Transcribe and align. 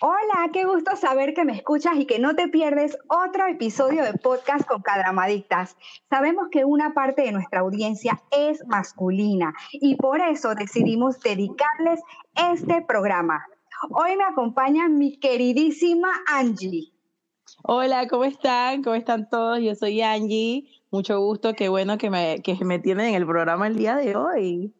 Hola, 0.00 0.50
qué 0.52 0.64
gusto 0.64 0.94
saber 0.94 1.34
que 1.34 1.44
me 1.44 1.54
escuchas 1.54 1.96
y 1.96 2.06
que 2.06 2.20
no 2.20 2.36
te 2.36 2.46
pierdes 2.46 2.96
otro 3.08 3.48
episodio 3.48 4.04
de 4.04 4.12
podcast 4.12 4.64
con 4.64 4.80
Cadramadictas. 4.80 5.76
Sabemos 6.08 6.50
que 6.52 6.64
una 6.64 6.94
parte 6.94 7.22
de 7.22 7.32
nuestra 7.32 7.62
audiencia 7.62 8.22
es 8.30 8.64
masculina 8.68 9.54
y 9.72 9.96
por 9.96 10.20
eso 10.20 10.54
decidimos 10.54 11.18
dedicarles 11.18 12.00
este 12.52 12.80
programa. 12.82 13.44
Hoy 13.90 14.16
me 14.16 14.22
acompaña 14.22 14.88
mi 14.88 15.18
queridísima 15.18 16.10
Angie. 16.28 16.92
Hola, 17.64 18.06
¿cómo 18.06 18.22
están? 18.22 18.84
¿Cómo 18.84 18.94
están 18.94 19.28
todos? 19.28 19.58
Yo 19.60 19.74
soy 19.74 20.00
Angie. 20.02 20.68
Mucho 20.92 21.18
gusto, 21.18 21.54
qué 21.54 21.68
bueno 21.68 21.98
que 21.98 22.08
me, 22.08 22.40
que 22.44 22.54
me 22.64 22.78
tienen 22.78 23.06
en 23.06 23.14
el 23.16 23.26
programa 23.26 23.66
el 23.66 23.74
día 23.74 23.96
de 23.96 24.14
hoy. 24.14 24.72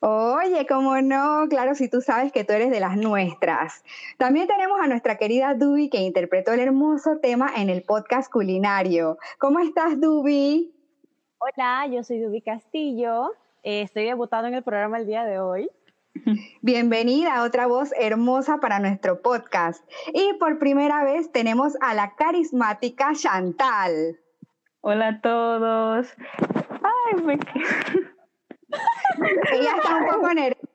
Oye, 0.00 0.66
cómo 0.66 1.00
no, 1.00 1.46
claro, 1.48 1.74
si 1.74 1.88
tú 1.88 2.00
sabes 2.00 2.32
que 2.32 2.44
tú 2.44 2.52
eres 2.52 2.70
de 2.70 2.80
las 2.80 2.96
nuestras. 2.96 3.84
También 4.18 4.46
tenemos 4.46 4.80
a 4.80 4.86
nuestra 4.86 5.16
querida 5.16 5.54
Dubi 5.54 5.88
que 5.88 5.98
interpretó 5.98 6.52
el 6.52 6.60
hermoso 6.60 7.18
tema 7.18 7.50
en 7.56 7.70
el 7.70 7.82
podcast 7.82 8.30
culinario. 8.30 9.18
¿Cómo 9.38 9.60
estás, 9.60 10.00
Dubi? 10.00 10.74
Hola, 11.38 11.86
yo 11.86 12.02
soy 12.02 12.20
Dubi 12.20 12.40
Castillo. 12.40 13.32
Eh, 13.62 13.82
estoy 13.82 14.04
debutando 14.04 14.48
en 14.48 14.54
el 14.54 14.62
programa 14.62 14.98
el 14.98 15.06
día 15.06 15.24
de 15.24 15.38
hoy. 15.38 15.70
Bienvenida, 16.62 17.42
otra 17.42 17.66
voz 17.66 17.92
hermosa 17.98 18.58
para 18.58 18.78
nuestro 18.78 19.20
podcast. 19.20 19.84
Y 20.12 20.34
por 20.34 20.58
primera 20.58 21.04
vez 21.04 21.30
tenemos 21.32 21.76
a 21.80 21.94
la 21.94 22.14
carismática 22.14 23.12
Chantal. 23.14 24.18
Hola 24.80 25.08
a 25.08 25.20
todos. 25.20 26.14
Ay, 26.82 27.22
me... 27.22 27.38
ella 29.52 29.76
está 29.76 29.96
un 29.96 30.06
poco 30.06 30.32
nerviosa, 30.32 30.68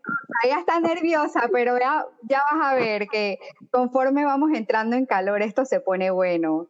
ella 0.44 0.60
está 0.60 0.80
nerviosa, 0.80 1.50
pero 1.52 1.78
ya, 1.78 2.06
ya 2.24 2.44
vas 2.52 2.72
a 2.72 2.76
ver 2.76 3.08
que 3.08 3.40
conforme 3.72 4.26
vamos 4.26 4.52
entrando 4.54 4.96
en 4.96 5.06
calor, 5.06 5.42
esto 5.42 5.66
se 5.66 5.80
pone 5.80 6.12
bueno. 6.12 6.68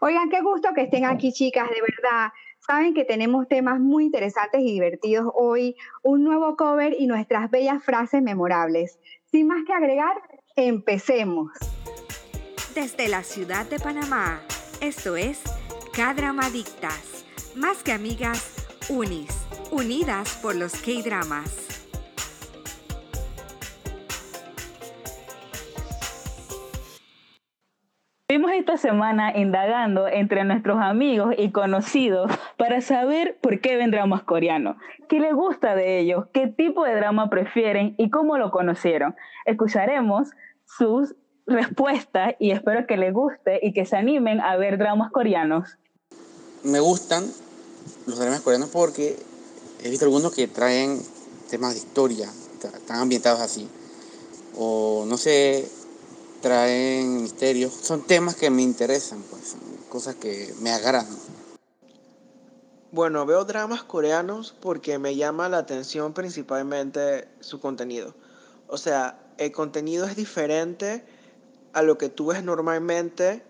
Oigan, 0.00 0.28
qué 0.28 0.42
gusto 0.42 0.70
que 0.74 0.82
estén 0.82 1.04
aquí, 1.04 1.32
chicas, 1.32 1.68
de 1.70 1.80
verdad. 1.80 2.32
Saben 2.66 2.92
que 2.92 3.04
tenemos 3.04 3.48
temas 3.48 3.80
muy 3.80 4.04
interesantes 4.04 4.60
y 4.60 4.72
divertidos 4.72 5.26
hoy, 5.34 5.76
un 6.02 6.22
nuevo 6.22 6.56
cover 6.56 6.94
y 6.98 7.06
nuestras 7.06 7.50
bellas 7.50 7.82
frases 7.82 8.22
memorables. 8.22 8.98
Sin 9.30 9.46
más 9.46 9.64
que 9.66 9.72
agregar, 9.72 10.14
empecemos. 10.56 11.52
Desde 12.74 13.08
la 13.08 13.22
ciudad 13.22 13.66
de 13.66 13.78
Panamá, 13.78 14.42
esto 14.80 15.16
es 15.16 15.42
Cadramadictas, 15.94 17.24
más 17.56 17.82
que 17.82 17.92
amigas, 17.92 18.86
unis 18.90 19.50
unidas 19.70 20.38
por 20.42 20.56
los 20.56 20.72
K-Dramas. 20.72 21.70
Estuvimos 28.28 28.52
esta 28.52 28.76
semana 28.76 29.36
indagando 29.36 30.06
entre 30.06 30.44
nuestros 30.44 30.80
amigos 30.80 31.34
y 31.36 31.50
conocidos 31.50 32.30
para 32.56 32.80
saber 32.80 33.36
por 33.40 33.60
qué 33.60 33.76
ven 33.76 33.90
dramas 33.90 34.22
coreanos, 34.22 34.76
qué 35.08 35.18
les 35.18 35.34
gusta 35.34 35.74
de 35.74 35.98
ellos, 35.98 36.26
qué 36.32 36.46
tipo 36.46 36.84
de 36.84 36.94
drama 36.94 37.28
prefieren 37.28 37.96
y 37.98 38.08
cómo 38.08 38.38
lo 38.38 38.52
conocieron. 38.52 39.16
Escucharemos 39.46 40.30
sus 40.64 41.16
respuestas 41.46 42.34
y 42.38 42.52
espero 42.52 42.86
que 42.86 42.96
les 42.96 43.12
guste 43.12 43.58
y 43.62 43.72
que 43.72 43.84
se 43.84 43.96
animen 43.96 44.40
a 44.40 44.56
ver 44.56 44.78
dramas 44.78 45.10
coreanos. 45.10 45.76
Me 46.62 46.78
gustan 46.78 47.24
los 48.06 48.18
dramas 48.18 48.40
coreanos 48.42 48.68
porque 48.68 49.16
he 49.82 49.90
visto 49.90 50.04
algunos 50.04 50.32
que 50.32 50.48
traen 50.48 51.00
temas 51.48 51.74
de 51.74 51.80
historia, 51.80 52.30
están 52.62 53.00
ambientados 53.00 53.40
así. 53.40 53.68
O 54.56 55.04
no 55.06 55.16
sé, 55.16 55.68
traen 56.40 57.22
misterios. 57.22 57.72
Son 57.72 58.02
temas 58.02 58.36
que 58.36 58.50
me 58.50 58.62
interesan, 58.62 59.22
pues, 59.30 59.56
cosas 59.88 60.16
que 60.16 60.54
me 60.60 60.70
agradan. 60.70 61.16
Bueno, 62.92 63.24
veo 63.24 63.44
dramas 63.44 63.84
coreanos 63.84 64.54
porque 64.60 64.98
me 64.98 65.14
llama 65.14 65.48
la 65.48 65.58
atención 65.58 66.12
principalmente 66.12 67.28
su 67.38 67.60
contenido. 67.60 68.14
O 68.66 68.78
sea, 68.78 69.18
el 69.38 69.52
contenido 69.52 70.06
es 70.06 70.16
diferente 70.16 71.04
a 71.72 71.82
lo 71.82 71.98
que 71.98 72.08
tú 72.08 72.26
ves 72.26 72.42
normalmente 72.42 73.44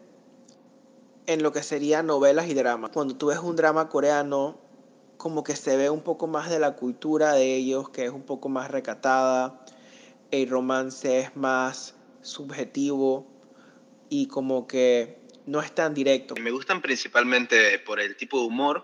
en 1.26 1.42
lo 1.42 1.52
que 1.52 1.62
serían 1.62 2.06
novelas 2.06 2.48
y 2.48 2.54
dramas. 2.54 2.90
Cuando 2.92 3.16
tú 3.16 3.26
ves 3.26 3.38
un 3.38 3.56
drama 3.56 3.88
coreano, 3.88 4.58
como 5.20 5.44
que 5.44 5.54
se 5.54 5.76
ve 5.76 5.90
un 5.90 6.02
poco 6.02 6.26
más 6.26 6.48
de 6.48 6.58
la 6.58 6.72
cultura 6.76 7.34
de 7.34 7.54
ellos, 7.54 7.90
que 7.90 8.06
es 8.06 8.10
un 8.10 8.24
poco 8.24 8.48
más 8.48 8.70
recatada, 8.70 9.62
el 10.30 10.48
romance 10.48 11.20
es 11.20 11.36
más 11.36 11.94
subjetivo 12.22 13.30
y 14.08 14.28
como 14.28 14.66
que 14.66 15.18
no 15.44 15.60
es 15.60 15.74
tan 15.74 15.92
directo. 15.92 16.34
Me 16.36 16.50
gustan 16.50 16.80
principalmente 16.80 17.78
por 17.80 18.00
el 18.00 18.16
tipo 18.16 18.40
de 18.40 18.46
humor 18.46 18.82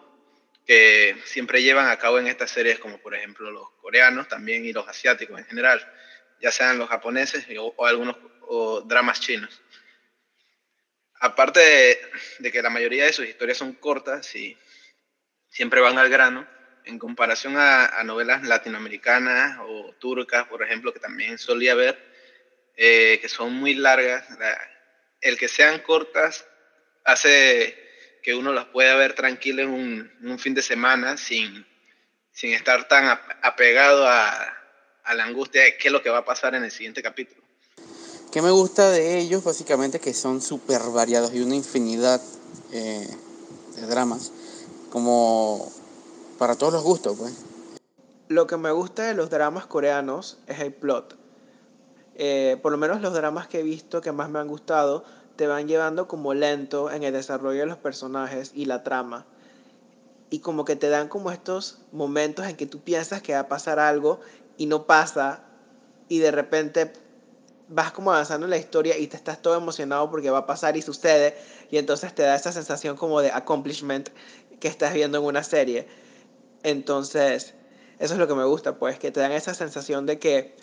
que 0.66 1.16
siempre 1.24 1.62
llevan 1.62 1.88
a 1.88 1.98
cabo 1.98 2.18
en 2.18 2.26
estas 2.26 2.50
series, 2.50 2.78
como 2.80 2.98
por 2.98 3.14
ejemplo 3.14 3.50
los 3.50 3.70
coreanos 3.80 4.28
también 4.28 4.66
y 4.66 4.74
los 4.74 4.86
asiáticos 4.86 5.38
en 5.38 5.46
general, 5.46 5.80
ya 6.42 6.52
sean 6.52 6.76
los 6.76 6.90
japoneses 6.90 7.46
o, 7.58 7.86
algunos 7.86 8.16
dramas 8.84 9.20
chinos. 9.20 9.62
Aparte 11.18 11.60
de, 11.60 11.98
de, 12.40 12.52
que 12.52 12.60
la 12.60 12.68
mayoría 12.68 13.06
de 13.06 13.14
sus 13.14 13.26
historias 13.26 13.56
son 13.56 13.72
cortas 13.72 14.36
y 14.36 14.54
siempre 15.50 15.80
van 15.80 15.98
al 15.98 16.08
grano, 16.08 16.46
en 16.86 16.98
comparación 16.98 17.56
a, 17.56 18.02
novelas 18.04 18.44
latinoamericanas 18.44 19.58
o 19.60 19.92
turcas, 19.98 20.46
por 20.46 20.62
ejemplo, 20.62 20.92
que 20.92 21.00
también 21.00 21.36
solía 21.36 21.74
ver, 21.74 21.98
eh, 22.76 23.18
que 23.20 23.28
son 23.28 23.54
muy 23.54 23.74
largas. 23.74 24.24
el 25.20 25.36
que 25.36 25.48
sean 25.48 25.80
cortas 25.80 26.46
hace 27.04 27.76
que 28.22 28.34
uno 28.34 28.52
las 28.52 28.66
pueda 28.66 28.94
ver 28.96 29.14
tranquilo 29.14 29.62
en 29.62 30.10
un, 30.22 30.38
fin 30.38 30.54
de 30.54 30.62
semana 30.62 31.16
sin, 31.16 31.66
sin 32.32 32.52
estar 32.52 32.88
tan 32.88 33.18
apegado 33.42 34.06
a, 34.06 34.52
la 35.14 35.24
angustia 35.24 35.62
de 35.62 35.76
qué 35.76 35.88
es 35.88 35.92
lo 35.92 36.02
que 36.02 36.10
va 36.10 36.18
a 36.18 36.24
pasar 36.24 36.54
en 36.54 36.64
el 36.64 36.70
siguiente 36.70 37.02
capítulo. 37.02 37.42
¿Qué 38.32 38.42
me 38.42 38.50
gusta 38.50 38.90
de 38.90 39.18
ellos? 39.18 39.44
Básicamente 39.44 40.00
que 40.00 40.12
son 40.12 40.42
súper 40.42 40.80
variados 40.92 41.32
y 41.32 41.40
una 41.40 41.54
infinidad 41.54 42.20
eh, 42.72 43.08
de 43.76 43.86
dramas 43.86 44.32
como 44.96 45.70
para 46.38 46.56
todos 46.56 46.72
los 46.72 46.82
gustos, 46.82 47.18
pues. 47.18 47.44
Lo 48.28 48.46
que 48.46 48.56
me 48.56 48.70
gusta 48.70 49.02
de 49.02 49.12
los 49.12 49.28
dramas 49.28 49.66
coreanos 49.66 50.38
es 50.46 50.58
el 50.60 50.72
plot. 50.72 51.18
Eh, 52.14 52.58
por 52.62 52.72
lo 52.72 52.78
menos 52.78 53.02
los 53.02 53.12
dramas 53.12 53.46
que 53.46 53.60
he 53.60 53.62
visto 53.62 54.00
que 54.00 54.10
más 54.12 54.30
me 54.30 54.38
han 54.38 54.48
gustado 54.48 55.04
te 55.36 55.46
van 55.46 55.68
llevando 55.68 56.08
como 56.08 56.32
lento 56.32 56.90
en 56.90 57.02
el 57.02 57.12
desarrollo 57.12 57.60
de 57.60 57.66
los 57.66 57.76
personajes 57.76 58.52
y 58.54 58.64
la 58.64 58.84
trama. 58.84 59.26
Y 60.30 60.38
como 60.38 60.64
que 60.64 60.76
te 60.76 60.88
dan 60.88 61.08
como 61.08 61.30
estos 61.30 61.80
momentos 61.92 62.46
en 62.46 62.56
que 62.56 62.64
tú 62.64 62.80
piensas 62.80 63.20
que 63.20 63.34
va 63.34 63.40
a 63.40 63.48
pasar 63.48 63.78
algo 63.78 64.20
y 64.56 64.64
no 64.64 64.86
pasa 64.86 65.42
y 66.08 66.20
de 66.20 66.30
repente 66.30 66.90
vas 67.68 67.92
como 67.92 68.12
avanzando 68.12 68.46
en 68.46 68.50
la 68.50 68.58
historia 68.58 68.96
y 68.96 69.08
te 69.08 69.16
estás 69.16 69.42
todo 69.42 69.56
emocionado 69.56 70.10
porque 70.10 70.30
va 70.30 70.38
a 70.38 70.46
pasar 70.46 70.76
y 70.76 70.82
sucede 70.82 71.36
y 71.70 71.78
entonces 71.78 72.14
te 72.14 72.22
da 72.22 72.36
esa 72.36 72.52
sensación 72.52 72.96
como 72.96 73.20
de 73.20 73.30
accomplishment 73.30 74.10
que 74.60 74.68
estás 74.68 74.94
viendo 74.94 75.18
en 75.18 75.24
una 75.24 75.42
serie. 75.42 75.86
Entonces, 76.62 77.54
eso 77.98 78.14
es 78.14 78.18
lo 78.18 78.28
que 78.28 78.34
me 78.34 78.44
gusta, 78.44 78.78
pues, 78.78 78.98
que 78.98 79.10
te 79.10 79.20
dan 79.20 79.32
esa 79.32 79.54
sensación 79.54 80.06
de 80.06 80.18
que 80.18 80.54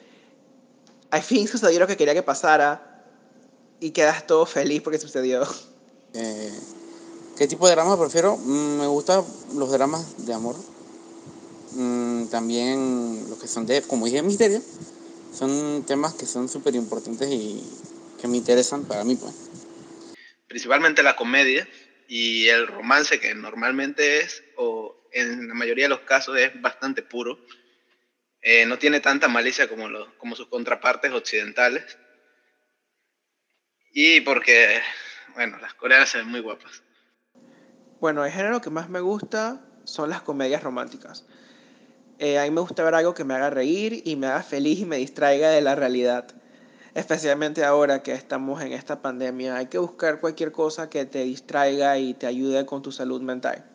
al 1.09 1.21
fin 1.21 1.47
sucedió 1.47 1.79
lo 1.79 1.87
que 1.87 1.97
quería 1.97 2.13
que 2.13 2.23
pasara 2.23 3.05
y 3.79 3.91
quedas 3.91 4.25
todo 4.27 4.45
feliz 4.45 4.81
porque 4.81 4.99
sucedió. 4.99 5.47
Eh, 6.13 6.59
¿Qué 7.37 7.47
tipo 7.47 7.67
de 7.67 7.73
drama 7.73 7.99
prefiero? 7.99 8.37
Mm, 8.37 8.79
me 8.79 8.87
gustan 8.87 9.23
los 9.55 9.71
dramas 9.71 10.25
de 10.25 10.33
amor. 10.33 10.55
Mm, 11.71 12.25
también 12.25 13.27
los 13.29 13.39
que 13.39 13.47
son 13.47 13.65
de, 13.65 13.81
como 13.81 14.05
dije, 14.05 14.21
misterio. 14.21 14.61
Son 15.33 15.83
temas 15.87 16.13
que 16.13 16.27
son 16.27 16.47
súper 16.47 16.75
importantes 16.75 17.27
y 17.31 17.63
que 18.21 18.27
me 18.27 18.37
interesan 18.37 18.83
para 18.83 19.03
mí, 19.03 19.15
pues. 19.15 19.33
Principalmente 20.47 21.01
la 21.01 21.15
comedia 21.15 21.67
y 22.07 22.47
el 22.47 22.67
romance 22.67 23.19
que 23.19 23.33
normalmente 23.33 24.19
es, 24.19 24.43
o 24.55 24.95
en 25.11 25.47
la 25.47 25.53
mayoría 25.53 25.85
de 25.85 25.89
los 25.89 26.01
casos 26.01 26.37
es 26.37 26.59
bastante 26.61 27.01
puro, 27.01 27.39
eh, 28.41 28.65
no 28.65 28.77
tiene 28.77 28.99
tanta 28.99 29.27
malicia 29.27 29.67
como, 29.67 29.87
como 30.17 30.35
sus 30.35 30.47
contrapartes 30.47 31.11
occidentales. 31.11 31.97
Y 33.91 34.21
porque, 34.21 34.81
bueno, 35.35 35.57
las 35.59 35.73
coreanas 35.75 36.09
se 36.09 36.17
ven 36.17 36.27
muy 36.27 36.41
guapas. 36.41 36.83
Bueno, 37.99 38.25
el 38.25 38.31
género 38.31 38.59
que 38.59 38.69
más 38.69 38.89
me 38.89 38.99
gusta 38.99 39.61
son 39.85 40.09
las 40.09 40.21
comedias 40.21 40.63
románticas. 40.63 41.25
Eh, 42.19 42.37
a 42.37 42.43
mí 42.43 42.51
me 42.51 42.61
gusta 42.61 42.83
ver 42.83 42.95
algo 42.95 43.13
que 43.13 43.23
me 43.23 43.33
haga 43.33 43.49
reír 43.49 44.01
y 44.05 44.15
me 44.15 44.27
haga 44.27 44.43
feliz 44.43 44.79
y 44.79 44.85
me 44.85 44.97
distraiga 44.97 45.49
de 45.49 45.61
la 45.61 45.75
realidad 45.75 46.27
especialmente 46.95 47.63
ahora 47.63 48.03
que 48.03 48.13
estamos 48.13 48.61
en 48.61 48.73
esta 48.73 49.01
pandemia, 49.01 49.55
hay 49.57 49.67
que 49.67 49.77
buscar 49.77 50.19
cualquier 50.19 50.51
cosa 50.51 50.89
que 50.89 51.05
te 51.05 51.23
distraiga 51.23 51.97
y 51.97 52.13
te 52.13 52.27
ayude 52.27 52.65
con 52.65 52.81
tu 52.81 52.91
salud 52.91 53.21
mental. 53.21 53.65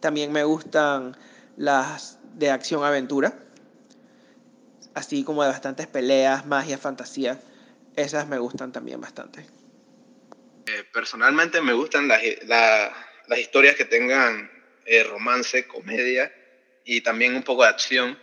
También 0.00 0.32
me 0.32 0.44
gustan 0.44 1.16
las 1.56 2.18
de 2.34 2.50
acción-aventura, 2.50 3.34
así 4.94 5.24
como 5.24 5.42
de 5.42 5.48
bastantes 5.50 5.86
peleas, 5.86 6.46
magia, 6.46 6.78
fantasía. 6.78 7.40
Esas 7.96 8.28
me 8.28 8.38
gustan 8.38 8.72
también 8.72 9.00
bastante. 9.00 9.46
Eh, 10.66 10.84
personalmente 10.92 11.60
me 11.60 11.72
gustan 11.72 12.08
las, 12.08 12.22
la- 12.46 12.92
las 13.26 13.38
historias 13.38 13.74
que 13.76 13.84
tengan 13.84 14.50
eh, 14.84 15.02
romance, 15.04 15.66
comedia 15.66 16.32
y 16.84 17.00
también 17.00 17.34
un 17.34 17.42
poco 17.42 17.62
de 17.62 17.68
acción. 17.70 18.18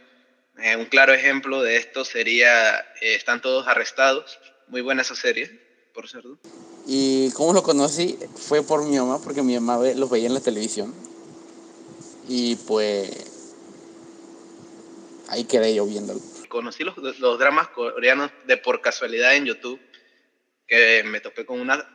Eh, 0.60 0.76
un 0.76 0.86
claro 0.86 1.14
ejemplo 1.14 1.62
de 1.62 1.78
esto 1.78 2.06
sería 2.06 2.80
eh, 3.02 3.16
Están 3.16 3.42
todos 3.42 3.68
arrestados. 3.68 4.40
Muy 4.68 4.82
buena 4.82 5.02
esa 5.02 5.16
serie, 5.16 5.60
por 5.94 6.08
cierto. 6.08 6.38
Y 6.86 7.32
cómo 7.32 7.54
lo 7.54 7.64
conocí 7.64 8.18
fue 8.36 8.64
por 8.64 8.84
mi 8.86 8.98
mamá, 8.98 9.20
porque 9.24 9.42
mi 9.42 9.60
mamá 9.60 9.78
los 9.96 10.10
veía 10.10 10.28
en 10.28 10.34
la 10.34 10.42
televisión. 10.42 10.94
Y 12.28 12.56
pues 12.56 13.54
ahí 15.30 15.46
quedé 15.46 15.76
yo 15.76 15.86
viéndolo. 15.86 16.20
Conocí 16.48 16.84
los, 16.84 16.98
los 17.20 17.40
dramas 17.40 17.70
coreanos 17.70 18.32
de 18.46 18.58
por 18.58 18.82
casualidad 18.82 19.36
en 19.36 19.46
YouTube, 19.46 19.80
que 20.68 21.04
me 21.04 21.20
topé 21.20 21.46
con 21.46 21.60
una 21.60 21.86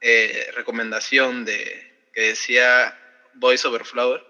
eh, 0.00 0.50
recomendación 0.54 1.44
de, 1.44 2.10
que 2.12 2.28
decía 2.28 2.98
Voice 3.34 3.66
Over 3.66 3.84
Flower. 3.84 4.24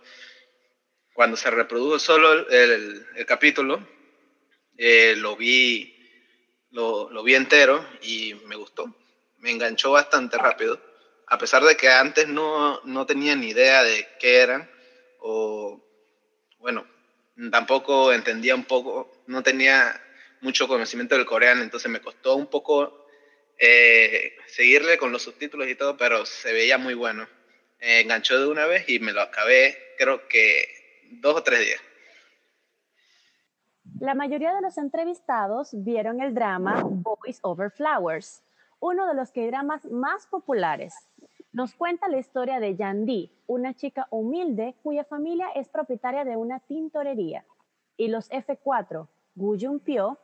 Cuando 1.16 1.36
se 1.36 1.50
reprodujo 1.50 1.98
solo 1.98 2.32
el, 2.34 2.46
el- 2.52 3.06
el 3.16 3.26
capítulo, 3.26 3.80
eh, 4.78 5.14
lo, 5.16 5.36
vi, 5.36 5.92
lo, 6.70 7.10
lo 7.10 7.22
vi 7.24 7.34
entero 7.36 7.86
y 8.00 8.34
me 8.44 8.56
gustó. 8.56 8.86
Me 9.38 9.50
enganchó 9.52 9.92
bastante 9.92 10.38
rápido, 10.38 10.82
a 11.26 11.38
pesar 11.38 11.62
de 11.64 11.76
que 11.76 11.88
antes 11.90 12.28
no, 12.28 12.80
no 12.84 13.06
tenía 13.06 13.36
ni 13.36 13.48
idea 13.50 13.82
de 13.84 14.08
qué 14.18 14.38
eran 14.42 14.70
o, 15.18 15.82
bueno, 16.58 16.88
tampoco 17.50 18.12
entendía 18.12 18.54
un 18.54 18.64
poco, 18.64 19.10
no 19.26 19.42
tenía 19.42 20.00
mucho 20.40 20.68
conocimiento 20.68 21.16
del 21.16 21.26
coreano, 21.26 21.62
entonces 21.62 21.90
me 21.90 22.00
costó 22.00 22.36
un 22.36 22.48
poco 22.48 22.94
eh, 23.58 24.32
seguirle 24.48 24.98
con 24.98 25.12
los 25.12 25.22
subtítulos 25.24 25.68
y 25.68 25.76
todo, 25.76 25.96
pero 25.96 26.26
se 26.26 26.52
veía 26.52 26.78
muy 26.78 26.94
bueno. 26.94 27.28
Me 27.80 28.00
enganchó 28.00 28.38
de 28.40 28.46
una 28.48 28.66
vez 28.66 28.88
y 28.88 29.00
me 29.00 29.12
lo 29.12 29.22
acabé, 29.22 29.78
creo 29.96 30.24
que 30.28 30.66
dos 31.10 31.36
o 31.36 31.42
tres 31.42 31.60
días. 31.60 31.80
La 34.00 34.14
mayoría 34.14 34.54
de 34.54 34.60
los 34.60 34.76
entrevistados 34.78 35.70
vieron 35.72 36.20
el 36.20 36.34
drama 36.34 36.82
Boys 36.84 37.38
Over 37.42 37.70
Flowers, 37.70 38.42
uno 38.78 39.06
de 39.06 39.14
los 39.14 39.32
K-dramas 39.32 39.84
más 39.86 40.26
populares. 40.26 40.94
Nos 41.52 41.74
cuenta 41.74 42.08
la 42.08 42.18
historia 42.18 42.60
de 42.60 42.76
Yandi, 42.76 43.32
una 43.46 43.72
chica 43.74 44.06
humilde 44.10 44.74
cuya 44.82 45.04
familia 45.04 45.48
es 45.54 45.68
propietaria 45.68 46.24
de 46.24 46.36
una 46.36 46.60
tintorería, 46.60 47.44
y 47.96 48.08
los 48.08 48.30
F4, 48.30 49.08
Gu 49.34 49.56
Jun-pyo, 49.58 50.18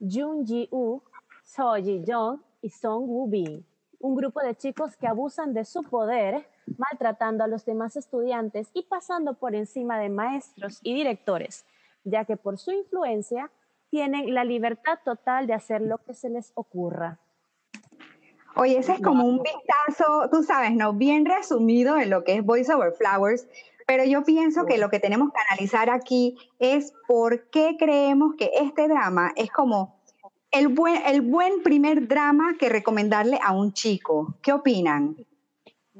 Jun 0.00 0.46
Ji-woo, 0.46 1.02
So 1.44 1.74
Ji-jong 1.76 2.40
y 2.62 2.70
Song 2.70 3.04
Woo-bin, 3.08 3.64
un 4.00 4.14
grupo 4.14 4.40
de 4.40 4.54
chicos 4.54 4.96
que 4.96 5.06
abusan 5.06 5.52
de 5.52 5.64
su 5.64 5.82
poder, 5.82 6.48
maltratando 6.78 7.44
a 7.44 7.48
los 7.48 7.64
demás 7.64 7.96
estudiantes 7.96 8.70
y 8.72 8.82
pasando 8.82 9.34
por 9.34 9.54
encima 9.54 9.98
de 9.98 10.08
maestros 10.08 10.80
y 10.82 10.94
directores, 10.94 11.66
ya 12.04 12.24
que 12.24 12.36
por 12.36 12.58
su 12.58 12.72
influencia 12.72 13.50
tienen 13.90 14.34
la 14.34 14.44
libertad 14.44 14.98
total 15.04 15.46
de 15.46 15.54
hacer 15.54 15.80
lo 15.80 15.98
que 15.98 16.14
se 16.14 16.30
les 16.30 16.52
ocurra. 16.54 17.18
Oye, 18.56 18.78
ese 18.78 18.94
es 18.94 19.00
como 19.00 19.24
un 19.24 19.42
vistazo, 19.42 20.28
tú 20.30 20.42
sabes, 20.42 20.72
¿no? 20.72 20.92
Bien 20.92 21.24
resumido 21.24 21.98
en 21.98 22.10
lo 22.10 22.24
que 22.24 22.34
es 22.34 22.44
Voice 22.44 22.72
Over 22.72 22.92
Flowers, 22.92 23.46
pero 23.86 24.04
yo 24.04 24.24
pienso 24.24 24.66
que 24.66 24.78
lo 24.78 24.90
que 24.90 25.00
tenemos 25.00 25.30
que 25.32 25.40
analizar 25.48 25.90
aquí 25.90 26.36
es 26.58 26.92
por 27.06 27.48
qué 27.50 27.76
creemos 27.78 28.34
que 28.36 28.50
este 28.54 28.88
drama 28.88 29.32
es 29.36 29.50
como 29.50 29.98
el 30.50 30.68
buen, 30.68 31.00
el 31.06 31.20
buen 31.20 31.62
primer 31.62 32.08
drama 32.08 32.56
que 32.58 32.68
recomendarle 32.68 33.38
a 33.42 33.52
un 33.52 33.72
chico. 33.72 34.34
¿Qué 34.42 34.52
opinan? 34.52 35.16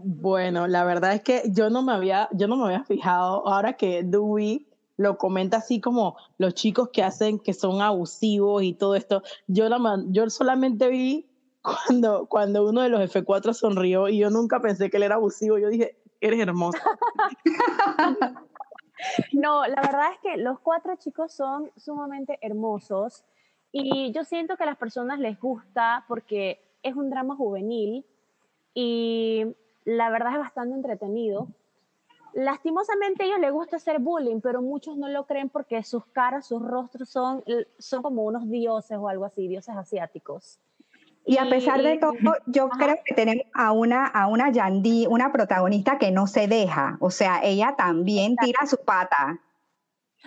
Bueno, 0.01 0.69
la 0.69 0.85
verdad 0.85 1.13
es 1.15 1.23
que 1.23 1.43
yo 1.47 1.71
no 1.71 1.83
me 1.83 1.93
había, 1.93 2.29
yo 2.31 2.47
no 2.47 2.57
me 2.57 2.67
había 2.67 2.85
fijado, 2.85 3.49
ahora 3.49 3.73
que 3.73 4.05
Dewey 4.05 4.69
lo 4.97 5.19
comenta 5.19 5.57
así 5.57 5.81
como 5.81 6.17
los 6.39 6.55
chicos 6.55 6.91
que 6.93 7.03
hacen 7.03 7.41
que 7.41 7.53
son 7.53 7.83
abusivos 7.83 8.63
y 8.63 8.75
todo 8.75 8.95
esto, 8.95 9.25
yo, 9.49 9.69
la, 9.69 9.81
yo 10.07 10.31
solamente 10.31 10.89
vi 10.89 11.29
cuando, 11.63 12.27
cuando 12.27 12.69
uno 12.69 12.83
de 12.83 12.91
los 12.91 13.01
F4 13.13 13.53
sonrió 13.55 14.09
y 14.09 14.19
yo 14.19 14.31
nunca 14.31 14.61
pensé 14.61 14.89
que 14.89 14.99
él 14.99 15.03
era 15.03 15.17
abusivo, 15.17 15.59
yo 15.59 15.69
dije, 15.69 15.97
eres 16.21 16.41
hermosa. 16.41 16.79
No, 19.33 19.65
la 19.65 19.81
verdad 19.81 20.11
es 20.13 20.19
que 20.21 20.37
los 20.39 20.59
cuatro 20.59 20.97
chicos 20.97 21.33
son 21.33 21.71
sumamente 21.77 22.37
hermosos 22.43 23.25
y 23.71 24.11
yo 24.11 24.25
siento 24.25 24.57
que 24.57 24.65
a 24.65 24.67
las 24.67 24.77
personas 24.77 25.21
les 25.21 25.39
gusta 25.39 26.05
porque 26.09 26.61
es 26.83 26.97
un 26.97 27.09
drama 27.09 27.37
juvenil 27.37 28.05
y 28.75 29.55
la 29.89 30.11
verdad 30.11 30.35
es 30.35 30.39
bastante 30.39 30.75
entretenido. 30.75 31.49
Lastimosamente 32.35 33.23
a 33.23 33.27
ellos 33.27 33.41
les 33.41 33.53
gusta 33.53 33.77
hacer 33.77 33.99
bullying, 34.01 34.41
pero 34.43 34.61
muchos 34.61 34.99
no 34.99 35.09
lo 35.09 35.25
creen 35.25 35.49
porque 35.49 35.83
sus 35.83 36.05
caras, 36.07 36.47
sus 36.47 36.61
rostros 36.63 37.09
son, 37.09 37.43
son 37.79 38.03
como 38.03 38.25
unos 38.25 38.51
dioses 38.51 38.99
o 38.99 39.09
algo 39.09 39.25
así, 39.25 39.49
dioses 39.49 39.75
asiáticos. 39.75 40.61
Y 41.25 41.39
a 41.39 41.49
pesar 41.49 41.83
de 41.83 41.97
todo, 41.97 42.15
yo 42.47 42.67
Ajá. 42.67 42.79
creo 42.79 42.97
que 43.05 43.15
tenemos 43.15 43.47
a 43.55 43.73
una, 43.73 44.07
a 44.07 44.29
una 44.29 44.53
Yandi, 44.53 45.07
una 45.09 45.33
protagonista 45.33 45.99
que 45.99 46.11
no 46.11 46.27
se 46.27 46.49
deja. 46.49 46.99
O 47.01 47.11
sea, 47.11 47.41
ella 47.43 47.75
también 47.77 48.37
tira 48.37 48.67
su 48.67 48.77
pata. 48.85 49.41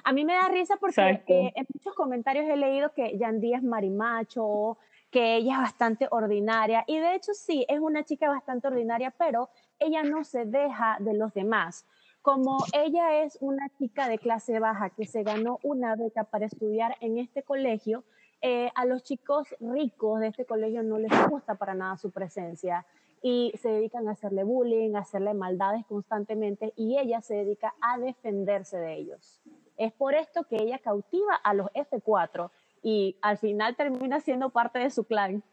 A 0.04 0.12
mí 0.12 0.26
me 0.26 0.34
da 0.34 0.48
risa 0.48 0.78
porque 0.78 1.24
eh, 1.28 1.54
en 1.56 1.68
muchos 1.72 1.94
comentarios 1.94 2.46
he 2.50 2.58
leído 2.58 2.94
que 2.94 3.16
Yandí 3.18 3.54
es 3.54 3.62
marimacho, 3.62 4.78
que 5.12 5.36
ella 5.36 5.56
es 5.56 5.60
bastante 5.60 6.08
ordinaria. 6.10 6.84
Y 6.88 6.98
de 6.98 7.16
hecho 7.16 7.34
sí, 7.34 7.66
es 7.68 7.80
una 7.80 8.04
chica 8.04 8.30
bastante 8.30 8.68
ordinaria, 8.68 9.12
pero 9.12 9.50
ella 9.78 10.04
no 10.04 10.24
se 10.24 10.46
deja 10.46 10.98
de 11.00 11.14
los 11.14 11.34
demás. 11.34 11.86
Como 12.22 12.58
ella 12.74 13.24
es 13.24 13.38
una 13.42 13.68
chica 13.78 14.08
de 14.08 14.20
clase 14.20 14.60
baja 14.60 14.92
que 14.92 15.06
se 15.06 15.24
ganó 15.24 15.60
una 15.64 15.96
beca 15.96 16.24
para 16.24 16.46
estudiar 16.46 16.96
en 17.02 17.18
este 17.18 17.44
colegio, 17.44 18.04
eh, 18.42 18.72
a 18.74 18.86
los 18.86 19.04
chicos 19.04 19.48
ricos 19.60 20.20
de 20.20 20.28
este 20.28 20.46
colegio 20.46 20.82
no 20.82 20.98
les 20.98 21.12
gusta 21.30 21.56
para 21.56 21.76
nada 21.76 21.98
su 21.98 22.10
presencia 22.12 22.88
y 23.22 23.54
se 23.62 23.70
dedican 23.70 24.08
a 24.08 24.14
hacerle 24.14 24.44
bullying, 24.44 24.96
a 24.96 25.00
hacerle 25.00 25.36
maldades 25.36 25.86
constantemente 25.86 26.74
y 26.76 26.98
ella 26.98 27.22
se 27.22 27.36
dedica 27.36 27.76
a 27.82 28.00
defenderse 28.00 28.78
de 28.78 28.96
ellos. 28.96 29.42
Es 29.78 29.94
por 29.94 30.16
esto 30.16 30.44
que 30.46 30.56
ella 30.56 30.80
cautiva 30.80 31.36
a 31.36 31.54
los 31.54 31.68
F4 31.74 32.50
y 32.84 33.18
al 33.22 33.38
final 33.38 33.76
termina 33.76 34.20
siendo 34.20 34.50
parte 34.50 34.80
de 34.80 34.90
su 34.90 35.04
clan. 35.06 35.44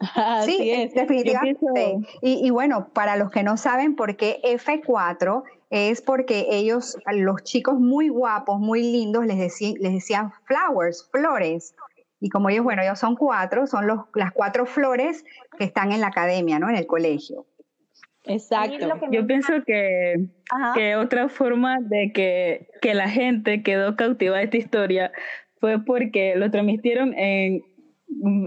Así 0.16 0.56
sí, 0.56 0.70
es. 0.70 0.94
definitivamente. 0.94 1.60
Yo 1.64 1.72
pienso- 1.74 2.08
Y, 2.22 2.46
y 2.46 2.50
bueno, 2.50 2.88
para 2.92 3.16
los 3.16 3.30
que 3.30 3.42
no 3.42 3.56
saben 3.56 3.94
por 3.94 4.16
qué 4.16 4.40
F4, 4.44 5.42
es 5.70 6.02
porque 6.02 6.46
ellos, 6.50 6.96
los 7.12 7.42
chicos 7.44 7.78
muy 7.78 8.08
guapos, 8.08 8.58
muy 8.58 8.82
lindos, 8.82 9.24
les, 9.26 9.36
decí- 9.38 9.78
les 9.78 9.92
decían 9.92 10.32
flowers, 10.44 11.08
flores. 11.10 11.74
Y 12.20 12.28
como 12.28 12.50
ellos, 12.50 12.62
bueno, 12.64 12.82
ellos 12.82 12.98
son 12.98 13.16
cuatro, 13.16 13.66
son 13.66 13.86
los, 13.86 14.00
las 14.14 14.32
cuatro 14.32 14.66
flores 14.66 15.24
que 15.58 15.64
están 15.64 15.92
en 15.92 16.00
la 16.00 16.08
academia, 16.08 16.58
¿no? 16.58 16.68
En 16.68 16.76
el 16.76 16.86
colegio. 16.86 17.46
Exacto. 18.24 18.76
Yo 19.10 19.26
pienso 19.26 19.52
que, 19.66 20.28
que 20.74 20.94
otra 20.94 21.28
forma 21.28 21.78
de 21.80 22.12
que, 22.12 22.68
que 22.80 22.94
la 22.94 23.08
gente 23.08 23.62
quedó 23.64 23.96
cautiva 23.96 24.38
de 24.38 24.44
esta 24.44 24.56
historia 24.58 25.12
fue 25.62 25.84
porque 25.84 26.34
lo 26.34 26.50
transmitieron 26.50 27.14
en 27.16 27.62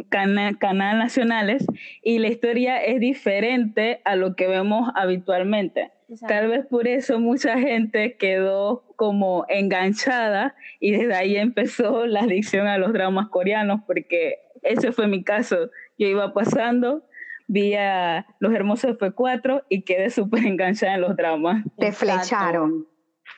cana- 0.10 0.58
canales 0.60 0.98
nacionales 1.00 1.66
y 2.04 2.20
la 2.20 2.28
historia 2.28 2.84
es 2.84 3.00
diferente 3.00 4.02
a 4.04 4.18
lo 4.18 4.36
que 4.36 4.48
vemos 4.50 4.92
habitualmente. 4.96 5.92
Exacto. 6.10 6.36
Tal 6.36 6.50
vez 6.50 6.66
por 6.66 6.90
eso 6.90 7.18
mucha 7.22 7.58
gente 7.58 8.18
quedó 8.18 8.84
como 8.98 9.46
enganchada 9.48 10.56
y 10.82 10.92
desde 10.92 11.16
ahí 11.16 11.38
empezó 11.38 12.06
la 12.06 12.24
adicción 12.24 12.68
a 12.68 12.78
los 12.78 12.92
dramas 12.92 13.30
coreanos, 13.30 13.80
porque 13.88 14.36
ese 14.62 14.92
fue 14.92 15.08
mi 15.08 15.24
caso. 15.24 15.70
Yo 15.98 16.08
iba 16.10 16.34
pasando, 16.34 17.06
vi 17.48 17.76
a 17.76 18.26
Los 18.40 18.54
Hermosos 18.54 18.98
F4 18.98 19.64
y 19.70 19.84
quedé 19.84 20.10
súper 20.10 20.46
enganchada 20.46 20.96
en 20.96 21.02
los 21.02 21.16
dramas. 21.16 21.64
Te 21.78 21.88
Exacto. 21.88 22.20
flecharon. 22.20 22.88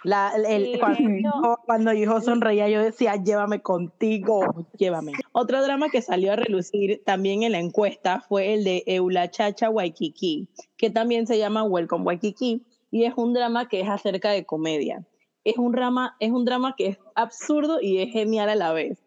La- 0.03 0.31
el- 0.47 0.73
Sí, 0.73 0.79
cuando, 0.79 1.09
hijo- 1.19 1.59
cuando 1.65 1.93
hijo 1.93 2.21
sonreía, 2.21 2.69
yo 2.69 2.81
decía, 2.81 3.15
llévame 3.15 3.61
contigo, 3.61 4.67
llévame. 4.77 5.13
Otro 5.31 5.61
drama 5.63 5.89
que 5.89 6.01
salió 6.01 6.33
a 6.33 6.35
relucir 6.35 7.01
también 7.05 7.43
en 7.43 7.51
la 7.53 7.59
encuesta 7.59 8.21
fue 8.27 8.53
el 8.53 8.63
de 8.63 8.83
Eula 8.85 9.29
Chacha 9.31 9.69
Waikiki, 9.69 10.47
que 10.77 10.89
también 10.89 11.27
se 11.27 11.37
llama 11.37 11.63
Welcome 11.63 12.05
Waikiki, 12.05 12.63
y 12.91 13.03
es 13.03 13.13
un 13.17 13.33
drama 13.33 13.67
que 13.67 13.81
es 13.81 13.89
acerca 13.89 14.31
de 14.31 14.45
comedia. 14.45 15.05
Es 15.43 15.57
un 15.57 15.71
drama, 15.71 16.15
es 16.19 16.31
un 16.31 16.45
drama 16.45 16.75
que 16.77 16.87
es 16.87 16.97
absurdo 17.15 17.79
y 17.81 17.99
es 17.99 18.11
genial 18.11 18.49
a 18.49 18.55
la 18.55 18.73
vez. 18.73 19.03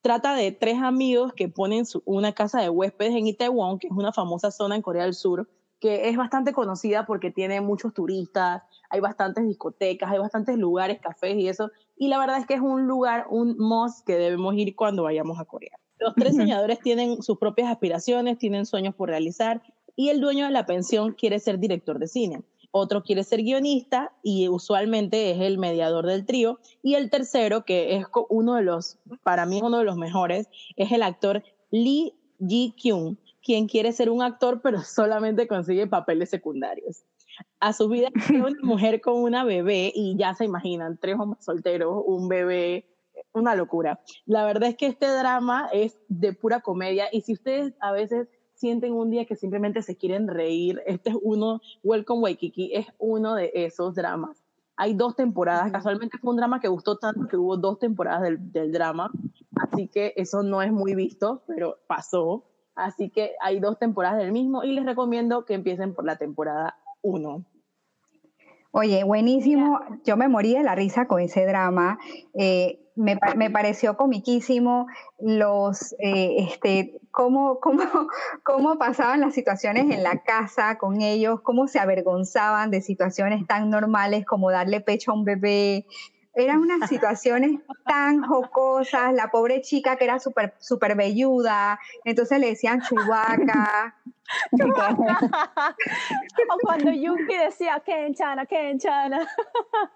Trata 0.00 0.34
de 0.34 0.50
tres 0.50 0.78
amigos 0.78 1.32
que 1.34 1.48
ponen 1.48 1.86
su- 1.86 2.02
una 2.04 2.32
casa 2.32 2.60
de 2.60 2.68
huéspedes 2.68 3.14
en 3.14 3.26
Itaewon, 3.28 3.78
que 3.78 3.86
es 3.86 3.92
una 3.92 4.12
famosa 4.12 4.50
zona 4.50 4.74
en 4.74 4.82
Corea 4.82 5.04
del 5.04 5.14
Sur, 5.14 5.48
que 5.82 6.08
es 6.08 6.16
bastante 6.16 6.52
conocida 6.52 7.06
porque 7.06 7.32
tiene 7.32 7.60
muchos 7.60 7.92
turistas, 7.92 8.62
hay 8.88 9.00
bastantes 9.00 9.44
discotecas, 9.48 10.12
hay 10.12 10.20
bastantes 10.20 10.56
lugares, 10.56 11.00
cafés 11.00 11.36
y 11.36 11.48
eso. 11.48 11.72
Y 11.96 12.06
la 12.06 12.20
verdad 12.20 12.38
es 12.38 12.46
que 12.46 12.54
es 12.54 12.60
un 12.60 12.86
lugar, 12.86 13.26
un 13.30 13.56
must 13.58 14.06
que 14.06 14.14
debemos 14.14 14.54
ir 14.54 14.76
cuando 14.76 15.02
vayamos 15.02 15.40
a 15.40 15.44
Corea. 15.44 15.76
Los 15.98 16.14
tres 16.14 16.36
soñadores 16.36 16.78
tienen 16.78 17.20
sus 17.20 17.36
propias 17.36 17.68
aspiraciones, 17.68 18.38
tienen 18.38 18.64
sueños 18.64 18.94
por 18.94 19.08
realizar 19.08 19.60
y 19.96 20.10
el 20.10 20.20
dueño 20.20 20.44
de 20.44 20.52
la 20.52 20.66
pensión 20.66 21.14
quiere 21.14 21.40
ser 21.40 21.58
director 21.58 21.98
de 21.98 22.06
cine. 22.06 22.42
Otro 22.70 23.02
quiere 23.02 23.24
ser 23.24 23.42
guionista 23.42 24.12
y 24.22 24.46
usualmente 24.48 25.32
es 25.32 25.40
el 25.40 25.58
mediador 25.58 26.06
del 26.06 26.24
trío. 26.24 26.60
Y 26.80 26.94
el 26.94 27.10
tercero, 27.10 27.64
que 27.64 27.96
es 27.96 28.06
uno 28.28 28.54
de 28.54 28.62
los, 28.62 28.98
para 29.24 29.46
mí 29.46 29.60
uno 29.60 29.78
de 29.78 29.84
los 29.84 29.96
mejores, 29.96 30.48
es 30.76 30.92
el 30.92 31.02
actor 31.02 31.42
Lee 31.72 32.14
Ji-kyung, 32.38 33.16
quien 33.42 33.66
quiere 33.66 33.92
ser 33.92 34.10
un 34.10 34.22
actor 34.22 34.60
pero 34.62 34.80
solamente 34.82 35.46
consigue 35.48 35.86
papeles 35.86 36.30
secundarios. 36.30 37.04
A 37.60 37.72
su 37.72 37.88
vida 37.88 38.10
una 38.30 38.60
mujer 38.62 39.00
con 39.00 39.22
una 39.22 39.44
bebé 39.44 39.92
y 39.94 40.16
ya 40.16 40.34
se 40.34 40.44
imaginan, 40.44 40.98
tres 40.98 41.16
hombres 41.18 41.44
solteros, 41.44 42.02
un 42.06 42.28
bebé, 42.28 42.86
una 43.32 43.54
locura. 43.54 44.00
La 44.26 44.44
verdad 44.44 44.68
es 44.68 44.76
que 44.76 44.86
este 44.86 45.06
drama 45.06 45.68
es 45.72 45.98
de 46.08 46.32
pura 46.32 46.60
comedia 46.60 47.06
y 47.12 47.22
si 47.22 47.32
ustedes 47.32 47.74
a 47.80 47.92
veces 47.92 48.28
sienten 48.54 48.92
un 48.92 49.10
día 49.10 49.24
que 49.24 49.36
simplemente 49.36 49.82
se 49.82 49.96
quieren 49.96 50.28
reír, 50.28 50.80
este 50.86 51.10
es 51.10 51.16
uno, 51.20 51.60
Welcome 51.82 52.22
Waikiki 52.22 52.74
es 52.74 52.86
uno 52.98 53.34
de 53.34 53.50
esos 53.54 53.94
dramas. 53.94 54.42
Hay 54.76 54.94
dos 54.94 55.16
temporadas, 55.16 55.70
casualmente 55.70 56.18
fue 56.18 56.30
un 56.30 56.36
drama 56.36 56.60
que 56.60 56.68
gustó 56.68 56.96
tanto 56.96 57.28
que 57.28 57.36
hubo 57.36 57.56
dos 57.56 57.78
temporadas 57.78 58.22
del, 58.22 58.52
del 58.52 58.72
drama, 58.72 59.10
así 59.60 59.88
que 59.88 60.14
eso 60.16 60.42
no 60.42 60.62
es 60.62 60.72
muy 60.72 60.94
visto, 60.94 61.42
pero 61.46 61.78
pasó. 61.86 62.44
Así 62.74 63.10
que 63.10 63.32
hay 63.40 63.60
dos 63.60 63.78
temporadas 63.78 64.18
del 64.18 64.32
mismo 64.32 64.64
y 64.64 64.72
les 64.72 64.84
recomiendo 64.84 65.44
que 65.44 65.54
empiecen 65.54 65.94
por 65.94 66.04
la 66.04 66.16
temporada 66.16 66.76
1. 67.02 67.44
Oye, 68.74 69.04
buenísimo. 69.04 69.80
Yo 70.04 70.16
me 70.16 70.28
morí 70.28 70.54
de 70.54 70.62
la 70.62 70.74
risa 70.74 71.06
con 71.06 71.20
ese 71.20 71.44
drama. 71.44 71.98
Eh, 72.32 72.78
me, 72.94 73.18
me, 73.36 73.50
pareció 73.50 73.96
comiquísimo 73.96 74.86
los, 75.18 75.94
eh, 75.98 76.36
este, 76.38 77.00
cómo, 77.10 77.60
cómo, 77.60 77.82
cómo 78.44 78.78
pasaban 78.78 79.20
las 79.20 79.34
situaciones 79.34 79.90
en 79.90 80.02
la 80.02 80.22
casa 80.22 80.78
con 80.78 81.02
ellos, 81.02 81.40
cómo 81.42 81.68
se 81.68 81.78
avergonzaban 81.78 82.70
de 82.70 82.80
situaciones 82.80 83.46
tan 83.46 83.70
normales 83.70 84.24
como 84.24 84.50
darle 84.50 84.80
pecho 84.80 85.10
a 85.10 85.14
un 85.14 85.24
bebé, 85.24 85.86
eran 86.34 86.60
unas 86.60 86.88
situaciones 86.88 87.60
tan 87.84 88.22
jocosas, 88.22 89.12
la 89.12 89.30
pobre 89.30 89.60
chica 89.60 89.96
que 89.96 90.04
era 90.04 90.18
súper 90.18 90.54
super 90.58 90.96
velluda, 90.96 91.78
entonces 92.04 92.38
le 92.38 92.48
decían 92.48 92.80
chubaca. 92.80 93.96
o 96.48 96.56
cuando 96.62 96.90
Yuki 96.90 97.36
decía, 97.36 97.80
Kenchana, 97.84 98.46
Kenchana. 98.46 99.28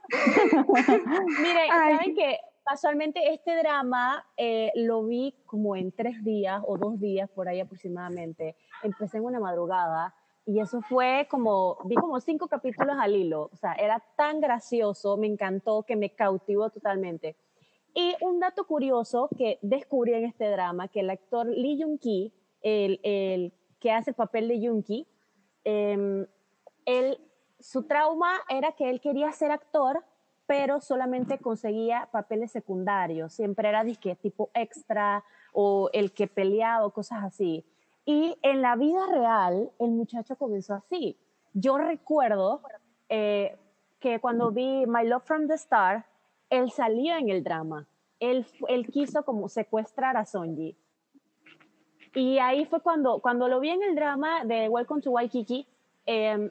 Miren, 1.41 1.69
saben 1.69 2.15
que 2.15 2.39
casualmente 2.65 3.33
este 3.33 3.57
drama 3.57 4.27
eh, 4.37 4.73
lo 4.75 5.07
vi 5.07 5.35
como 5.47 5.75
en 5.77 5.93
tres 5.93 6.23
días 6.23 6.61
o 6.67 6.77
dos 6.77 7.01
días 7.01 7.31
por 7.31 7.49
ahí 7.49 7.61
aproximadamente. 7.61 8.57
Empecé 8.83 9.19
en 9.19 9.25
una 9.25 9.41
madrugada 9.41 10.15
y 10.47 10.61
eso 10.61 10.81
fue 10.81 11.27
como, 11.29 11.77
vi 11.85 11.97
como 11.97 12.21
cinco 12.21 12.47
capítulos 12.47 12.97
al 12.99 13.17
hilo, 13.17 13.51
o 13.53 13.57
sea, 13.57 13.73
era 13.75 14.01
tan 14.17 14.41
gracioso, 14.41 15.17
me 15.17 15.27
encantó, 15.27 15.83
que 15.83 15.97
me 15.97 16.11
cautivó 16.11 16.71
totalmente. 16.71 17.37
Y 17.95 18.15
un 18.21 18.39
dato 18.39 18.65
curioso 18.65 19.29
que 19.37 19.59
descubrí 19.63 20.15
en 20.15 20.25
este 20.25 20.49
drama, 20.49 20.87
que 20.87 21.01
el 21.01 21.11
actor 21.11 21.47
Lee 21.47 21.83
Jung-ki, 21.83 22.33
el, 22.63 23.01
el, 23.03 23.53
que 23.81 23.91
hace 23.91 24.11
el 24.11 24.17
papel 24.17 24.47
de 24.47 24.59
Jung-ki, 24.59 25.07
eh, 25.65 26.27
su 27.59 27.83
trauma 27.83 28.31
era 28.49 28.73
que 28.73 28.89
él 28.89 29.01
quería 29.01 29.33
ser 29.33 29.51
actor, 29.51 30.05
pero 30.47 30.81
solamente 30.81 31.39
conseguía 31.39 32.09
papeles 32.13 32.53
secundarios, 32.53 33.33
siempre 33.33 33.69
era 33.69 33.83
disque 33.83 34.15
tipo 34.15 34.51
extra 34.55 35.25
o 35.53 35.91
el 35.93 36.13
que 36.13 36.29
peleaba 36.29 36.87
o 36.87 36.93
cosas 36.93 37.25
así. 37.25 37.65
Y 38.07 38.39
en 38.43 38.63
la 38.63 38.77
vida 38.77 39.05
real, 39.11 39.73
el 39.81 39.91
muchacho 39.91 40.37
comenzó 40.37 40.75
así. 40.75 41.19
Yo 41.53 41.77
recuerdo 41.77 42.63
eh, 43.09 43.59
que 43.99 44.21
cuando 44.21 44.53
vi 44.53 44.87
My 44.87 45.05
Love 45.05 45.25
from 45.25 45.49
the 45.49 45.55
Star, 45.55 46.07
él 46.49 46.71
salió 46.71 47.17
en 47.17 47.29
el 47.31 47.43
drama. 47.43 47.89
Él, 48.21 48.47
él 48.69 48.87
quiso 48.87 49.25
como 49.25 49.49
secuestrar 49.49 50.17
a 50.17 50.25
Sonji. 50.25 50.77
Y 52.15 52.39
ahí 52.39 52.65
fue 52.67 52.81
cuando, 52.81 53.19
cuando 53.19 53.49
lo 53.49 53.59
vi 53.59 53.71
en 53.71 53.83
el 53.83 53.97
drama 53.97 54.45
de 54.45 54.69
Welcome 54.69 55.03
to 55.03 55.11
Waikiki, 55.11 55.67
eh, 56.07 56.51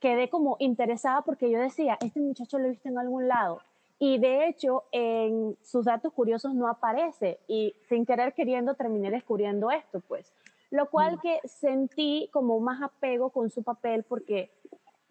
quedé 0.00 0.28
como 0.28 0.56
interesada 0.58 1.22
porque 1.22 1.48
yo 1.48 1.60
decía, 1.60 1.96
este 2.00 2.18
muchacho 2.20 2.58
lo 2.58 2.66
he 2.66 2.70
visto 2.70 2.88
en 2.88 2.98
algún 2.98 3.28
lado. 3.28 3.60
Y 4.00 4.18
de 4.18 4.48
hecho, 4.48 4.84
en 4.92 5.56
sus 5.62 5.84
datos 5.84 6.12
curiosos 6.12 6.54
no 6.54 6.68
aparece. 6.68 7.40
Y 7.48 7.74
sin 7.88 8.04
querer 8.04 8.32
queriendo 8.34 8.74
terminé 8.74 9.10
descubriendo 9.10 9.70
esto, 9.70 10.00
pues 10.00 10.32
lo 10.70 10.90
cual 10.90 11.16
mm. 11.16 11.20
que 11.20 11.40
sentí 11.44 12.28
como 12.32 12.60
más 12.60 12.82
apego 12.82 13.30
con 13.30 13.50
su 13.50 13.62
papel 13.62 14.04
porque 14.04 14.50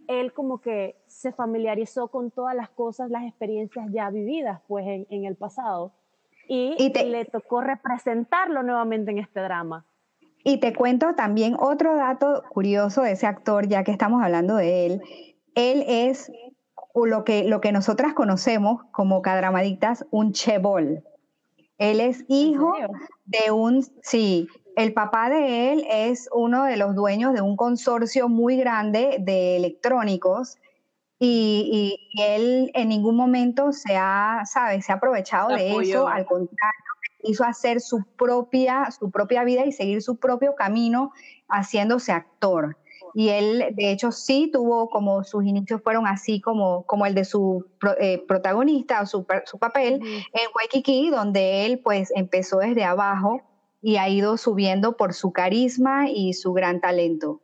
él 0.08 0.34
como 0.34 0.62
que 0.62 0.96
se 1.08 1.32
familiarizó 1.32 2.08
con 2.10 2.32
todas 2.32 2.56
las 2.56 2.70
cosas, 2.70 3.10
las 3.10 3.24
experiencias 3.24 3.88
ya 3.92 4.10
vividas 4.10 4.62
pues 4.68 4.86
en, 4.88 5.26
el 5.26 5.36
pasado 5.36 5.92
y, 6.48 6.76
le 6.90 7.26
tocó 7.26 7.62
representarlo 7.62 8.64
nuevamente 8.64 9.12
en 9.12 9.20
este 9.20 9.42
drama. 9.42 9.86
Y 10.44 10.60
te 10.60 10.74
cuento 10.74 11.14
también 11.16 11.58
otro 11.60 11.98
dato 11.98 12.44
curioso 12.50 13.02
de 13.02 13.12
ese 13.12 13.28
actor, 13.28 13.68
ya 13.68 13.84
que 13.84 13.92
estamos 13.92 14.24
hablando 14.24 14.56
de 14.56 14.86
él. 14.86 15.02
Él 15.56 15.84
es 15.88 16.32
lo 16.96 17.26
que, 17.26 17.44
lo 17.44 17.60
que 17.60 17.74
nosotras 17.74 18.14
conocemos 18.14 18.84
como 18.92 19.22
cadramadictas, 19.22 20.06
un 20.10 20.32
chebol. 20.32 21.04
Él 21.78 22.00
es 22.00 22.26
hijo 22.28 22.74
de 23.26 23.52
un, 23.52 23.86
sí, 24.02 24.48
el 24.76 24.94
papá 24.94 25.30
de 25.30 25.74
él 25.74 25.86
es 25.90 26.30
uno 26.32 26.64
de 26.64 26.78
los 26.78 26.96
dueños 26.96 27.34
de 27.34 27.42
un 27.42 27.56
consorcio 27.56 28.30
muy 28.30 28.58
grande 28.58 29.18
de 29.20 29.58
electrónicos 29.58 30.58
y, 31.20 31.98
él 32.20 32.72
en 32.74 32.90
ningún 32.90 33.16
momento 33.16 33.72
se 33.72 33.96
ha, 33.98 34.44
¿sabes? 34.46 34.86
Se 34.86 34.92
ha 34.92 34.96
aprovechado 34.96 35.50
de 35.50 35.72
eso, 35.78 36.08
al 36.08 36.26
contrario, 36.26 36.86
hizo 37.24 37.44
hacer 37.44 37.82
su 37.82 38.04
propia, 38.18 38.90
su 38.92 39.10
propia 39.10 39.44
vida 39.44 39.66
y 39.66 39.72
seguir 39.72 40.02
su 40.02 40.18
propio 40.18 40.56
camino 40.56 41.12
haciéndose 41.48 42.12
actor. 42.12 42.78
Y 43.20 43.30
él, 43.30 43.74
de 43.74 43.92
hecho, 43.92 44.12
sí 44.12 44.52
tuvo 44.54 44.92
como 44.92 45.24
sus 45.24 45.44
inicios 45.44 45.82
fueron 45.82 46.06
así 46.06 46.40
como, 46.40 46.84
como 46.84 47.08
el 47.08 47.16
de 47.16 47.26
su 47.26 47.66
eh, 48.00 48.24
protagonista 48.28 49.02
o 49.02 49.08
su, 49.08 49.26
su 49.46 49.58
papel 49.58 49.96
en 50.04 50.50
Waikiki, 50.56 51.10
donde 51.10 51.66
él 51.66 51.80
pues 51.84 52.12
empezó 52.16 52.60
desde 52.60 52.84
abajo 52.84 53.42
y 53.82 53.98
ha 53.98 54.08
ido 54.08 54.38
subiendo 54.38 54.98
por 54.98 55.16
su 55.16 55.32
carisma 55.32 56.12
y 56.12 56.34
su 56.34 56.54
gran 56.54 56.80
talento. 56.80 57.42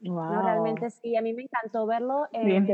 No, 0.00 0.42
realmente 0.42 0.90
sí, 0.90 1.14
a 1.14 1.22
mí 1.22 1.32
me 1.34 1.42
encantó 1.44 1.86
verlo 1.86 2.26
eh, 2.32 2.66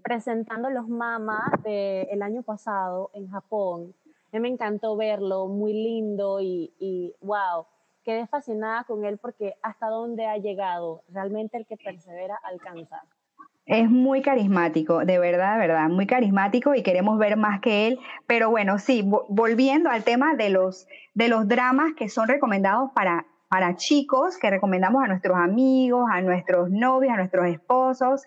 presentando 0.00 0.70
los 0.70 0.86
mamas 0.86 1.50
del 1.64 2.22
año 2.22 2.44
pasado 2.44 3.10
en 3.14 3.26
Japón. 3.26 3.96
A 4.32 4.36
mí 4.36 4.42
me 4.42 4.48
encantó 4.48 4.94
verlo, 4.94 5.48
muy 5.48 5.72
lindo 5.72 6.40
y, 6.40 6.72
y 6.78 7.16
wow, 7.20 7.66
quedé 8.04 8.26
fascinada 8.26 8.84
con 8.84 9.04
él 9.04 9.18
porque 9.18 9.54
hasta 9.62 9.88
dónde 9.88 10.26
ha 10.26 10.36
llegado, 10.38 11.02
realmente 11.08 11.56
el 11.56 11.66
que 11.66 11.76
persevera 11.76 12.38
alcanza. 12.42 13.02
Es 13.66 13.88
muy 13.88 14.20
carismático, 14.20 15.04
de 15.04 15.18
verdad, 15.18 15.54
de 15.54 15.68
verdad, 15.68 15.88
muy 15.88 16.06
carismático 16.06 16.74
y 16.74 16.82
queremos 16.82 17.18
ver 17.18 17.36
más 17.36 17.60
que 17.60 17.86
él. 17.86 18.00
Pero 18.26 18.50
bueno, 18.50 18.78
sí, 18.78 19.08
volviendo 19.28 19.90
al 19.90 20.02
tema 20.02 20.34
de 20.34 20.50
los, 20.50 20.88
de 21.14 21.28
los 21.28 21.46
dramas 21.46 21.92
que 21.94 22.08
son 22.08 22.26
recomendados 22.26 22.90
para, 22.94 23.26
para 23.48 23.76
chicos, 23.76 24.38
que 24.38 24.50
recomendamos 24.50 25.04
a 25.04 25.06
nuestros 25.06 25.36
amigos, 25.36 26.08
a 26.10 26.20
nuestros 26.20 26.70
novios, 26.70 27.12
a 27.12 27.16
nuestros 27.16 27.46
esposos. 27.46 28.24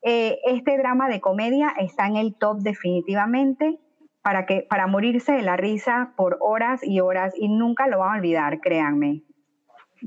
Eh, 0.00 0.38
este 0.46 0.78
drama 0.78 1.08
de 1.08 1.20
comedia 1.20 1.74
está 1.78 2.06
en 2.06 2.16
el 2.16 2.34
top 2.34 2.60
definitivamente 2.60 3.78
para, 4.28 4.44
que, 4.44 4.66
para 4.68 4.86
morirse 4.86 5.32
de 5.32 5.40
la 5.40 5.56
risa 5.56 6.12
por 6.14 6.36
horas 6.40 6.84
y 6.84 7.00
horas 7.00 7.32
y 7.34 7.48
nunca 7.48 7.86
lo 7.86 8.00
van 8.00 8.10
a 8.10 8.18
olvidar, 8.18 8.60
créanme. 8.60 9.22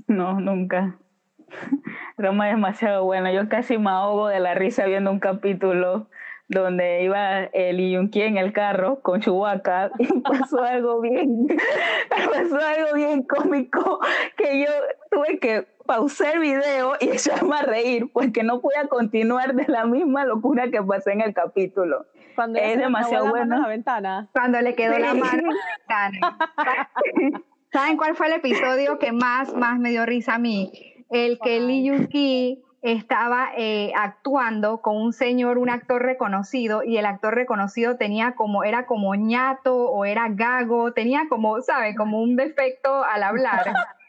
No, 0.06 0.40
nunca. 0.40 1.00
Es 2.20 2.24
demasiado 2.28 3.04
bueno. 3.04 3.32
Yo 3.32 3.50
casi 3.50 3.80
me 3.80 3.90
ahogo 3.90 4.28
de 4.28 4.40
la 4.40 4.54
risa 4.54 4.86
viendo 4.86 5.10
un 5.10 5.20
capítulo 5.20 6.08
donde 6.50 7.01
iba 7.04 7.46
el 7.46 7.80
Yunki 7.80 8.22
en 8.22 8.38
el 8.38 8.54
carro 8.54 9.01
con 9.01 9.22
Chewbacca 9.22 9.90
y 9.98 10.06
pasó 10.22 10.62
algo 10.62 11.01
bien, 11.01 11.48
pasó 12.10 12.60
algo 12.60 12.94
bien 12.94 13.24
cómico 13.24 14.01
que 14.38 14.62
yo 14.62 14.72
tuve 15.10 15.40
que 15.40 15.66
pausar 15.88 16.36
el 16.36 16.42
video 16.42 16.94
y 17.00 17.10
echarme 17.10 17.56
a 17.56 17.63
reír 17.63 18.12
porque 18.13 18.44
no 18.44 18.62
podía 18.62 18.88
continuar 18.88 19.56
de 19.56 19.66
la 19.68 19.86
misma 19.86 20.25
locura 20.25 20.70
que 20.70 20.84
pasé 20.84 21.13
en 21.13 21.22
el 21.22 21.34
capítulo. 21.34 22.06
Cuando 22.36 22.60
es 22.60 22.78
demasiado 22.78 23.30
bueno. 23.30 23.62
La 23.62 23.68
ventana. 23.68 24.30
Cuando 24.32 24.62
le 24.62 24.76
quedó 24.76 24.98
la 24.98 25.14
mano 25.14 25.50
la 25.88 26.10
ventana. 26.12 26.38
¿Saben 27.72 27.96
cuál 27.96 28.16
fue 28.16 28.28
el 28.28 28.34
episodio 28.34 29.00
que 29.00 29.12
más, 29.14 29.54
más 29.54 29.80
me 29.80 29.92
dio 29.92 30.06
risa 30.06 30.36
a 30.36 30.40
mí? 30.40 30.72
el 31.12 31.40
que 31.40 31.60
Lee 31.60 31.84
Yuki 31.84 32.64
estaba 32.82 33.50
eh, 33.58 33.92
actuando 33.96 34.82
con 34.82 34.96
un 34.96 35.14
señor, 35.14 35.58
un 35.58 35.70
actor 35.70 36.02
reconocido, 36.02 36.84
y 36.84 36.98
el 36.98 37.06
actor 37.06 37.36
reconocido 37.36 37.98
tenía 37.98 38.34
como, 38.34 38.64
era 38.64 38.88
como 38.88 39.14
ñato 39.14 39.76
o 39.76 40.06
era 40.06 40.30
gago, 40.30 40.94
tenía 40.94 41.24
como, 41.30 41.62
¿sabe? 41.62 41.96
Como 41.96 42.22
un 42.22 42.36
defecto 42.38 43.04
al 43.04 43.24
hablar. 43.24 43.66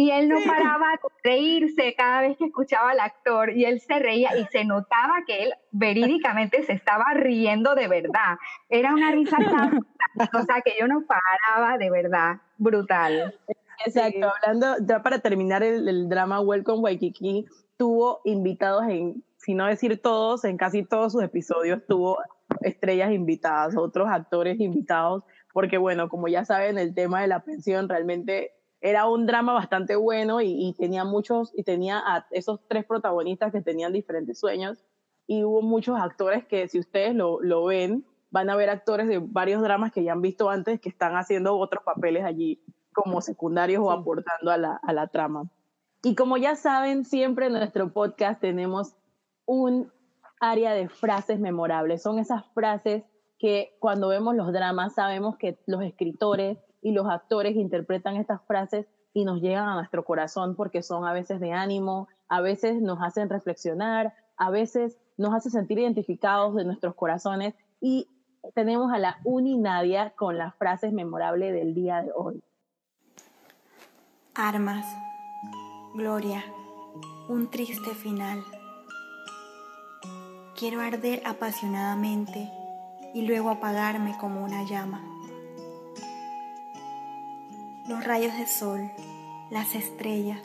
Y 0.00 0.10
él 0.12 0.30
no 0.30 0.36
paraba 0.46 0.92
de 0.92 1.30
reírse 1.30 1.94
cada 1.94 2.22
vez 2.22 2.38
que 2.38 2.46
escuchaba 2.46 2.92
al 2.92 3.00
actor 3.00 3.54
y 3.54 3.66
él 3.66 3.80
se 3.80 3.98
reía 3.98 4.30
y 4.38 4.46
se 4.46 4.64
notaba 4.64 5.24
que 5.26 5.42
él 5.42 5.52
verídicamente 5.72 6.62
se 6.62 6.72
estaba 6.72 7.12
riendo 7.12 7.74
de 7.74 7.86
verdad. 7.86 8.38
Era 8.70 8.94
una 8.94 9.12
risa 9.12 9.36
tan, 9.36 9.76
o 10.32 10.42
sea, 10.42 10.62
que 10.64 10.72
yo 10.80 10.88
no 10.88 11.02
paraba 11.02 11.76
de 11.76 11.90
verdad. 11.90 12.36
Brutal. 12.56 13.38
Exacto, 13.84 14.32
hablando, 14.42 14.76
ya 14.86 15.02
para 15.02 15.18
terminar 15.18 15.62
el, 15.62 15.86
el 15.86 16.08
drama 16.08 16.40
Welcome 16.40 16.80
Waikiki, 16.80 17.44
tuvo 17.76 18.22
invitados 18.24 18.84
en, 18.88 19.22
si 19.36 19.52
no 19.52 19.66
decir 19.66 20.00
todos, 20.00 20.46
en 20.46 20.56
casi 20.56 20.82
todos 20.82 21.12
sus 21.12 21.22
episodios 21.22 21.82
tuvo 21.86 22.16
estrellas 22.62 23.12
invitadas, 23.12 23.76
otros 23.76 24.08
actores 24.10 24.60
invitados, 24.60 25.24
porque 25.52 25.76
bueno, 25.76 26.08
como 26.08 26.26
ya 26.26 26.46
saben, 26.46 26.78
el 26.78 26.94
tema 26.94 27.20
de 27.20 27.28
la 27.28 27.40
pensión 27.40 27.86
realmente 27.86 28.52
era 28.80 29.06
un 29.06 29.26
drama 29.26 29.52
bastante 29.52 29.96
bueno 29.96 30.40
y, 30.40 30.52
y 30.52 30.72
tenía 30.74 31.04
muchos, 31.04 31.52
y 31.54 31.64
tenía 31.64 31.98
a 31.98 32.26
esos 32.30 32.60
tres 32.68 32.84
protagonistas 32.84 33.52
que 33.52 33.60
tenían 33.60 33.92
diferentes 33.92 34.38
sueños, 34.38 34.84
y 35.26 35.44
hubo 35.44 35.62
muchos 35.62 36.00
actores 36.00 36.44
que 36.46 36.66
si 36.68 36.78
ustedes 36.78 37.14
lo, 37.14 37.40
lo 37.40 37.64
ven, 37.64 38.04
van 38.30 38.50
a 38.50 38.56
ver 38.56 38.70
actores 38.70 39.06
de 39.08 39.18
varios 39.18 39.62
dramas 39.62 39.92
que 39.92 40.02
ya 40.02 40.12
han 40.12 40.22
visto 40.22 40.50
antes 40.50 40.80
que 40.80 40.88
están 40.88 41.16
haciendo 41.16 41.56
otros 41.56 41.84
papeles 41.84 42.24
allí 42.24 42.62
como 42.92 43.20
secundarios 43.20 43.82
o 43.82 43.92
aportando 43.92 44.50
a 44.50 44.56
la, 44.56 44.80
a 44.82 44.92
la 44.92 45.08
trama. 45.08 45.50
Y 46.02 46.14
como 46.14 46.36
ya 46.36 46.56
saben, 46.56 47.04
siempre 47.04 47.46
en 47.46 47.52
nuestro 47.52 47.92
podcast 47.92 48.40
tenemos 48.40 48.96
un 49.46 49.92
área 50.40 50.72
de 50.72 50.88
frases 50.88 51.38
memorables. 51.38 52.02
Son 52.02 52.18
esas 52.18 52.46
frases 52.54 53.04
que 53.38 53.76
cuando 53.78 54.08
vemos 54.08 54.34
los 54.34 54.52
dramas 54.52 54.94
sabemos 54.94 55.36
que 55.36 55.58
los 55.66 55.82
escritores 55.82 56.58
y 56.82 56.92
los 56.92 57.06
actores 57.08 57.56
interpretan 57.56 58.16
estas 58.16 58.42
frases 58.46 58.86
y 59.12 59.24
nos 59.24 59.40
llegan 59.40 59.68
a 59.68 59.74
nuestro 59.74 60.04
corazón 60.04 60.54
porque 60.54 60.82
son 60.82 61.04
a 61.04 61.12
veces 61.12 61.40
de 61.40 61.52
ánimo, 61.52 62.08
a 62.28 62.40
veces 62.40 62.80
nos 62.80 63.02
hacen 63.02 63.28
reflexionar, 63.28 64.14
a 64.36 64.50
veces 64.50 64.98
nos 65.16 65.34
hacen 65.34 65.52
sentir 65.52 65.78
identificados 65.78 66.54
de 66.54 66.64
nuestros 66.64 66.94
corazones 66.94 67.54
y 67.80 68.08
tenemos 68.54 68.92
a 68.92 68.98
la 68.98 69.18
Uni 69.24 69.58
Nadia 69.58 70.10
con 70.16 70.38
las 70.38 70.54
frases 70.54 70.92
memorables 70.92 71.52
del 71.52 71.74
día 71.74 72.02
de 72.02 72.12
hoy. 72.14 72.42
Armas, 74.34 74.86
gloria, 75.94 76.44
un 77.28 77.50
triste 77.50 77.90
final. 77.90 78.42
Quiero 80.56 80.80
arder 80.80 81.22
apasionadamente 81.26 82.50
y 83.14 83.22
luego 83.22 83.50
apagarme 83.50 84.16
como 84.18 84.44
una 84.44 84.64
llama. 84.64 85.09
Los 87.90 88.04
rayos 88.04 88.32
de 88.38 88.46
sol, 88.46 88.88
las 89.50 89.74
estrellas, 89.74 90.38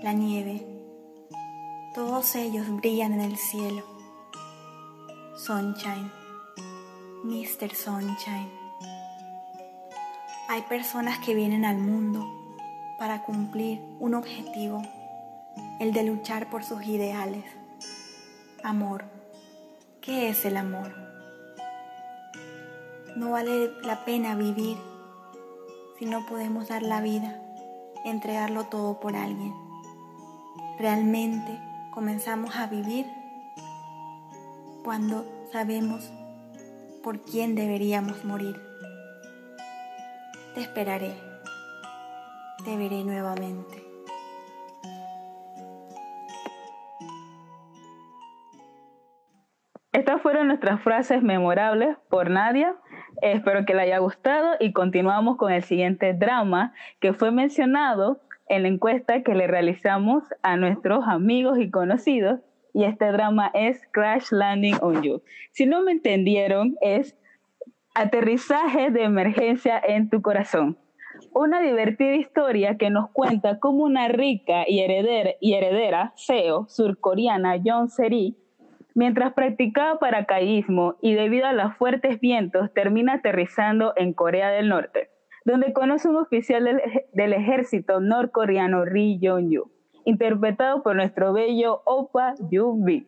la 0.00 0.12
nieve, 0.12 0.64
todos 1.92 2.36
ellos 2.36 2.68
brillan 2.70 3.14
en 3.14 3.20
el 3.20 3.36
cielo. 3.36 3.82
Sunshine, 5.36 6.08
Mr. 7.24 7.74
Sunshine. 7.74 8.48
Hay 10.48 10.62
personas 10.68 11.18
que 11.18 11.34
vienen 11.34 11.64
al 11.64 11.78
mundo 11.78 12.24
para 12.96 13.24
cumplir 13.24 13.80
un 13.98 14.14
objetivo, 14.14 14.82
el 15.80 15.92
de 15.92 16.04
luchar 16.04 16.48
por 16.48 16.62
sus 16.62 16.86
ideales. 16.86 17.44
Amor. 18.62 19.04
¿Qué 20.00 20.28
es 20.28 20.44
el 20.44 20.58
amor? 20.58 20.94
No 23.16 23.32
vale 23.32 23.72
la 23.82 24.04
pena 24.04 24.36
vivir 24.36 24.76
si 25.98 26.06
no 26.06 26.26
podemos 26.26 26.68
dar 26.68 26.82
la 26.82 27.00
vida, 27.00 27.40
entregarlo 28.04 28.64
todo 28.64 29.00
por 29.00 29.16
alguien. 29.16 29.54
Realmente 30.78 31.58
comenzamos 31.94 32.56
a 32.56 32.66
vivir 32.66 33.06
cuando 34.84 35.24
sabemos 35.52 36.12
por 37.02 37.22
quién 37.22 37.54
deberíamos 37.54 38.24
morir. 38.24 38.60
Te 40.54 40.60
esperaré 40.60 41.36
te 42.66 42.76
veré 42.76 43.04
nuevamente. 43.04 43.84
Estas 49.92 50.20
fueron 50.20 50.48
nuestras 50.48 50.82
frases 50.82 51.22
memorables 51.22 51.96
por 52.10 52.28
Nadia. 52.28 52.74
Espero 53.22 53.64
que 53.64 53.74
le 53.74 53.82
haya 53.82 53.98
gustado 53.98 54.56
y 54.60 54.72
continuamos 54.72 55.36
con 55.36 55.52
el 55.52 55.62
siguiente 55.62 56.14
drama 56.14 56.74
que 57.00 57.12
fue 57.12 57.30
mencionado 57.30 58.20
en 58.48 58.62
la 58.62 58.68
encuesta 58.68 59.22
que 59.22 59.34
le 59.34 59.46
realizamos 59.46 60.24
a 60.42 60.56
nuestros 60.56 61.06
amigos 61.06 61.58
y 61.58 61.70
conocidos 61.70 62.40
y 62.72 62.84
este 62.84 63.06
drama 63.06 63.50
es 63.54 63.80
Crash 63.92 64.30
Landing 64.30 64.76
on 64.82 65.02
You. 65.02 65.22
Si 65.52 65.66
no 65.66 65.82
me 65.82 65.92
entendieron, 65.92 66.76
es 66.80 67.16
aterrizaje 67.94 68.90
de 68.90 69.04
emergencia 69.04 69.80
en 69.82 70.10
tu 70.10 70.20
corazón 70.20 70.78
una 71.32 71.60
divertida 71.60 72.14
historia 72.14 72.76
que 72.76 72.90
nos 72.90 73.10
cuenta 73.10 73.58
cómo 73.58 73.84
una 73.84 74.08
rica 74.08 74.64
y 74.66 74.80
heredera, 74.80 75.30
y 75.40 75.54
heredera 75.54 76.12
CEO 76.16 76.66
surcoreana, 76.68 77.60
John 77.64 77.88
Seri, 77.88 78.36
mientras 78.96 79.34
practicaba 79.34 79.98
paracaidismo 79.98 80.96
y 81.02 81.14
debido 81.14 81.46
a 81.46 81.52
los 81.52 81.76
fuertes 81.76 82.18
vientos 82.18 82.72
termina 82.72 83.14
aterrizando 83.14 83.92
en 83.94 84.14
Corea 84.14 84.48
del 84.48 84.70
Norte, 84.70 85.10
donde 85.44 85.74
conoce 85.74 86.08
un 86.08 86.16
oficial 86.16 86.64
del, 86.64 86.80
del 87.12 87.34
ejército 87.34 88.00
norcoreano 88.00 88.86
Ri 88.86 89.20
Jong-yu, 89.22 89.70
interpretado 90.06 90.82
por 90.82 90.96
nuestro 90.96 91.34
bello 91.34 91.82
Opa 91.84 92.34
Yu-bi. 92.50 93.06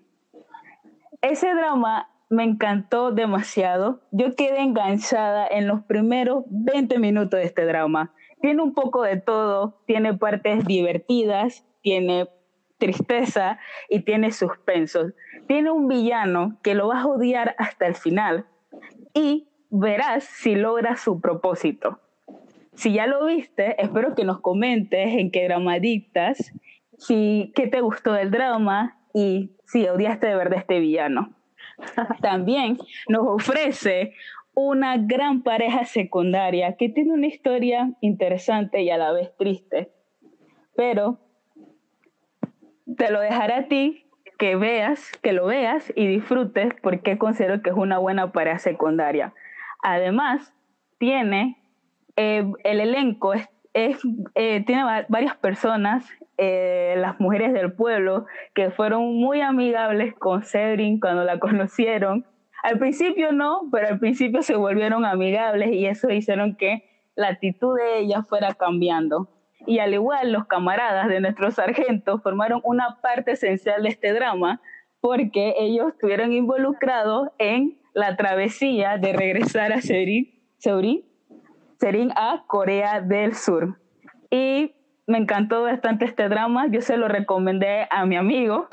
Ese 1.23 1.55
drama 1.55 2.11
me 2.29 2.45
encantó 2.45 3.11
demasiado. 3.11 4.03
Yo 4.13 4.37
quedé 4.37 4.61
enganchada 4.61 5.47
en 5.49 5.67
los 5.67 5.83
primeros 5.85 6.45
20 6.51 6.99
minutos 6.99 7.41
de 7.41 7.47
este 7.47 7.65
drama. 7.65 8.13
Tiene 8.43 8.63
un 8.63 8.75
poco 8.75 9.03
de 9.03 9.17
todo, 9.17 9.81
tiene 9.87 10.13
partes 10.13 10.67
divertidas, 10.67 11.67
tiene 11.81 12.29
tristeza 12.79 13.59
y 13.89 14.01
tiene 14.01 14.33
suspenso. 14.33 15.13
Tiene 15.47 15.71
un 15.71 15.89
villano 15.89 16.59
que 16.63 16.75
lo 16.75 16.89
vas 16.89 17.05
a 17.05 17.09
odiar 17.09 17.55
hasta 17.59 17.87
el 17.87 17.95
final 17.95 18.47
y 19.15 19.49
verás 19.71 20.25
si 20.25 20.55
logra 20.55 20.97
su 20.97 21.21
propósito. 21.21 22.01
Si 22.75 22.93
ya 22.93 23.07
lo 23.07 23.27
viste, 23.27 23.81
espero 23.83 24.15
que 24.15 24.25
nos 24.25 24.41
comentes 24.41 25.15
en 25.15 25.31
qué 25.31 25.45
drama 25.45 25.81
dictas, 25.81 26.53
si 26.97 27.53
qué 27.55 27.67
te 27.67 27.81
gustó 27.81 28.13
del 28.13 28.31
drama 28.31 29.01
y 29.13 29.51
si 29.67 29.87
odiaste 29.89 30.29
de 30.29 30.37
verdad 30.37 30.61
este 30.61 30.79
villano. 30.79 31.35
También 32.23 32.79
nos 33.09 33.27
ofrece 33.27 34.15
una 34.55 34.97
gran 34.97 35.43
pareja 35.43 35.85
secundaria 35.85 36.77
que 36.77 36.89
tiene 36.89 37.13
una 37.13 37.27
historia 37.27 37.93
interesante 38.01 38.83
y 38.83 38.91
a 38.91 38.99
la 38.99 39.13
vez 39.13 39.37
triste. 39.37 39.93
Pero 40.77 41.19
te 42.97 43.11
lo 43.11 43.21
dejaré 43.21 43.55
a 43.55 43.69
ti 43.69 44.07
que 44.39 44.57
veas, 44.57 45.13
que 45.23 45.33
lo 45.33 45.47
veas 45.47 45.93
y 45.97 46.07
disfrutes 46.07 46.73
porque 46.81 47.19
considero 47.19 47.61
que 47.63 47.71
es 47.71 47.77
una 47.77 47.99
buena 47.99 48.33
pareja 48.33 48.59
secundaria. 48.59 49.35
Además, 49.83 50.55
tiene 50.99 51.57
eh, 52.17 52.45
el 52.65 52.81
elenco, 52.81 53.33
eh, 53.75 53.97
tiene 54.65 54.85
varias 55.09 55.37
personas 55.37 56.09
eh, 56.41 56.95
las 56.99 57.19
mujeres 57.19 57.53
del 57.53 57.73
pueblo 57.73 58.27
que 58.55 58.71
fueron 58.71 59.17
muy 59.17 59.41
amigables 59.41 60.15
con 60.15 60.45
Cedrin 60.45 61.01
cuando 61.01 61.25
la 61.25 61.39
conocieron. 61.41 62.25
Al 62.63 62.79
principio 62.79 63.33
no, 63.33 63.63
pero 63.73 63.89
al 63.89 63.99
principio 63.99 64.43
se 64.43 64.55
volvieron 64.55 65.05
amigables 65.05 65.73
y 65.73 65.87
eso 65.87 66.11
hicieron 66.11 66.55
que 66.55 66.85
la 67.17 67.29
actitud 67.29 67.77
de 67.77 67.99
ella 67.99 68.23
fuera 68.23 68.55
cambiando. 68.55 69.29
Y 69.69 69.81
al 69.81 69.93
igual 69.93 70.33
los 70.33 70.47
camaradas 70.47 71.09
de 71.09 71.21
nuestro 71.21 71.51
sargento 71.51 72.19
formaron 72.21 72.63
una 72.65 73.03
parte 73.03 73.33
esencial 73.33 73.83
de 73.83 73.91
este 73.91 74.15
drama 74.15 74.63
porque 75.03 75.57
ellos 75.59 75.89
estuvieron 75.89 76.33
involucrados 76.33 77.29
en 77.37 77.79
la 77.93 78.17
travesía 78.17 78.97
de 78.97 79.13
regresar 79.13 79.75
a 79.75 79.83
Serin, 79.83 80.33
Serin 80.59 82.13
a 82.17 82.45
Corea 82.47 83.03
del 83.03 83.35
Sur. 83.35 83.79
Y 84.31 84.75
me 85.07 85.19
encantó 85.19 85.65
bastante 85.65 86.07
este 86.07 86.31
drama, 86.31 86.67
yo 86.71 86.81
se 86.81 86.97
lo 86.97 87.07
recomendé 87.07 87.87
a 87.91 88.07
mi 88.07 88.17
amigo 88.17 88.69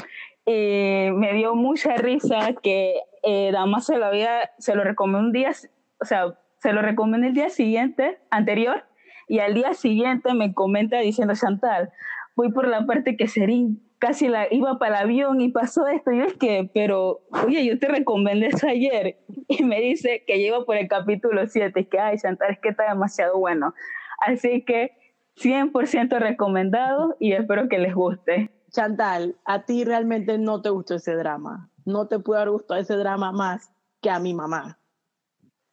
y 0.46 1.10
me 1.12 1.34
dio 1.34 1.56
mucha 1.56 1.98
risa 1.98 2.54
que 2.64 3.02
eh, 3.22 3.52
además 3.54 3.86
se 3.86 3.98
lo 3.98 4.06
había, 4.06 4.52
se 4.60 4.74
lo 4.76 4.86
recomendé 4.86 5.26
un 5.26 5.32
día, 5.34 5.52
o 6.00 6.06
sea, 6.06 6.36
se 6.60 6.72
lo 6.72 6.82
recomendé 6.82 7.28
el 7.28 7.34
día 7.34 7.50
siguiente, 7.50 8.18
anterior, 8.30 8.86
y 9.28 9.40
al 9.40 9.54
día 9.54 9.74
siguiente 9.74 10.34
me 10.34 10.54
comenta 10.54 11.00
diciendo, 11.00 11.34
Chantal, 11.36 11.92
voy 12.36 12.52
por 12.52 12.68
la 12.68 12.86
parte 12.86 13.18
que 13.18 13.28
Serín 13.28 13.82
casi 14.00 14.28
la, 14.28 14.48
iba 14.52 14.78
para 14.78 15.00
el 15.00 15.04
avión 15.06 15.42
y 15.42 15.50
pasó 15.50 15.88
esto. 15.88 16.12
Y 16.12 16.20
es 16.20 16.34
que, 16.34 16.70
pero, 16.74 17.22
oye, 17.46 17.66
yo 17.66 17.80
te 17.80 17.88
recomendé 17.88 18.48
eso 18.48 18.68
ayer. 18.68 19.18
Y 19.48 19.64
me 19.64 19.80
dice 19.80 20.24
que 20.26 20.40
llevo 20.40 20.66
por 20.66 20.76
el 20.76 20.88
capítulo 20.88 21.46
7. 21.48 21.80
Es 21.80 21.88
que, 21.88 22.00
ay, 22.00 22.18
Chantal, 22.18 22.52
es 22.52 22.60
que 22.60 22.70
está 22.70 22.90
demasiado 22.90 23.38
bueno. 23.38 23.74
Así 24.20 24.64
que 24.64 24.92
100% 25.38 26.20
recomendado 26.20 27.16
y 27.20 27.34
espero 27.34 27.70
que 27.70 27.78
les 27.78 27.94
guste. 27.94 28.52
Chantal, 28.72 29.36
a 29.46 29.66
ti 29.66 29.86
realmente 29.86 30.38
no 30.38 30.62
te 30.62 30.70
gustó 30.70 30.96
ese 30.96 31.14
drama. 31.16 31.70
No 31.86 32.08
te 32.08 32.20
puede 32.20 32.42
haber 32.42 32.52
gustado 32.52 32.80
ese 32.80 32.96
drama 32.96 33.32
más 33.32 33.72
que 34.02 34.10
a 34.10 34.20
mi 34.20 34.34
mamá. 34.34 34.80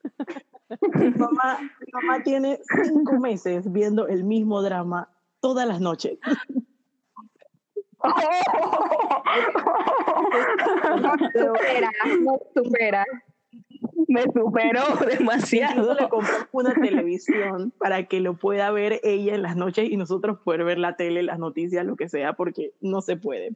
mi, 0.95 1.11
mamá 1.11 1.59
mi 1.61 1.93
mamá 1.93 2.23
tiene 2.23 2.61
cinco 2.85 3.19
meses 3.19 3.71
viendo 3.71 4.09
el 4.09 4.25
mismo 4.25 4.63
drama 4.63 5.09
todas 5.41 5.67
las 5.67 5.81
noches. 5.81 6.19
No 11.01 11.13
supera, 11.33 11.91
no 12.21 12.39
supera. 12.55 13.05
Me 14.09 14.23
superó 14.25 14.83
demasiado. 15.07 15.95
Le 15.95 16.09
compramos 16.09 16.49
una 16.53 16.75
televisión 16.75 17.73
para 17.79 18.05
que 18.07 18.21
lo 18.21 18.37
pueda 18.37 18.71
ver 18.71 19.01
ella 19.03 19.35
en 19.35 19.43
las 19.43 19.57
noches 19.57 19.89
y 19.91 19.97
nosotros 19.97 20.39
poder 20.41 20.65
ver 20.65 20.79
la 20.79 20.97
tele, 20.97 21.23
las 21.23 21.39
noticias, 21.39 21.87
lo 21.87 21.97
que 21.97 22.09
sea, 22.09 22.33
porque 22.35 22.73
no 22.81 23.01
se 23.03 23.17
puede. 23.17 23.53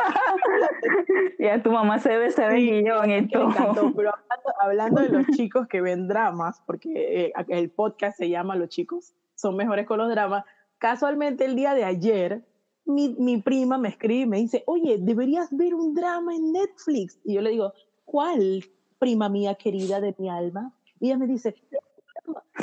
ya 1.38 1.62
tu 1.62 1.70
mamá 1.70 1.98
se 1.98 2.16
ve, 2.16 2.30
se 2.30 2.46
ve 2.46 2.56
guillón 2.56 3.10
y 3.10 3.22
Me 3.22 3.28
todo. 3.28 3.50
encantó, 3.50 3.92
pero 3.96 4.10
hablando, 4.10 4.54
hablando 4.60 5.02
de 5.02 5.08
los 5.08 5.26
chicos 5.28 5.66
que 5.68 5.80
ven 5.80 6.08
dramas, 6.08 6.62
porque 6.66 7.26
eh, 7.26 7.32
el 7.48 7.70
podcast 7.70 8.18
se 8.18 8.28
llama 8.28 8.56
Los 8.56 8.68
chicos 8.68 9.14
son 9.34 9.56
mejores 9.56 9.86
con 9.86 9.98
los 9.98 10.10
dramas, 10.10 10.44
casualmente 10.78 11.44
el 11.44 11.56
día 11.56 11.74
de 11.74 11.84
ayer 11.84 12.44
mi, 12.84 13.14
mi 13.18 13.40
prima 13.40 13.78
me 13.78 13.88
escribe 13.88 14.22
y 14.22 14.26
me 14.26 14.38
dice, 14.38 14.62
oye, 14.66 14.98
deberías 14.98 15.48
ver 15.56 15.74
un 15.74 15.94
drama 15.94 16.34
en 16.34 16.52
Netflix. 16.52 17.20
Y 17.24 17.34
yo 17.34 17.40
le 17.40 17.50
digo, 17.50 17.72
¿cuál, 18.04 18.64
prima 18.98 19.28
mía 19.28 19.54
querida 19.54 20.00
de 20.00 20.14
mi 20.18 20.28
alma? 20.28 20.74
Y 20.98 21.06
ella 21.06 21.18
me 21.18 21.26
dice, 21.26 21.54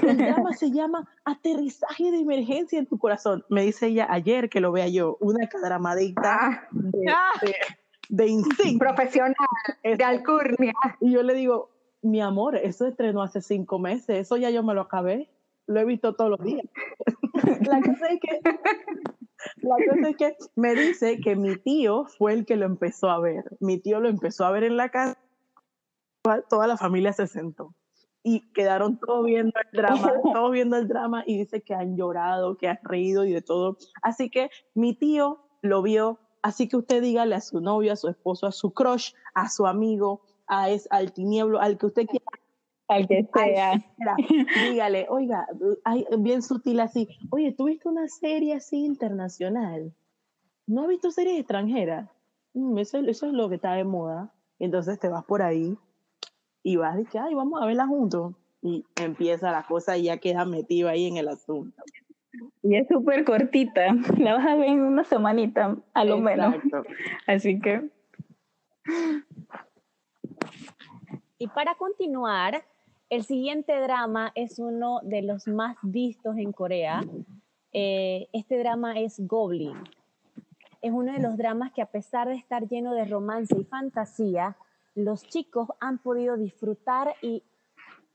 el 0.02 0.18
drama 0.18 0.54
se 0.54 0.72
llama 0.72 1.10
Aterrizaje 1.26 2.12
de 2.12 2.20
Emergencia 2.20 2.80
en 2.80 2.86
tu 2.86 2.98
corazón. 2.98 3.44
Me 3.50 3.62
dice 3.64 3.88
ella 3.88 4.08
ayer 4.10 4.50
que 4.50 4.60
lo 4.60 4.72
vea 4.72 4.88
yo, 4.88 5.18
una 5.20 5.48
cadramadita 5.48 6.38
Ah, 6.40 6.68
de, 6.72 7.10
Ah. 7.10 7.32
de, 7.42 7.54
de 8.10 8.28
Instinct. 8.28 8.80
profesional, 8.80 9.36
de 9.84 10.04
alcurnia. 10.04 10.74
Y 11.02 11.12
yo 11.12 11.24
le 11.24 11.34
digo, 11.34 11.70
mi 12.02 12.22
amor, 12.22 12.56
eso 12.56 12.86
estrenó 12.88 13.22
hace 13.24 13.42
cinco 13.42 13.80
meses, 13.80 14.18
eso 14.20 14.38
ya 14.38 14.50
yo 14.50 14.64
me 14.64 14.74
lo 14.74 14.82
acabé, 14.82 15.30
lo 15.66 15.80
he 15.80 15.86
visto 15.86 16.14
todos 16.16 16.30
los 16.32 16.40
días. 16.42 16.66
la, 17.70 17.82
cosa 17.82 18.08
es 18.08 18.20
que, 18.22 18.40
la 19.58 19.76
cosa 19.90 20.10
es 20.10 20.16
que 20.18 20.36
me 20.56 20.74
dice 20.76 21.20
que 21.20 21.36
mi 21.36 21.56
tío 21.58 22.06
fue 22.06 22.34
el 22.34 22.46
que 22.46 22.56
lo 22.56 22.66
empezó 22.66 23.10
a 23.10 23.20
ver. 23.20 23.44
Mi 23.60 23.78
tío 23.80 24.00
lo 24.00 24.10
empezó 24.10 24.46
a 24.46 24.52
ver 24.52 24.64
en 24.64 24.78
la 24.78 24.90
casa, 24.90 25.18
toda 26.50 26.68
la 26.68 26.78
familia 26.78 27.14
se 27.14 27.28
sentó. 27.28 27.74
Y 28.28 28.42
quedaron 28.52 28.98
todos 28.98 29.24
viendo 29.26 29.54
el 29.58 29.78
drama, 29.78 30.12
todos 30.34 30.52
viendo 30.52 30.76
el 30.76 30.90
drama 30.90 31.24
y 31.26 31.38
dice 31.38 31.62
que 31.62 31.74
han 31.74 31.96
llorado, 31.96 32.58
que 32.58 32.68
han 32.68 32.80
reído 32.84 33.24
y 33.24 33.32
de 33.32 33.42
todo. 33.42 33.78
Así 34.02 34.30
que 34.30 34.50
mi 34.74 34.94
tío 34.94 35.40
lo 35.62 35.82
vio, 35.82 36.20
así 36.42 36.68
que 36.68 36.76
usted 36.76 37.02
dígale 37.02 37.36
a 37.36 37.40
su 37.40 37.62
novio, 37.62 37.94
a 37.94 37.96
su 37.96 38.10
esposo, 38.10 38.46
a 38.46 38.52
su 38.52 38.74
crush, 38.74 39.14
a 39.34 39.50
su 39.50 39.66
amigo, 39.66 40.24
a 40.46 40.70
es, 40.70 40.90
al 40.92 41.14
tinieblo, 41.14 41.62
al 41.62 41.78
que 41.78 41.86
usted 41.86 42.06
quiera, 42.06 42.26
Al 42.90 43.08
que 43.08 43.30
Ay, 43.32 43.54
sea. 43.54 43.74
espera, 43.76 44.16
dígale, 44.62 45.08
oiga, 45.10 45.48
ay, 45.86 46.06
bien 46.20 46.42
sutil 46.42 46.82
así, 46.82 47.08
oye, 47.30 47.54
¿tú 47.54 47.68
viste 47.68 47.88
una 47.88 48.10
serie 48.10 48.56
así 48.56 48.84
internacional? 48.84 49.94
¿No 50.66 50.82
has 50.82 50.90
visto 50.90 51.12
series 51.12 51.40
extranjeras? 51.40 52.10
Mm, 52.54 52.78
eso, 52.78 52.98
eso 52.98 53.28
es 53.28 53.32
lo 53.32 53.48
que 53.48 53.56
está 53.56 53.72
de 53.72 53.86
moda. 53.86 54.34
Entonces 54.60 55.00
te 55.00 55.08
vas 55.08 55.24
por 55.24 55.42
ahí 55.42 55.78
y 56.64 56.76
vas 56.76 57.00
y 57.00 57.06
que, 57.06 57.20
ay, 57.20 57.34
vamos 57.34 57.62
a 57.62 57.66
verla 57.66 57.88
juntos. 57.88 58.34
Y 58.62 58.86
empieza 59.02 59.52
la 59.52 59.64
cosa 59.64 59.98
y 59.98 60.04
ya 60.04 60.18
queda 60.18 60.46
metido 60.46 60.90
ahí 60.90 61.08
en 61.08 61.18
el 61.18 61.28
asunto. 61.28 61.82
Y 62.64 62.76
es 62.76 62.88
súper 62.88 63.24
cortita. 63.24 63.94
La 64.18 64.36
vas 64.36 64.46
a 64.46 64.56
ver 64.56 64.70
en 64.70 64.82
una 64.82 65.04
semanita, 65.04 65.78
a 65.94 66.04
lo 66.04 66.18
menos. 66.18 66.56
Exacto. 66.56 66.84
Así 67.26 67.60
que 67.60 67.90
Y 71.40 71.48
para 71.48 71.76
continuar, 71.76 72.64
el 73.10 73.24
siguiente 73.24 73.80
drama 73.80 74.32
es 74.36 74.60
uno 74.60 75.00
de 75.04 75.22
los 75.22 75.48
más 75.48 75.78
vistos 75.84 76.38
en 76.38 76.52
Corea. 76.52 77.02
Eh, 77.74 78.28
este 78.34 78.58
drama 78.58 79.00
es 79.00 79.20
Goblin. 79.20 79.78
Es 80.82 80.92
uno 80.92 81.14
de 81.14 81.20
los 81.20 81.38
dramas 81.38 81.72
que 81.74 81.82
a 81.82 81.86
pesar 81.86 82.28
de 82.28 82.36
estar 82.36 82.68
lleno 82.68 82.94
de 82.94 83.06
romance 83.06 83.56
y 83.58 83.64
fantasía, 83.64 84.58
los 84.98 85.24
chicos 85.28 85.70
han 85.80 86.00
podido 86.00 86.38
disfrutar 86.38 87.16
y 87.22 87.44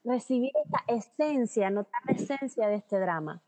recibir 0.03 0.51
esta 0.65 0.83
esencia, 0.89 1.71
notar 1.71 2.01
la 2.07 2.15
esencia 2.15 2.67
de 2.67 2.75
este 2.75 2.99
drama. 2.99 3.41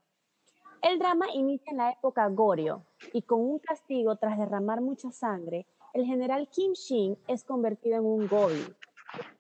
El 0.81 1.01
drama 1.01 1.27
inicia 1.35 1.73
en 1.73 1.79
la 1.79 1.91
época 1.91 2.29
Goryeo 2.29 2.87
y 3.13 3.23
con 3.23 3.41
un 3.41 3.59
castigo 3.59 4.15
tras 4.17 4.39
derramar 4.39 4.81
mucha 4.81 5.11
sangre, 5.11 5.67
el 5.95 6.05
general 6.05 6.49
Kim 6.49 6.75
Shin 6.75 7.19
es 7.27 7.43
convertido 7.43 7.97
en 7.97 8.05
un 8.05 8.29
goblin, 8.29 8.77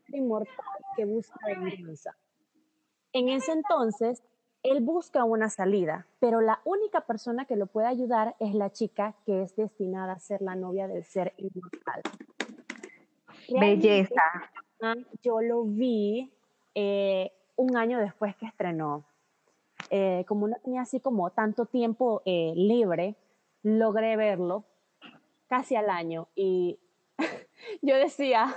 un 0.09 0.19
inmortal 0.19 0.57
que 0.97 1.05
busca 1.05 1.39
venganza. 1.47 2.17
En 3.13 3.29
ese 3.29 3.53
entonces, 3.53 4.25
él 4.65 4.81
busca 4.81 5.23
una 5.23 5.51
salida, 5.51 6.09
pero 6.19 6.41
la 6.41 6.61
única 6.65 7.03
persona 7.03 7.45
que 7.45 7.55
lo 7.55 7.67
puede 7.67 7.87
ayudar 7.87 8.35
es 8.41 8.55
la 8.55 8.71
chica 8.71 9.15
que 9.25 9.43
es 9.43 9.55
destinada 9.55 10.15
a 10.15 10.19
ser 10.19 10.43
la 10.43 10.57
novia 10.57 10.89
del 10.89 11.05
ser 11.05 11.33
inmortal. 11.37 12.03
Realmente, 13.49 13.89
Belleza. 13.89 14.23
Ah, 14.83 14.95
Yo 15.23 15.41
lo 15.41 15.65
vi 15.65 16.33
eh, 16.75 17.33
un 17.57 17.77
año 17.77 17.99
después 17.99 18.37
que 18.37 18.47
estrenó. 18.47 19.05
Eh, 19.91 20.25
como 20.27 20.49
no 20.49 20.57
tenía 20.63 20.83
así 20.83 21.01
como 21.01 21.31
tanto 21.31 21.67
tiempo 21.67 22.23
eh, 22.25 22.53
libre, 22.57 23.17
logré 23.63 24.17
verlo 24.17 24.65
casi 25.47 25.77
al 25.77 25.91
año 25.91 26.29
y 26.35 26.79
yo 27.83 27.97
decía, 27.97 28.55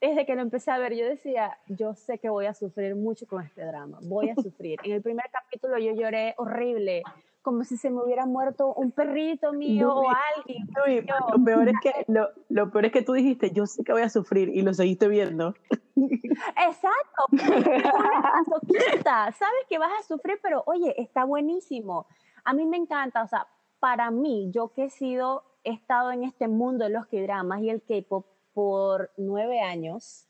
desde 0.00 0.26
que 0.26 0.34
lo 0.34 0.42
empecé 0.42 0.70
a 0.70 0.78
ver, 0.78 0.94
yo 0.94 1.06
decía, 1.06 1.58
yo 1.68 1.94
sé 1.94 2.18
que 2.18 2.28
voy 2.28 2.46
a 2.46 2.54
sufrir 2.54 2.94
mucho 2.94 3.26
con 3.26 3.42
este 3.42 3.64
drama, 3.64 3.98
voy 4.02 4.30
a 4.30 4.34
sufrir. 4.34 4.78
En 4.84 4.92
el 4.92 5.02
primer 5.02 5.26
capítulo 5.30 5.78
yo 5.78 5.92
lloré 5.92 6.34
horrible, 6.36 7.02
como 7.42 7.64
si 7.64 7.76
se 7.76 7.90
me 7.90 8.02
hubiera 8.02 8.26
muerto 8.26 8.74
un 8.74 8.90
perrito 8.92 9.52
mío 9.52 9.94
o 9.94 10.00
Uy, 10.00 10.06
alguien. 10.36 10.68
Uy, 10.86 11.06
Yo- 11.06 11.38
lo, 11.38 11.44
peor 11.44 11.68
es 11.68 11.80
que, 11.80 11.92
lo, 12.08 12.28
lo 12.48 12.70
peor 12.70 12.86
es 12.86 12.92
que 12.92 13.02
tú 13.02 13.12
dijiste, 13.14 13.50
yo 13.52 13.66
sé 13.66 13.82
que 13.84 13.92
voy 13.92 14.02
a 14.02 14.10
sufrir 14.10 14.48
y 14.50 14.62
lo 14.62 14.74
seguiste 14.74 15.08
viendo. 15.08 15.54
Exacto. 15.96 17.24
Masoquista. 17.32 19.32
Sabes 19.32 19.64
que 19.68 19.78
vas 19.78 19.92
a 19.98 20.02
sufrir, 20.02 20.38
pero 20.42 20.62
oye, 20.66 20.94
está 21.00 21.24
buenísimo. 21.24 22.06
A 22.44 22.52
mí 22.52 22.66
me 22.66 22.76
encanta, 22.76 23.22
o 23.22 23.28
sea, 23.28 23.46
para 23.78 24.10
mí, 24.10 24.50
yo 24.52 24.72
que 24.72 24.84
he 24.84 24.90
sido, 24.90 25.44
he 25.64 25.72
estado 25.72 26.10
en 26.12 26.24
este 26.24 26.48
mundo 26.48 26.84
de 26.84 26.90
los 26.90 27.06
K-dramas 27.06 27.62
y 27.62 27.70
el 27.70 27.82
K-pop 27.82 28.26
por 28.52 29.10
nueve 29.16 29.60
años, 29.60 30.26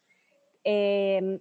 eh, 0.64 1.40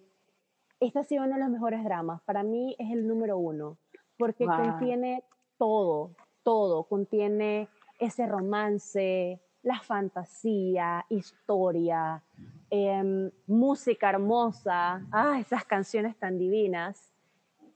este 0.79 0.99
ha 0.99 1.03
sido 1.03 1.23
uno 1.25 1.35
de 1.35 1.41
los 1.41 1.49
mejores 1.49 1.83
dramas. 1.83 2.21
Para 2.23 2.41
mí 2.43 2.75
es 2.79 2.91
el 2.91 3.05
número 3.07 3.37
uno, 3.37 3.77
porque 4.17 4.45
Wow. 4.45 4.55
contiene 4.55 5.23
todo, 5.59 6.15
todo. 6.41 6.85
Contiene 6.85 7.69
ese 7.99 8.25
romance, 8.25 9.39
la 9.61 9.79
fantasía, 9.81 11.05
historia, 11.09 12.23
em, 12.71 13.29
música 13.45 14.09
hermosa, 14.09 15.05
ah, 15.11 15.37
esas 15.39 15.65
canciones 15.65 16.17
tan 16.17 16.39
divinas. 16.39 17.13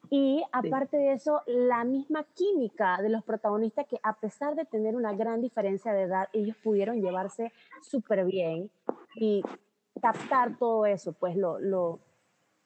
Y 0.09 0.43
aparte 0.51 0.97
de 0.97 1.13
eso, 1.13 1.41
la 1.47 1.83
misma 1.83 2.23
química 2.35 3.01
de 3.01 3.09
los 3.09 3.23
protagonistas 3.23 3.87
que 3.87 3.99
a 4.03 4.13
pesar 4.13 4.55
de 4.55 4.65
tener 4.65 4.95
una 4.95 5.13
gran 5.13 5.41
diferencia 5.41 5.91
de 5.91 6.03
edad, 6.03 6.29
ellos 6.33 6.55
pudieron 6.63 7.01
llevarse 7.01 7.51
súper 7.81 8.25
bien 8.25 8.69
y 9.15 9.43
captar 10.01 10.57
todo 10.57 10.85
eso, 10.85 11.13
pues 11.13 11.35
lo, 11.35 11.59
lo, 11.59 11.99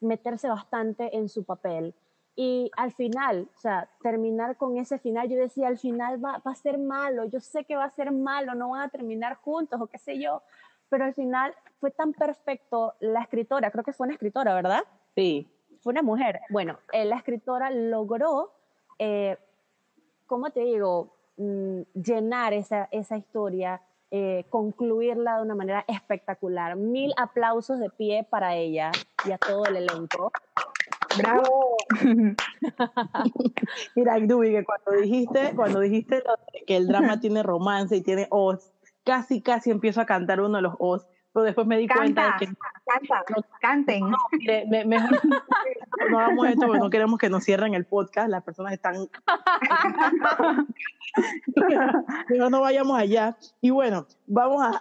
meterse 0.00 0.48
bastante 0.48 1.16
en 1.16 1.28
su 1.28 1.44
papel. 1.44 1.94
Y 2.40 2.70
al 2.76 2.92
final, 2.92 3.48
o 3.52 3.58
sea, 3.58 3.90
terminar 4.00 4.56
con 4.56 4.76
ese 4.76 4.98
final, 5.00 5.28
yo 5.28 5.36
decía, 5.36 5.66
al 5.66 5.78
final 5.78 6.24
va, 6.24 6.40
va 6.46 6.52
a 6.52 6.54
ser 6.54 6.78
malo, 6.78 7.24
yo 7.24 7.40
sé 7.40 7.64
que 7.64 7.74
va 7.74 7.84
a 7.84 7.90
ser 7.90 8.12
malo, 8.12 8.54
no 8.54 8.70
van 8.70 8.82
a 8.82 8.88
terminar 8.88 9.34
juntos 9.36 9.80
o 9.80 9.88
qué 9.88 9.98
sé 9.98 10.20
yo, 10.20 10.42
pero 10.88 11.04
al 11.04 11.14
final 11.14 11.52
fue 11.80 11.90
tan 11.90 12.12
perfecto 12.12 12.94
la 13.00 13.22
escritora, 13.22 13.72
creo 13.72 13.82
que 13.82 13.92
fue 13.92 14.06
una 14.06 14.14
escritora, 14.14 14.54
¿verdad? 14.54 14.84
Sí. 15.16 15.48
fue 15.80 15.90
una 15.90 16.02
mujer. 16.02 16.40
Bueno, 16.50 16.78
eh, 16.92 17.04
la 17.04 17.16
escritora 17.16 17.70
logró, 17.70 18.52
eh, 19.00 19.36
¿cómo 20.26 20.50
te 20.50 20.60
digo?, 20.60 21.18
Mm, 21.38 21.82
llenar 21.94 22.52
esa, 22.52 22.88
esa 22.90 23.16
historia, 23.16 23.80
eh, 24.10 24.44
concluirla 24.50 25.36
de 25.36 25.42
una 25.42 25.54
manera 25.54 25.84
espectacular. 25.86 26.74
Mil 26.74 27.14
aplausos 27.16 27.78
de 27.78 27.90
pie 27.90 28.26
para 28.28 28.56
ella 28.56 28.90
y 29.24 29.30
a 29.30 29.38
todo 29.38 29.64
el 29.66 29.76
elenco. 29.76 30.32
Bravo. 31.16 31.67
Mira, 33.96 34.18
Dubi, 34.20 34.50
que 34.50 34.64
cuando 34.64 34.92
dijiste, 35.02 35.52
cuando 35.56 35.80
dijiste 35.80 36.22
que 36.66 36.76
el 36.76 36.86
drama 36.88 37.20
tiene 37.20 37.42
romance 37.42 37.96
y 37.96 38.02
tiene 38.02 38.26
os, 38.30 38.72
casi, 39.04 39.40
casi 39.42 39.70
empiezo 39.70 40.00
a 40.00 40.06
cantar 40.06 40.40
uno 40.40 40.56
de 40.56 40.62
los 40.62 40.74
os, 40.78 41.06
pero 41.32 41.44
después 41.44 41.66
me 41.66 41.76
di 41.78 41.86
cuenta 41.88 42.22
Canta, 42.22 42.38
de 42.40 42.46
que 42.46 42.52
canta, 42.86 43.24
canten. 43.60 44.00
no, 44.10 44.16
mire, 44.32 44.64
me- 44.68 44.84
mejor 44.86 45.10
no 46.10 46.18
hagamos 46.18 46.48
esto 46.48 46.66
porque 46.66 46.78
no 46.80 46.90
queremos 46.90 47.18
que 47.18 47.28
nos 47.28 47.44
cierren 47.44 47.74
el 47.74 47.84
podcast, 47.84 48.28
las 48.28 48.42
personas 48.42 48.72
están... 48.72 48.96
Mejor 52.28 52.50
no 52.50 52.60
vayamos 52.60 52.98
allá. 52.98 53.36
Y 53.60 53.70
bueno, 53.70 54.06
vamos 54.26 54.62
a... 54.62 54.80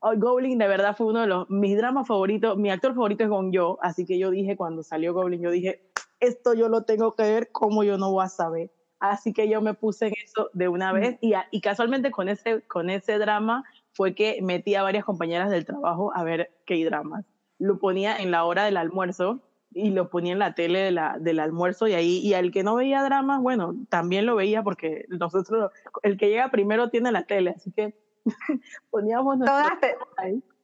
a 0.00 0.14
Goblin 0.14 0.58
de 0.58 0.68
verdad 0.68 0.96
fue 0.96 1.06
uno 1.06 1.20
de 1.22 1.26
los, 1.26 1.48
mis 1.50 1.76
dramas 1.76 2.06
favoritos, 2.06 2.56
mi 2.56 2.70
actor 2.70 2.94
favorito 2.94 3.24
es 3.24 3.30
Gong 3.30 3.52
Yo, 3.52 3.78
así 3.82 4.04
que 4.04 4.18
yo 4.18 4.30
dije 4.30 4.56
cuando 4.56 4.82
salió 4.82 5.14
Goblin, 5.14 5.40
yo 5.40 5.50
dije, 5.50 5.90
esto 6.20 6.54
yo 6.54 6.68
lo 6.68 6.82
tengo 6.82 7.14
que 7.14 7.22
ver, 7.22 7.52
como 7.52 7.84
yo 7.84 7.98
no 7.98 8.10
voy 8.10 8.24
a 8.24 8.28
saber. 8.28 8.70
Así 8.98 9.32
que 9.32 9.48
yo 9.48 9.60
me 9.60 9.74
puse 9.74 10.06
en 10.06 10.14
eso 10.24 10.48
de 10.54 10.68
una 10.68 10.92
vez 10.92 11.18
y, 11.20 11.34
y 11.50 11.60
casualmente 11.60 12.10
con 12.10 12.28
ese, 12.28 12.62
con 12.62 12.88
ese 12.88 13.18
drama 13.18 13.64
fue 13.92 14.14
que 14.14 14.40
metí 14.42 14.74
a 14.74 14.82
varias 14.82 15.04
compañeras 15.04 15.50
del 15.50 15.66
trabajo 15.66 16.12
a 16.14 16.24
ver 16.24 16.50
K-dramas. 16.66 17.26
Lo 17.58 17.78
ponía 17.78 18.16
en 18.16 18.30
la 18.30 18.44
hora 18.44 18.64
del 18.64 18.78
almuerzo 18.78 19.40
y 19.70 19.90
lo 19.90 20.08
ponía 20.08 20.32
en 20.32 20.38
la 20.38 20.54
tele 20.54 20.78
de 20.78 20.92
la, 20.92 21.18
del 21.20 21.40
almuerzo 21.40 21.86
y 21.86 21.92
ahí, 21.92 22.18
y 22.18 22.32
al 22.32 22.50
que 22.50 22.62
no 22.62 22.76
veía 22.76 23.02
dramas, 23.02 23.42
bueno, 23.42 23.74
también 23.90 24.24
lo 24.24 24.34
veía 24.34 24.62
porque 24.62 25.04
nosotros, 25.08 25.70
el 26.02 26.16
que 26.16 26.30
llega 26.30 26.50
primero 26.50 26.88
tiene 26.88 27.12
la 27.12 27.24
tele, 27.24 27.50
así 27.50 27.70
que 27.72 27.94
poníamos 28.90 29.38
Todas, 29.38 29.78
te- 29.80 29.96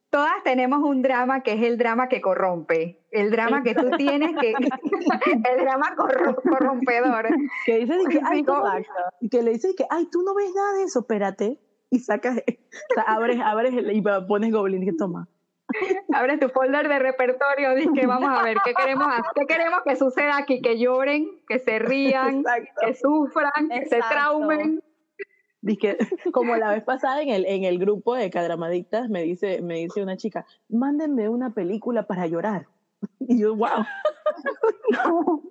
todas 0.09 0.43
tenemos 0.43 0.79
un 0.83 1.01
drama 1.01 1.41
que 1.41 1.53
es 1.53 1.63
el 1.63 1.77
drama 1.77 2.07
que 2.07 2.21
corrompe. 2.21 2.99
El 3.11 3.31
drama 3.31 3.63
que 3.63 3.73
tú 3.75 3.89
tienes 3.97 4.35
que. 4.39 4.53
el 5.51 5.57
drama 5.63 5.95
corro- 5.95 6.35
corrompedor. 6.41 7.27
que 7.65 7.79
dice 7.79 7.97
de 7.97 8.05
que, 8.05 8.21
ay, 8.25 8.43
tú- 8.43 8.53
que 9.31 9.41
le 9.41 9.51
dice 9.51 9.73
que, 9.75 9.85
ay, 9.89 10.07
tú 10.11 10.21
no 10.23 10.33
ves 10.35 10.53
nada 10.55 10.73
de 10.73 10.83
eso, 10.83 10.99
espérate, 11.01 11.59
y 11.89 11.99
sacas, 11.99 12.37
o 12.37 12.93
sea, 12.93 13.03
abres, 13.07 13.39
abres 13.43 13.73
el- 13.73 13.91
y 13.91 14.01
pones 14.01 14.51
Goblin 14.51 14.83
y 14.83 14.87
que 14.87 14.93
toma. 14.93 15.27
Abres 16.13 16.39
tu 16.39 16.49
folder 16.49 16.87
de 16.87 16.99
repertorio, 16.99 17.73
dices 17.73 17.91
que 17.95 18.05
vamos 18.05 18.29
a 18.29 18.43
ver 18.43 18.57
qué 18.63 18.73
queremos, 18.75 19.07
hacer? 19.07 19.23
qué 19.35 19.45
queremos 19.47 19.79
que 19.83 19.95
suceda 19.95 20.37
aquí, 20.37 20.61
que 20.61 20.77
lloren, 20.77 21.39
que 21.47 21.57
se 21.57 21.79
rían, 21.79 22.39
Exacto. 22.39 22.81
que 22.85 22.93
sufran, 22.93 23.69
que 23.69 23.85
se 23.87 23.95
Exacto. 23.95 24.07
traumen. 24.15 24.83
Dije, 25.63 25.97
como 26.33 26.55
la 26.57 26.71
vez 26.71 26.83
pasada 26.83 27.21
en 27.21 27.29
el, 27.29 27.45
en 27.45 27.63
el 27.63 27.79
grupo 27.79 28.15
de 28.15 28.29
Cadramadictas 28.29 29.09
me 29.09 29.21
dice, 29.21 29.61
me 29.61 29.75
dice 29.75 30.03
una 30.03 30.17
chica, 30.17 30.45
mándenme 30.67 31.29
una 31.29 31.51
película 31.53 32.03
para 32.05 32.27
llorar. 32.27 32.67
Y 33.19 33.39
yo, 33.39 33.55
wow. 33.55 33.85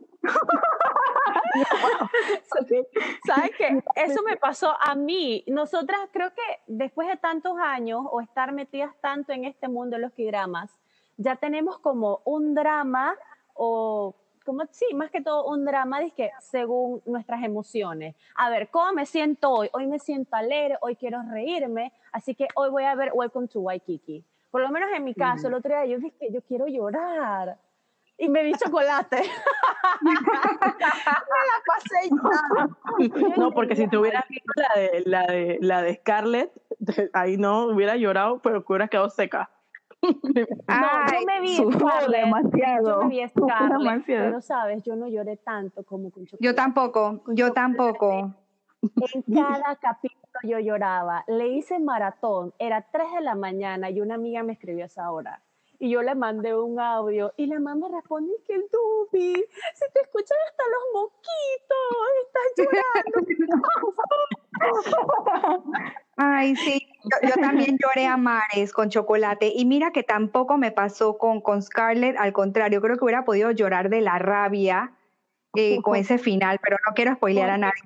¿Sabes 3.27 3.51
qué? 3.59 3.83
Eso 3.95 4.23
me 4.23 4.39
pasó 4.39 4.75
a 4.81 4.95
mí. 4.95 5.45
Nosotras 5.47 6.01
creo 6.13 6.31
que 6.31 6.43
después 6.67 7.09
de 7.09 7.17
tantos 7.17 7.59
años 7.59 8.01
o 8.11 8.23
estar 8.23 8.53
metidas 8.53 8.95
tanto 9.03 9.33
en 9.33 9.45
este 9.45 9.69
mundo 9.69 9.97
de 9.97 10.03
los 10.03 10.13
dramas, 10.17 10.71
ya 11.19 11.37
tenemos 11.37 11.79
como 11.79 12.23
un 12.25 12.55
drama 12.55 13.15
o 13.53 14.15
como 14.45 14.63
sí, 14.71 14.87
más 14.95 15.11
que 15.11 15.21
todo 15.21 15.47
un 15.47 15.65
drama 15.65 16.01
que 16.17 16.31
según 16.41 17.03
nuestras 17.07 17.43
emociones. 17.43 18.15
A 18.37 18.51
ver, 18.51 18.69
¿cómo 18.71 18.93
me 18.93 19.07
siento 19.07 19.51
hoy? 19.51 19.71
Hoy 19.73 19.87
me 19.87 19.99
siento 19.99 20.35
alegre, 20.37 20.77
hoy 20.81 20.97
quiero 20.97 21.21
reírme, 21.31 21.93
así 22.13 22.35
que 22.35 22.49
hoy 22.55 22.71
voy 22.71 22.85
a 22.85 22.95
ver 22.95 23.11
Welcome 23.15 23.49
to 23.49 23.61
Waikiki. 23.61 24.25
Por 24.51 24.61
lo 24.61 24.71
menos 24.71 24.91
en 24.95 25.05
mi 25.05 25.15
caso, 25.15 25.49
el 25.49 25.55
otro 25.55 25.71
día 25.71 25.87
yo 25.87 25.99
dije, 25.99 26.29
yo 26.31 26.43
quiero 26.43 26.67
llorar. 26.67 27.59
Y 28.19 28.29
me 28.29 28.45
di 28.45 28.53
chocolate. 28.53 29.17
me 30.03 30.13
la 30.13 30.23
pasé 31.67 32.11
llorando. 32.11 32.77
No, 33.41 33.53
porque 33.53 33.75
si 33.75 33.89
te 33.89 33.97
hubieras 33.97 34.29
visto 34.29 34.53
la 34.55 34.81
de, 34.81 35.03
la 35.07 35.27
de, 35.27 35.59
la 35.61 35.83
de 35.83 35.95
Scarlett, 35.97 36.53
ahí 37.15 37.39
no 37.39 37.67
hubiera 37.67 37.97
llorado, 37.97 38.41
pero 38.43 38.63
hubieras 38.69 38.91
quedado 38.91 39.09
seca. 39.09 39.51
No, 40.69 41.07
yo 41.13 41.27
me 41.27 41.41
vi 41.41 41.57
Scarlett, 41.57 42.25
demasiado, 42.25 43.03
Yo 43.03 43.09
me 43.09 43.09
vi 43.09 43.29
Scarlett, 43.29 43.79
demasiado. 43.79 44.25
pero 44.25 44.41
sabes, 44.41 44.83
yo 44.83 44.97
no 44.97 45.07
lloré 45.09 45.37
tanto 45.37 45.85
como 45.85 46.11
con 46.11 46.27
chocolate. 46.27 46.45
Yo 46.45 46.55
tampoco, 46.55 47.23
yo 47.29 47.53
tampoco. 47.53 48.35
En 48.83 49.23
cada 49.35 49.77
capítulo 49.77 50.21
yo 50.43 50.59
lloraba. 50.59 51.25
Le 51.29 51.49
hice 51.49 51.79
maratón, 51.79 52.53
era 52.59 52.83
3 52.91 53.13
de 53.15 53.21
la 53.21 53.35
mañana 53.35 53.91
y 53.91 54.01
una 54.01 54.15
amiga 54.17 54.43
me 54.43 54.55
escribió 54.55 54.85
a 54.85 54.87
esa 54.87 55.11
hora. 55.11 55.41
Y 55.83 55.91
yo 55.91 56.01
le 56.01 56.15
mandé 56.15 56.55
un 56.55 56.79
audio 56.79 57.35
y 57.37 57.47
la 57.47 57.59
mamá 57.59 57.89
me 57.89 57.97
respondió 57.97 58.33
que 58.47 58.55
el 58.55 58.63
Dubi, 58.71 59.35
se 59.75 59.89
te 59.93 60.01
escuchan 60.03 60.39
hasta 60.47 60.63
los 60.71 60.85
moquitos, 60.95 62.07
estás 62.25 62.49
llorando. 63.03 63.19
Ay, 66.17 66.55
sí, 66.55 66.87
yo, 67.03 67.29
yo 67.31 67.35
también 67.35 67.77
lloré 67.83 68.07
a 68.07 68.17
mares 68.17 68.73
con 68.73 68.91
chocolate 68.91 69.53
y 69.53 69.65
mira 69.65 69.91
que 69.91 70.05
tampoco 70.05 70.57
me 70.57 70.71
pasó 70.71 71.19
con, 71.19 71.41
con 71.41 71.61
Scarlett, 71.61 72.17
al 72.17 72.33
contrario, 72.33 72.81
creo 72.81 72.97
que 72.97 73.03
hubiera 73.03 73.25
podido 73.25 73.51
llorar 73.51 73.89
de 73.91 74.03
la 74.03 74.21
rabia 74.21 74.93
eh, 75.57 75.83
con 75.83 75.97
ese 75.97 76.17
final, 76.19 76.61
pero 76.63 76.77
no 76.87 76.95
quiero 76.95 77.17
spoilear 77.17 77.51
a 77.51 77.59
nadie. 77.59 77.83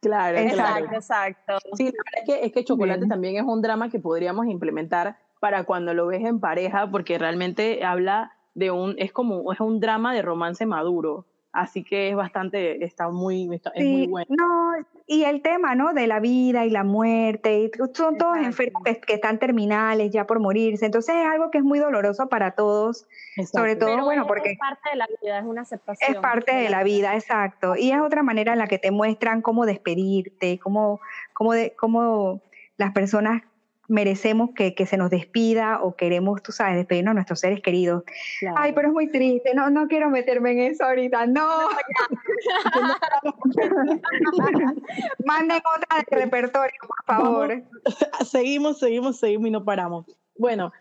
Claro, 0.00 0.38
Exacto. 0.38 0.54
claro. 0.54 0.86
exacto. 0.94 1.58
Sí, 1.74 1.86
la 1.86 1.90
verdad 1.90 2.20
es 2.20 2.24
que, 2.26 2.46
es 2.46 2.52
que 2.52 2.64
Chocolate 2.64 3.08
también 3.08 3.38
es 3.38 3.42
un 3.42 3.60
drama 3.60 3.90
que 3.90 3.98
podríamos 3.98 4.46
implementar 4.46 5.16
para 5.40 5.64
cuando 5.64 5.94
lo 5.94 6.06
ves 6.06 6.22
en 6.22 6.38
pareja, 6.38 6.90
porque 6.90 7.18
realmente 7.18 7.82
habla 7.84 8.32
de 8.54 8.70
un, 8.70 8.94
es 8.98 9.12
como, 9.12 9.52
es 9.52 9.60
un 9.60 9.80
drama 9.80 10.14
de 10.14 10.22
romance 10.22 10.66
maduro. 10.66 11.26
Así 11.52 11.82
que 11.82 12.10
es 12.10 12.14
bastante, 12.14 12.84
está 12.84 13.08
muy, 13.08 13.52
está- 13.52 13.72
es 13.74 13.84
muy 13.84 14.06
bueno. 14.06 14.26
no, 14.28 14.70
y 15.08 15.24
el 15.24 15.42
tema, 15.42 15.74
¿no? 15.74 15.92
De 15.92 16.06
la 16.06 16.20
vida 16.20 16.64
y 16.64 16.70
la 16.70 16.84
muerte, 16.84 17.58
y 17.62 17.70
son 17.92 18.16
todos 18.18 18.36
Exacto. 18.36 18.46
enfermos 18.46 18.82
que, 18.84 19.00
que 19.00 19.14
están 19.14 19.40
terminales 19.40 20.12
ya 20.12 20.28
por 20.28 20.38
morirse, 20.38 20.86
entonces 20.86 21.16
es 21.16 21.26
algo 21.26 21.50
que 21.50 21.58
es 21.58 21.64
muy 21.64 21.80
doloroso 21.80 22.28
para 22.28 22.52
todos, 22.52 23.08
sobre 23.52 23.72
Exacto. 23.72 23.86
todo, 23.86 23.94
Pero 23.96 24.04
bueno, 24.04 24.22
es, 24.22 24.28
porque 24.28 24.50
es 24.52 24.58
parte 24.60 24.90
de 24.90 24.96
la 24.96 25.06
vida, 25.20 25.38
es 25.40 25.44
una 25.44 25.62
aceptación. 25.62 26.12
es 26.12 26.20
parte 26.20 26.54
de 26.54 26.70
la 26.70 26.84
vida, 26.84 27.14
exacto, 27.16 27.74
y 27.76 27.90
es 27.90 27.98
otra 28.00 28.22
manera 28.22 28.52
en 28.52 28.60
la 28.60 28.68
que 28.68 28.78
te 28.78 28.92
muestran 28.92 29.42
cómo 29.42 29.66
despedirte, 29.66 30.60
cómo, 30.60 31.00
cómo, 31.32 31.52
de, 31.52 31.74
cómo 31.76 32.42
las 32.76 32.92
personas 32.92 33.42
merecemos 33.90 34.50
que, 34.54 34.74
que 34.74 34.86
se 34.86 34.96
nos 34.96 35.10
despida 35.10 35.82
o 35.82 35.96
queremos, 35.96 36.42
tú 36.42 36.52
sabes, 36.52 36.76
despedirnos 36.76 37.10
a 37.10 37.14
nuestros 37.14 37.40
seres 37.40 37.60
queridos. 37.60 38.04
Claro. 38.38 38.56
Ay, 38.58 38.72
pero 38.72 38.88
es 38.88 38.94
muy 38.94 39.10
triste, 39.10 39.52
no, 39.54 39.68
no 39.68 39.88
quiero 39.88 40.08
meterme 40.10 40.52
en 40.52 40.60
eso 40.72 40.84
ahorita, 40.84 41.26
no. 41.26 41.42
Manden 45.24 45.58
otra 45.58 46.04
de 46.08 46.16
repertorio, 46.16 46.78
por 46.86 47.04
favor. 47.04 47.62
seguimos, 48.24 48.78
seguimos, 48.78 49.18
seguimos 49.18 49.48
y 49.48 49.50
no 49.50 49.64
paramos. 49.64 50.06
Bueno, 50.40 50.72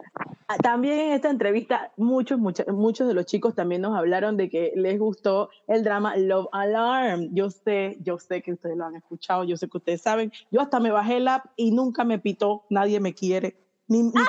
a- 0.48 0.56
también 0.58 0.98
en 1.00 1.12
esta 1.12 1.30
entrevista 1.30 1.92
muchos, 1.98 2.40
muchos, 2.40 2.66
muchos 2.70 3.10
de 3.10 3.14
los 3.14 3.26
chicos 3.26 3.56
también 3.56 3.82
nos 3.82 3.94
hablaron 3.98 4.38
de 4.38 4.50
que 4.50 4.72
les 4.78 4.98
gustó 4.98 5.50
el 5.68 5.84
drama 5.84 6.16
Love 6.16 6.48
Alarm. 6.54 7.28
Yo 7.34 7.50
sé, 7.50 7.98
yo 8.00 8.18
sé 8.20 8.42
que 8.42 8.54
ustedes 8.54 8.78
lo 8.78 8.86
han 8.86 8.96
escuchado, 8.96 9.44
yo 9.44 9.58
sé 9.58 9.68
que 9.68 9.78
ustedes 9.78 10.02
saben. 10.02 10.32
Yo 10.50 10.62
hasta 10.62 10.80
me 10.80 10.92
bajé 10.92 11.18
el 11.18 11.28
app 11.28 11.48
y 11.58 11.72
nunca 11.72 12.06
me 12.06 12.20
pitó, 12.20 12.64
nadie 12.70 13.02
me 13.02 13.14
quiere. 13.14 13.58
Ni, 13.90 14.02
ni 14.04 14.12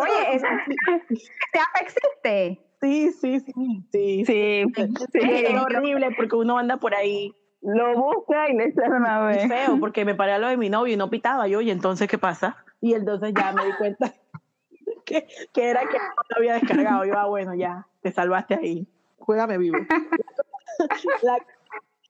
Oye, 0.00 0.34
es- 0.34 0.42
¿este 0.42 1.58
app 1.60 1.82
existe? 1.82 2.60
sí, 2.80 3.12
sí, 3.12 3.40
sí, 3.40 3.52
sí, 3.92 4.24
sí. 4.24 4.64
Sí, 4.66 4.74
sí. 5.12 5.20
Es 5.22 5.60
horrible 5.60 6.08
porque 6.16 6.34
uno 6.36 6.58
anda 6.58 6.78
por 6.78 6.94
ahí 6.94 7.32
Lo 7.60 7.94
busca 7.94 8.48
y 8.50 8.56
le 8.56 8.72
sale 8.72 8.96
una 8.96 9.20
vez. 9.26 9.48
feo 9.48 9.78
porque 9.80 10.04
me 10.04 10.14
paré 10.14 10.32
a 10.32 10.38
lo 10.38 10.48
de 10.48 10.56
mi 10.56 10.68
novio 10.68 10.94
y 10.94 10.96
no 10.96 11.10
pitaba 11.10 11.48
yo 11.48 11.60
y 11.60 11.70
entonces 11.70 12.08
¿qué 12.08 12.18
pasa? 12.18 12.56
Y 12.80 12.94
entonces 12.94 13.32
ya 13.34 13.52
me 13.52 13.66
di 13.66 13.72
cuenta 13.72 14.14
que, 15.04 15.26
que 15.52 15.70
era 15.70 15.80
que 15.80 15.98
no 15.98 16.22
lo 16.28 16.36
había 16.36 16.54
descargado. 16.54 17.04
Yo, 17.04 17.18
ah, 17.18 17.26
bueno, 17.26 17.54
ya, 17.54 17.86
te 18.02 18.12
salvaste 18.12 18.54
ahí. 18.54 18.86
Juégame 19.18 19.58
vivo. 19.58 19.78
La, 21.22 21.36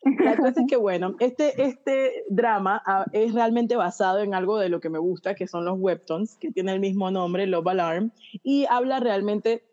la 0.02 0.36
cosa 0.36 0.60
es 0.60 0.66
que, 0.68 0.76
bueno, 0.76 1.16
este, 1.18 1.62
este 1.62 2.24
drama 2.28 2.82
ah, 2.86 3.06
es 3.12 3.34
realmente 3.34 3.76
basado 3.76 4.20
en 4.20 4.34
algo 4.34 4.58
de 4.58 4.68
lo 4.68 4.80
que 4.80 4.90
me 4.90 4.98
gusta, 4.98 5.34
que 5.34 5.46
son 5.46 5.64
los 5.64 5.78
webtoons, 5.78 6.36
que 6.36 6.50
tiene 6.52 6.72
el 6.72 6.80
mismo 6.80 7.10
nombre, 7.10 7.46
Love 7.46 7.68
Alarm, 7.68 8.12
y 8.42 8.66
habla 8.70 9.00
realmente 9.00 9.64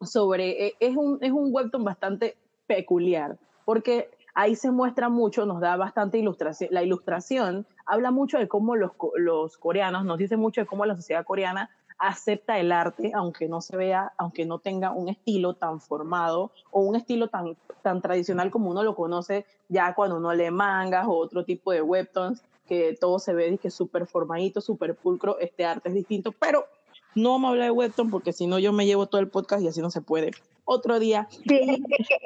sobre, 0.00 0.66
eh, 0.66 0.74
es 0.80 0.96
un, 0.96 1.18
es 1.20 1.30
un 1.30 1.52
webtoon 1.52 1.84
bastante 1.84 2.36
peculiar, 2.66 3.38
porque 3.64 4.10
ahí 4.34 4.56
se 4.56 4.70
muestra 4.70 5.08
mucho, 5.08 5.46
nos 5.46 5.60
da 5.60 5.76
bastante 5.76 6.18
ilustración, 6.18 6.70
la 6.72 6.82
ilustración 6.82 7.66
habla 7.86 8.10
mucho 8.10 8.38
de 8.38 8.48
cómo 8.48 8.76
los, 8.76 8.92
los 9.16 9.56
coreanos, 9.58 10.04
nos 10.04 10.18
dice 10.18 10.36
mucho 10.36 10.60
de 10.60 10.66
cómo 10.66 10.86
la 10.86 10.96
sociedad 10.96 11.24
coreana 11.24 11.70
acepta 12.00 12.58
el 12.58 12.72
arte, 12.72 13.12
aunque 13.14 13.46
no 13.46 13.60
se 13.60 13.76
vea, 13.76 14.12
aunque 14.16 14.46
no 14.46 14.58
tenga 14.58 14.90
un 14.90 15.10
estilo 15.10 15.54
tan 15.54 15.80
formado 15.80 16.50
o 16.70 16.80
un 16.80 16.96
estilo 16.96 17.28
tan, 17.28 17.56
tan 17.82 18.00
tradicional 18.00 18.50
como 18.50 18.70
uno 18.70 18.82
lo 18.82 18.96
conoce 18.96 19.44
ya 19.68 19.94
cuando 19.94 20.16
uno 20.16 20.32
lee 20.32 20.50
mangas 20.50 21.06
o 21.06 21.12
otro 21.12 21.44
tipo 21.44 21.72
de 21.72 21.82
webtoons, 21.82 22.42
que 22.66 22.96
todo 22.98 23.18
se 23.18 23.34
ve 23.34 23.58
que 23.58 23.70
súper 23.70 24.06
formadito, 24.06 24.62
súper 24.62 24.94
pulcro, 24.94 25.38
este 25.40 25.66
arte 25.66 25.90
es 25.90 25.94
distinto, 25.94 26.32
pero 26.32 26.64
no 27.14 27.32
vamos 27.32 27.48
a 27.48 27.50
hablar 27.50 27.66
de 27.66 27.72
webtoon 27.72 28.10
porque 28.10 28.32
si 28.32 28.46
no 28.46 28.58
yo 28.58 28.72
me 28.72 28.86
llevo 28.86 29.06
todo 29.06 29.20
el 29.20 29.28
podcast 29.28 29.62
y 29.62 29.68
así 29.68 29.82
no 29.82 29.90
se 29.90 30.00
puede. 30.00 30.30
Otro 30.64 30.98
día. 30.98 31.26
Sí, 31.30 31.82
es, 31.90 32.08
que, 32.08 32.18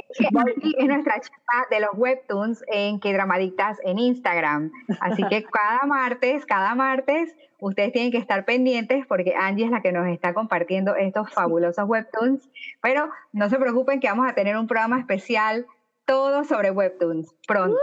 es 0.78 0.86
nuestra 0.86 1.20
chapa 1.20 1.66
de 1.70 1.80
los 1.80 1.90
webtoons 1.94 2.64
en 2.68 3.00
que 3.00 3.12
Dramadictas 3.12 3.78
en 3.84 3.98
Instagram. 3.98 4.70
Así 5.00 5.22
que 5.28 5.44
cada 5.44 5.82
martes, 5.86 6.46
cada 6.46 6.74
martes, 6.74 7.34
ustedes 7.58 7.92
tienen 7.92 8.10
que 8.12 8.18
estar 8.18 8.44
pendientes 8.44 9.06
porque 9.06 9.34
Angie 9.34 9.64
es 9.64 9.70
la 9.70 9.80
que 9.80 9.92
nos 9.92 10.06
está 10.08 10.34
compartiendo 10.34 10.94
estos 10.94 11.32
fabulosos 11.32 11.88
webtoons. 11.88 12.48
Pero 12.82 13.10
no 13.32 13.48
se 13.48 13.58
preocupen 13.58 14.00
que 14.00 14.08
vamos 14.08 14.28
a 14.28 14.34
tener 14.34 14.56
un 14.56 14.66
programa 14.66 14.98
especial 14.98 15.66
todo 16.04 16.44
sobre 16.44 16.70
webtoons 16.70 17.34
pronto. 17.46 17.78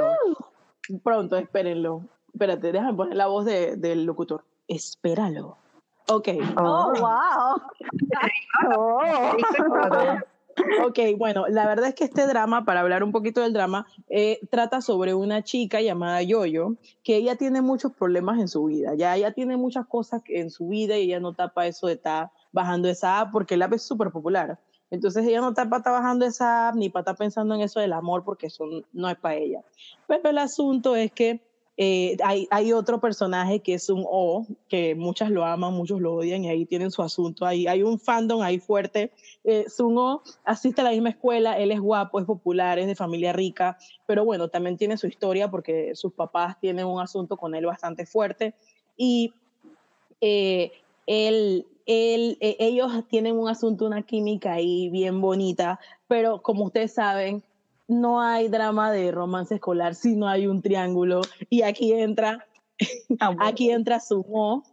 pronto, 1.03 1.37
espérenlo. 1.37 2.03
Espérate, 2.33 2.71
déjame 2.71 2.93
poner 2.93 3.17
la 3.17 3.27
voz 3.27 3.45
de, 3.45 3.75
del 3.75 4.05
locutor. 4.05 4.43
Espéralo. 4.67 5.57
Ok. 6.07 6.29
Oh, 6.57 6.93
wow. 6.99 7.61
Ok, 10.85 10.99
bueno, 11.17 11.45
la 11.47 11.67
verdad 11.67 11.89
es 11.89 11.95
que 11.95 12.03
este 12.03 12.25
drama, 12.27 12.65
para 12.65 12.81
hablar 12.81 13.03
un 13.03 13.11
poquito 13.11 13.41
del 13.41 13.53
drama, 13.53 13.87
eh, 14.09 14.39
trata 14.49 14.81
sobre 14.81 15.13
una 15.13 15.43
chica 15.43 15.81
llamada 15.81 16.21
Yoyo, 16.21 16.75
que 17.03 17.15
ella 17.15 17.35
tiene 17.35 17.61
muchos 17.61 17.91
problemas 17.93 18.39
en 18.39 18.47
su 18.47 18.65
vida, 18.65 18.95
ya 18.95 19.15
ella 19.15 19.31
tiene 19.31 19.57
muchas 19.57 19.85
cosas 19.87 20.21
en 20.27 20.49
su 20.49 20.67
vida 20.67 20.97
y 20.97 21.03
ella 21.03 21.19
no 21.19 21.33
tapa 21.33 21.67
eso 21.67 21.87
de 21.87 21.93
estar 21.93 22.31
bajando 22.51 22.89
esa 22.89 23.19
app 23.19 23.31
porque 23.31 23.57
la 23.57 23.65
app 23.65 23.73
es 23.73 23.83
súper 23.83 24.11
popular. 24.11 24.59
Entonces 24.89 25.25
ella 25.25 25.39
no 25.39 25.49
está 25.49 25.69
para 25.69 25.77
estar 25.77 25.93
bajando 25.93 26.25
esa 26.25 26.69
app 26.69 26.75
ni 26.75 26.89
para 26.89 27.01
estar 27.01 27.15
pensando 27.15 27.55
en 27.55 27.61
eso 27.61 27.79
del 27.79 27.93
amor 27.93 28.23
porque 28.25 28.47
eso 28.47 28.65
no 28.91 29.09
es 29.09 29.17
para 29.17 29.35
ella. 29.35 29.61
Pero 30.07 30.29
el 30.29 30.37
asunto 30.37 30.95
es 30.95 31.11
que 31.11 31.41
eh, 31.77 32.17
hay, 32.23 32.73
otro 32.73 32.99
personaje 32.99 33.61
que 33.61 33.73
es 33.73 33.89
un 33.89 34.05
O, 34.07 34.45
que 34.67 34.93
muchas 34.93 35.31
lo 35.31 35.45
aman, 35.45 35.73
muchos 35.73 36.01
lo 36.01 36.13
odian 36.13 36.43
y 36.43 36.49
ahí 36.49 36.65
tienen 36.65 36.91
su 36.91 37.01
asunto. 37.01 37.45
Ahí 37.45 37.65
hay 37.65 37.81
un 37.81 37.99
fandom 37.99 38.41
ahí 38.41 38.59
fuerte. 38.59 39.11
Eh, 39.43 39.65
Sun 39.69 39.97
O 39.97 40.21
asiste 40.43 40.81
a 40.81 40.83
la 40.83 40.91
misma 40.91 41.09
escuela, 41.09 41.57
él 41.57 41.71
es 41.71 41.79
guapo, 41.79 42.19
es 42.19 42.25
popular, 42.25 42.77
es 42.77 42.87
de 42.87 42.95
familia 42.95 43.33
rica, 43.33 43.77
pero 44.05 44.25
bueno, 44.25 44.49
también 44.49 44.77
tiene 44.77 44.97
su 44.97 45.07
historia 45.07 45.49
porque 45.49 45.95
sus 45.95 46.13
papás 46.13 46.59
tienen 46.59 46.85
un 46.85 47.01
asunto 47.01 47.37
con 47.37 47.55
él 47.55 47.65
bastante 47.65 48.05
fuerte. 48.05 48.53
Y 48.97 49.33
eh, 50.19 50.71
él, 51.07 51.65
él, 51.85 52.37
ellos 52.41 52.91
tienen 53.07 53.37
un 53.37 53.49
asunto, 53.49 53.85
una 53.85 54.03
química 54.03 54.53
ahí 54.53 54.89
bien 54.89 55.21
bonita, 55.21 55.79
pero 56.07 56.41
como 56.41 56.65
ustedes 56.65 56.93
saben, 56.93 57.43
no 57.91 58.21
hay 58.21 58.47
drama 58.47 58.91
de 58.91 59.11
romance 59.11 59.55
escolar 59.55 59.95
si 59.95 60.15
no 60.15 60.27
hay 60.27 60.47
un 60.47 60.61
triángulo. 60.61 61.21
Y 61.49 61.61
aquí 61.63 61.93
entra, 61.93 62.47
ah, 63.19 63.35
aquí 63.39 63.69
entra 63.69 63.99
Sumo, 63.99 64.63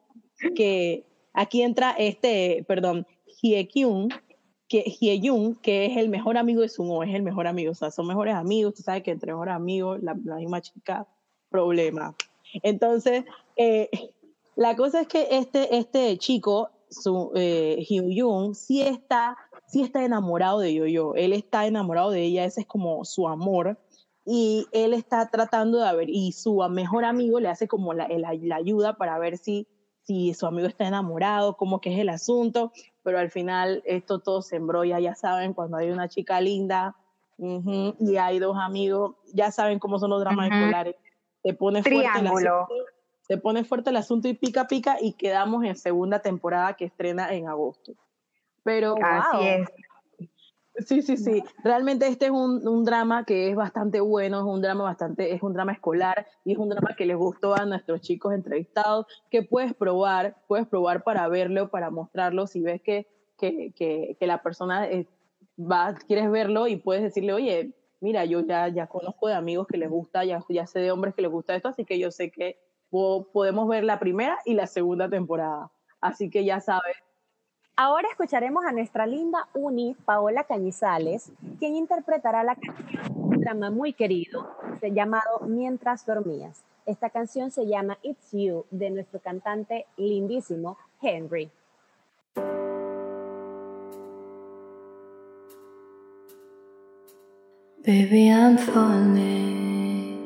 que 0.54 1.04
aquí 1.32 1.62
entra 1.62 1.90
este, 1.92 2.64
perdón, 2.66 3.06
Hyekyun, 3.42 4.08
que 4.68 4.82
Hyeyun, 4.82 5.56
que 5.56 5.86
es 5.86 5.96
el 5.96 6.08
mejor 6.08 6.36
amigo 6.36 6.62
de 6.62 6.68
Sumo, 6.68 7.02
es 7.02 7.14
el 7.14 7.22
mejor 7.22 7.46
amigo, 7.46 7.72
o 7.72 7.74
sea, 7.74 7.90
son 7.90 8.06
mejores 8.06 8.34
amigos, 8.34 8.74
tú 8.74 8.82
sabes 8.82 9.02
que 9.02 9.10
entre 9.10 9.32
mejores 9.32 9.54
amigos, 9.54 10.00
la, 10.02 10.14
misma 10.14 10.60
chica, 10.60 11.06
problema. 11.50 12.14
Entonces, 12.62 13.24
eh, 13.56 13.90
la 14.56 14.76
cosa 14.76 15.00
es 15.00 15.08
que 15.08 15.26
este, 15.30 15.76
este 15.76 16.16
chico, 16.18 16.70
su, 16.90 17.32
eh, 17.34 17.84
Hyeyun, 17.88 18.54
sí 18.54 18.82
está 18.82 19.36
sí 19.68 19.82
está 19.82 20.04
enamorado 20.04 20.60
de 20.60 20.74
Yo-Yo, 20.74 21.14
él 21.14 21.32
está 21.32 21.66
enamorado 21.66 22.10
de 22.10 22.22
ella, 22.22 22.44
ese 22.44 22.62
es 22.62 22.66
como 22.66 23.04
su 23.04 23.28
amor, 23.28 23.78
y 24.24 24.66
él 24.72 24.94
está 24.94 25.28
tratando 25.30 25.78
de 25.78 25.96
ver, 25.96 26.08
y 26.10 26.32
su 26.32 26.58
mejor 26.70 27.04
amigo 27.04 27.38
le 27.38 27.48
hace 27.48 27.68
como 27.68 27.94
la, 27.94 28.08
la, 28.08 28.56
ayuda 28.56 28.96
para 28.96 29.18
ver 29.18 29.36
si, 29.36 29.68
si 30.02 30.34
su 30.34 30.46
amigo 30.46 30.66
está 30.66 30.88
enamorado, 30.88 31.56
cómo 31.56 31.80
que 31.80 31.92
es 31.92 32.00
el 32.00 32.08
asunto, 32.08 32.72
pero 33.02 33.18
al 33.18 33.30
final 33.30 33.82
esto 33.84 34.18
todo 34.18 34.42
se 34.42 34.56
embrolla, 34.56 35.00
ya 35.00 35.14
saben, 35.14 35.52
cuando 35.52 35.76
hay 35.76 35.90
una 35.90 36.08
chica 36.08 36.40
linda 36.40 36.96
y 37.38 38.16
hay 38.16 38.38
dos 38.38 38.56
amigos, 38.58 39.16
ya 39.32 39.52
saben 39.52 39.78
cómo 39.78 39.98
son 39.98 40.10
los 40.10 40.20
dramas 40.20 40.50
escolares, 40.50 40.96
se 41.42 41.54
pone 41.54 41.82
fuerte 41.82 42.18
el 42.18 42.26
asunto, 42.26 42.68
se 43.20 43.36
pone 43.36 43.64
fuerte 43.64 43.90
el 43.90 43.96
asunto 43.96 44.28
y 44.28 44.34
pica 44.34 44.66
pica 44.66 44.96
y 45.00 45.12
quedamos 45.12 45.64
en 45.64 45.76
segunda 45.76 46.20
temporada 46.20 46.74
que 46.74 46.86
estrena 46.86 47.32
en 47.32 47.46
agosto. 47.46 47.92
Pero, 48.68 48.96
Así 49.02 49.48
es. 49.48 49.68
Sí, 50.86 51.00
sí, 51.00 51.16
sí. 51.16 51.42
Realmente 51.64 52.06
este 52.06 52.26
es 52.26 52.30
un, 52.30 52.68
un, 52.68 52.84
drama 52.84 53.24
que 53.24 53.48
es 53.48 53.56
bastante 53.56 53.98
bueno, 53.98 54.40
es 54.40 54.44
un 54.44 54.60
drama 54.60 54.84
bastante, 54.84 55.32
es 55.32 55.42
un 55.42 55.54
drama 55.54 55.72
escolar 55.72 56.26
y 56.44 56.52
es 56.52 56.58
un 56.58 56.68
drama 56.68 56.94
que 56.94 57.06
les 57.06 57.16
gustó 57.16 57.54
a 57.54 57.64
nuestros 57.64 58.02
chicos 58.02 58.34
entrevistados, 58.34 59.06
que 59.30 59.42
puedes 59.42 59.72
probar, 59.72 60.36
puedes 60.46 60.66
probar 60.66 61.02
para 61.02 61.26
verlo, 61.28 61.70
para 61.70 61.88
mostrarlo, 61.88 62.46
si 62.46 62.60
ves 62.60 62.82
que, 62.82 63.06
que, 63.38 63.72
que, 63.74 64.18
que 64.20 64.26
la 64.26 64.42
persona 64.42 64.86
eh, 64.86 65.08
va, 65.58 65.94
quieres 66.06 66.30
verlo 66.30 66.68
y 66.68 66.76
puedes 66.76 67.02
decirle, 67.02 67.32
oye, 67.32 67.72
mira, 68.00 68.26
yo 68.26 68.40
ya, 68.40 68.68
ya 68.68 68.86
conozco 68.86 69.28
de 69.28 69.34
amigos 69.34 69.66
que 69.66 69.78
les 69.78 69.88
gusta, 69.88 70.26
ya, 70.26 70.44
ya 70.50 70.66
sé 70.66 70.80
de 70.80 70.92
hombres 70.92 71.14
que 71.14 71.22
les 71.22 71.30
gusta 71.30 71.56
esto, 71.56 71.68
así 71.68 71.86
que 71.86 71.98
yo 71.98 72.10
sé 72.10 72.30
que 72.30 72.60
podemos 72.90 73.66
ver 73.66 73.84
la 73.84 73.98
primera 73.98 74.38
y 74.44 74.52
la 74.52 74.66
segunda 74.66 75.08
temporada. 75.08 75.72
Así 76.02 76.28
que 76.30 76.44
ya 76.44 76.60
sabes, 76.60 76.94
Ahora 77.80 78.08
escucharemos 78.10 78.64
a 78.64 78.72
nuestra 78.72 79.06
linda 79.06 79.46
Uni, 79.54 79.94
Paola 80.04 80.42
Cañizales, 80.42 81.30
quien 81.60 81.76
interpretará 81.76 82.42
la 82.42 82.56
canción 82.56 83.12
un 83.14 83.38
drama 83.38 83.70
muy 83.70 83.92
querido, 83.92 84.50
llamado 84.82 85.38
Mientras 85.46 86.04
dormías. 86.04 86.64
Esta 86.86 87.08
canción 87.08 87.52
se 87.52 87.68
llama 87.68 87.96
It's 88.02 88.32
You, 88.32 88.64
de 88.72 88.90
nuestro 88.90 89.20
cantante 89.20 89.86
lindísimo 89.96 90.76
Henry. 91.00 91.52
Baby, 97.86 98.30
I'm 98.30 98.58
falling 98.58 100.18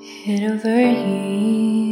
head 0.00 0.48
over 0.48 0.94
heels. 0.94 1.87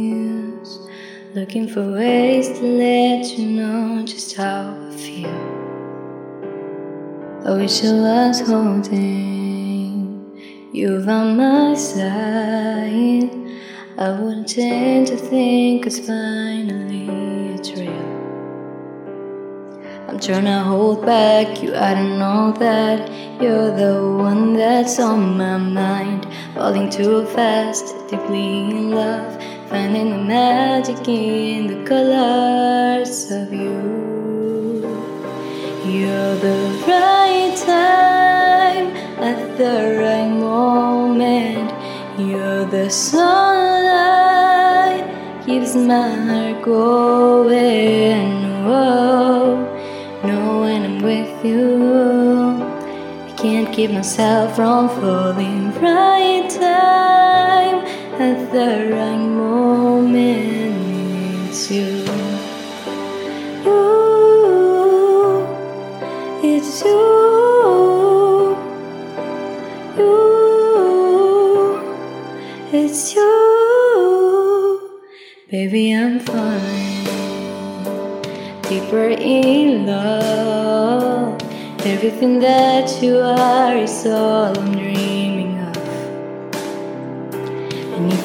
Looking 1.37 1.67
for 1.67 1.91
ways 1.91 2.47
to 2.47 2.63
let 2.63 3.37
you 3.37 3.45
know 3.45 4.03
just 4.03 4.35
how 4.35 4.75
I 4.89 4.95
feel. 4.95 5.29
I 7.45 7.51
wish 7.55 7.83
I 7.83 7.91
was 7.91 8.41
holding 8.41 10.01
you 10.73 10.99
by 11.05 11.23
my 11.33 11.75
side. 11.75 13.29
I 13.99 14.19
wouldn't 14.19 14.47
change 14.47 15.11
a 15.11 15.17
thing, 15.17 15.83
cause 15.83 15.99
finally 15.99 17.05
it's 17.53 17.69
real. 17.69 17.91
I'm 20.09 20.19
trying 20.19 20.45
to 20.45 20.63
hold 20.63 21.05
back 21.05 21.61
you, 21.61 21.75
I 21.75 21.93
don't 21.93 22.17
know 22.17 22.51
that 22.53 23.11
you're 23.39 23.69
the 23.77 24.01
one 24.17 24.55
that's 24.55 24.99
on 24.99 25.37
my 25.37 25.57
mind. 25.57 26.25
Falling 26.55 26.89
too 26.89 27.27
fast, 27.27 27.93
deeply 28.09 28.71
in 28.71 28.89
love. 28.89 29.37
Finding 29.69 30.11
the 30.11 30.17
magic 30.17 31.05
in 31.09 31.67
the 31.67 31.83
colors 31.83 33.29
of 33.29 33.51
you. 33.51 34.79
You're 35.85 36.35
the 36.37 36.83
right 36.87 37.53
time 37.65 38.95
at 39.21 39.57
the 39.57 39.97
right 39.99 40.29
moment. 40.29 41.69
You're 42.17 42.63
the 42.63 42.89
sunlight, 42.89 45.03
keeps 45.45 45.75
my 45.75 46.11
heart 46.11 46.63
going. 46.63 48.63
Whoa, 48.65 49.57
know 50.23 50.61
when 50.61 50.85
I'm 50.85 51.01
with 51.01 51.43
you, 51.43 52.63
I 53.27 53.31
can't 53.35 53.73
keep 53.73 53.91
myself 53.91 54.55
from 54.55 54.87
falling 54.87 55.73
right 55.81 56.49
time 56.49 57.16
at 58.19 58.51
the 58.51 58.89
right 58.91 59.17
moment. 59.17 60.75
It's 61.49 61.69
you. 61.69 62.03
You, 63.63 65.47
it's 66.43 66.81
you. 66.83 68.57
You, 69.97 70.17
it's 72.73 73.13
you. 73.15 74.91
Baby, 75.51 75.93
I'm 75.93 76.19
fine. 76.19 77.05
Deeper 78.63 79.09
in 79.09 79.85
love. 79.85 81.39
Everything 81.85 82.39
that 82.39 83.01
you 83.01 83.17
are 83.19 83.77
is 83.77 84.05
all 84.07 84.57
I'm 84.57 84.71
dreaming 84.71 84.86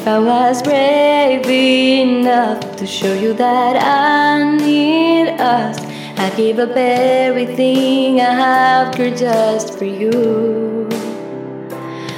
if 0.03 0.09
I 0.09 0.18
was 0.18 0.61
brave 0.62 1.46
enough 1.46 2.74
to 2.74 2.84
show 2.84 3.14
you 3.14 3.34
that 3.34 3.76
I 3.76 4.57
need 4.57 5.28
us, 5.38 5.78
I'd 6.18 6.36
give 6.36 6.59
up 6.59 6.74
everything 6.74 8.20
I 8.20 8.34
have, 8.34 8.96
girl, 8.96 9.14
just 9.14 9.78
for 9.78 9.84
you. 9.84 10.88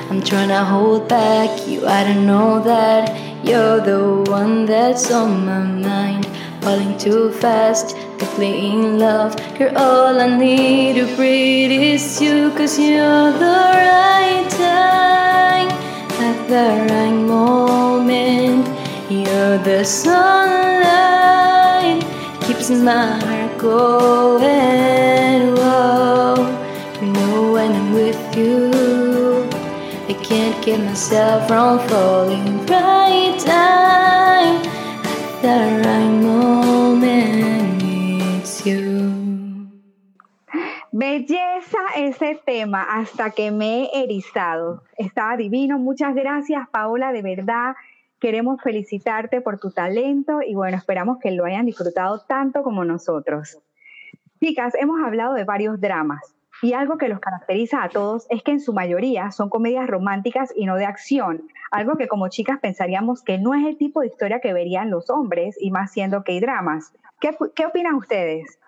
I'm 0.08 0.22
trying 0.22 0.48
to 0.48 0.64
hold 0.64 1.10
back 1.10 1.68
you, 1.68 1.86
I 1.86 2.04
don't 2.04 2.26
know 2.26 2.58
that 2.60 3.04
you're 3.44 3.80
the 3.80 4.30
one 4.30 4.64
that's 4.64 5.10
on 5.10 5.44
my 5.44 5.60
mind. 5.60 6.24
falling 6.62 6.96
too 6.96 7.32
fast, 7.32 7.94
deeply 8.18 8.70
in 8.70 8.98
love. 8.98 9.36
You're 9.60 9.76
all 9.76 10.18
I 10.18 10.38
need 10.38 10.94
to 10.94 11.16
breathe 11.16 11.70
is 11.70 12.18
you, 12.22 12.50
cause 12.52 12.78
you're 12.78 13.32
the 13.32 13.60
right 13.90 14.46
time 14.48 15.53
at 16.34 16.48
the 16.48 16.66
right 16.92 17.12
moment. 17.12 18.66
You're 19.10 19.58
the 19.58 19.84
sunlight, 19.84 20.42
keeps 22.42 22.70
my 22.70 23.18
heart 23.24 23.58
going. 23.58 25.54
Whoa, 25.54 26.34
you 27.00 27.06
know 27.12 27.52
when 27.52 27.72
I'm 27.72 27.92
with 27.92 28.36
you. 28.36 28.70
I 30.08 30.14
can't 30.22 30.56
keep 30.64 30.78
myself 30.80 31.48
from 31.48 31.78
falling 31.88 32.66
right 32.66 33.38
time 33.38 34.56
at 35.12 35.42
the 35.42 35.58
right 35.84 36.10
moment. 36.22 36.53
Belleza 40.96 41.78
ese 41.96 42.40
tema, 42.46 42.84
hasta 42.88 43.30
que 43.30 43.50
me 43.50 43.86
he 43.86 44.04
erizado. 44.04 44.84
Estaba 44.96 45.36
divino. 45.36 45.76
Muchas 45.76 46.14
gracias, 46.14 46.68
Paola, 46.68 47.10
de 47.10 47.20
verdad. 47.20 47.74
Queremos 48.20 48.62
felicitarte 48.62 49.40
por 49.40 49.58
tu 49.58 49.72
talento 49.72 50.38
y 50.40 50.54
bueno, 50.54 50.76
esperamos 50.76 51.18
que 51.18 51.32
lo 51.32 51.46
hayan 51.46 51.66
disfrutado 51.66 52.20
tanto 52.20 52.62
como 52.62 52.84
nosotros. 52.84 53.58
Chicas, 54.40 54.76
hemos 54.76 55.02
hablado 55.02 55.34
de 55.34 55.42
varios 55.42 55.80
dramas 55.80 56.32
y 56.62 56.74
algo 56.74 56.96
que 56.96 57.08
los 57.08 57.18
caracteriza 57.18 57.82
a 57.82 57.88
todos 57.88 58.28
es 58.30 58.44
que 58.44 58.52
en 58.52 58.60
su 58.60 58.72
mayoría 58.72 59.32
son 59.32 59.48
comedias 59.48 59.88
románticas 59.88 60.52
y 60.54 60.64
no 60.64 60.76
de 60.76 60.86
acción, 60.86 61.48
algo 61.72 61.96
que 61.96 62.06
como 62.06 62.28
chicas 62.28 62.60
pensaríamos 62.60 63.24
que 63.24 63.36
no 63.38 63.52
es 63.52 63.66
el 63.66 63.78
tipo 63.78 64.02
de 64.02 64.06
historia 64.06 64.38
que 64.38 64.52
verían 64.52 64.90
los 64.90 65.10
hombres 65.10 65.56
y 65.60 65.72
más 65.72 65.90
siendo 65.90 66.22
que 66.22 66.34
hay 66.34 66.40
dramas. 66.40 66.92
¿Qué, 67.20 67.36
qué 67.56 67.66
opinan 67.66 67.96
ustedes? 67.96 68.60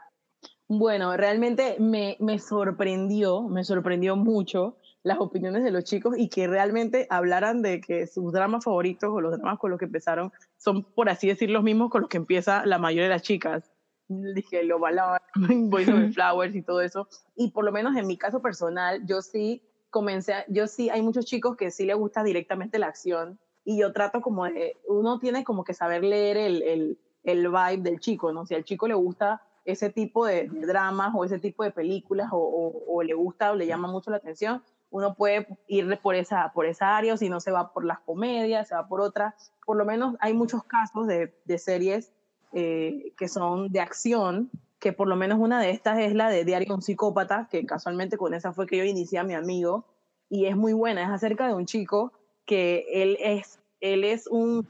Bueno, 0.68 1.16
realmente 1.16 1.76
me, 1.78 2.16
me 2.18 2.38
sorprendió, 2.38 3.42
me 3.42 3.64
sorprendió 3.64 4.16
mucho 4.16 4.76
las 5.04 5.18
opiniones 5.20 5.62
de 5.62 5.70
los 5.70 5.84
chicos 5.84 6.16
y 6.18 6.28
que 6.28 6.48
realmente 6.48 7.06
hablaran 7.10 7.62
de 7.62 7.80
que 7.80 8.08
sus 8.08 8.32
dramas 8.32 8.64
favoritos 8.64 9.08
o 9.12 9.20
los 9.20 9.32
dramas 9.38 9.58
con 9.60 9.70
los 9.70 9.78
que 9.78 9.84
empezaron 9.84 10.32
son, 10.56 10.82
por 10.82 11.08
así 11.08 11.28
decir, 11.28 11.50
los 11.50 11.62
mismos 11.62 11.90
con 11.90 12.00
los 12.00 12.10
que 12.10 12.16
empieza 12.16 12.66
la 12.66 12.78
mayoría 12.78 13.04
de 13.04 13.10
las 13.10 13.22
chicas. 13.22 13.70
Dije, 14.08 14.64
lo 14.64 14.80
balaba, 14.80 15.22
Boys 15.36 15.88
Over 15.88 16.12
Flowers 16.12 16.56
y 16.56 16.62
todo 16.62 16.80
eso. 16.80 17.08
Y 17.36 17.52
por 17.52 17.64
lo 17.64 17.70
menos 17.70 17.96
en 17.96 18.06
mi 18.08 18.16
caso 18.16 18.42
personal, 18.42 19.06
yo 19.06 19.22
sí 19.22 19.62
comencé, 19.90 20.34
a- 20.34 20.44
yo 20.48 20.66
sí, 20.66 20.90
hay 20.90 21.02
muchos 21.02 21.26
chicos 21.26 21.56
que 21.56 21.70
sí 21.70 21.86
les 21.86 21.96
gusta 21.96 22.24
directamente 22.24 22.80
la 22.80 22.88
acción 22.88 23.38
y 23.64 23.78
yo 23.78 23.92
trato 23.92 24.20
como 24.20 24.44
de, 24.44 24.76
uno 24.88 25.20
tiene 25.20 25.44
como 25.44 25.62
que 25.62 25.74
saber 25.74 26.02
leer 26.02 26.36
el, 26.36 26.62
el, 26.62 26.98
el 27.22 27.48
vibe 27.48 27.82
del 27.82 28.00
chico, 28.00 28.32
¿no? 28.32 28.44
Si 28.46 28.54
al 28.54 28.64
chico 28.64 28.88
le 28.88 28.94
gusta 28.94 29.42
ese 29.66 29.90
tipo 29.90 30.26
de, 30.26 30.48
dramas 30.48 31.12
o 31.14 31.24
ese 31.24 31.38
tipo 31.38 31.64
de 31.64 31.70
películas 31.70 32.28
o, 32.32 33.02
le 33.02 33.14
gusta 33.14 33.52
o 33.52 33.54
le 33.54 33.66
llama 33.66 33.88
mucho 33.88 34.10
la 34.10 34.16
atención, 34.16 34.62
uno 34.90 35.14
puede 35.14 35.46
ir 35.66 35.98
por 36.00 36.14
esa, 36.14 36.52
por 36.54 36.64
esa 36.64 36.96
área 36.96 37.14
o 37.14 37.16
si 37.16 37.28
no 37.28 37.40
se 37.40 37.50
va 37.50 37.72
por 37.72 37.84
las 37.84 38.00
comedias, 38.00 38.68
se 38.68 38.74
va 38.74 38.88
por 38.88 39.00
otras. 39.00 39.52
Por 39.64 39.76
lo 39.76 39.84
menos 39.84 40.16
hay 40.20 40.32
muchos 40.32 40.62
casos 40.64 41.06
de, 41.06 41.34
de 41.44 41.58
series 41.58 42.12
eh, 42.52 43.12
que 43.18 43.28
son 43.28 43.68
de 43.68 43.80
acción, 43.80 44.50
que 44.78 44.92
por 44.92 45.08
lo 45.08 45.16
menos 45.16 45.38
una 45.38 45.60
de 45.60 45.70
estas 45.70 45.98
es 45.98 46.14
la 46.14 46.30
de 46.30 46.44
Diario 46.44 46.68
de 46.68 46.74
un 46.74 46.82
psicópata, 46.82 47.48
que 47.50 47.66
casualmente 47.66 48.16
con 48.16 48.32
esa 48.34 48.52
fue 48.52 48.66
que 48.66 48.78
yo 48.78 48.84
inicié 48.84 49.18
a 49.18 49.24
mi 49.24 49.34
amigo, 49.34 49.84
y 50.30 50.46
es 50.46 50.56
muy 50.56 50.72
buena, 50.72 51.02
es 51.02 51.10
acerca 51.10 51.46
de 51.46 51.54
un 51.54 51.66
chico 51.66 52.12
que 52.46 52.86
él 52.90 53.18
es, 53.20 53.58
él 53.80 54.04
es 54.04 54.26
un, 54.28 54.66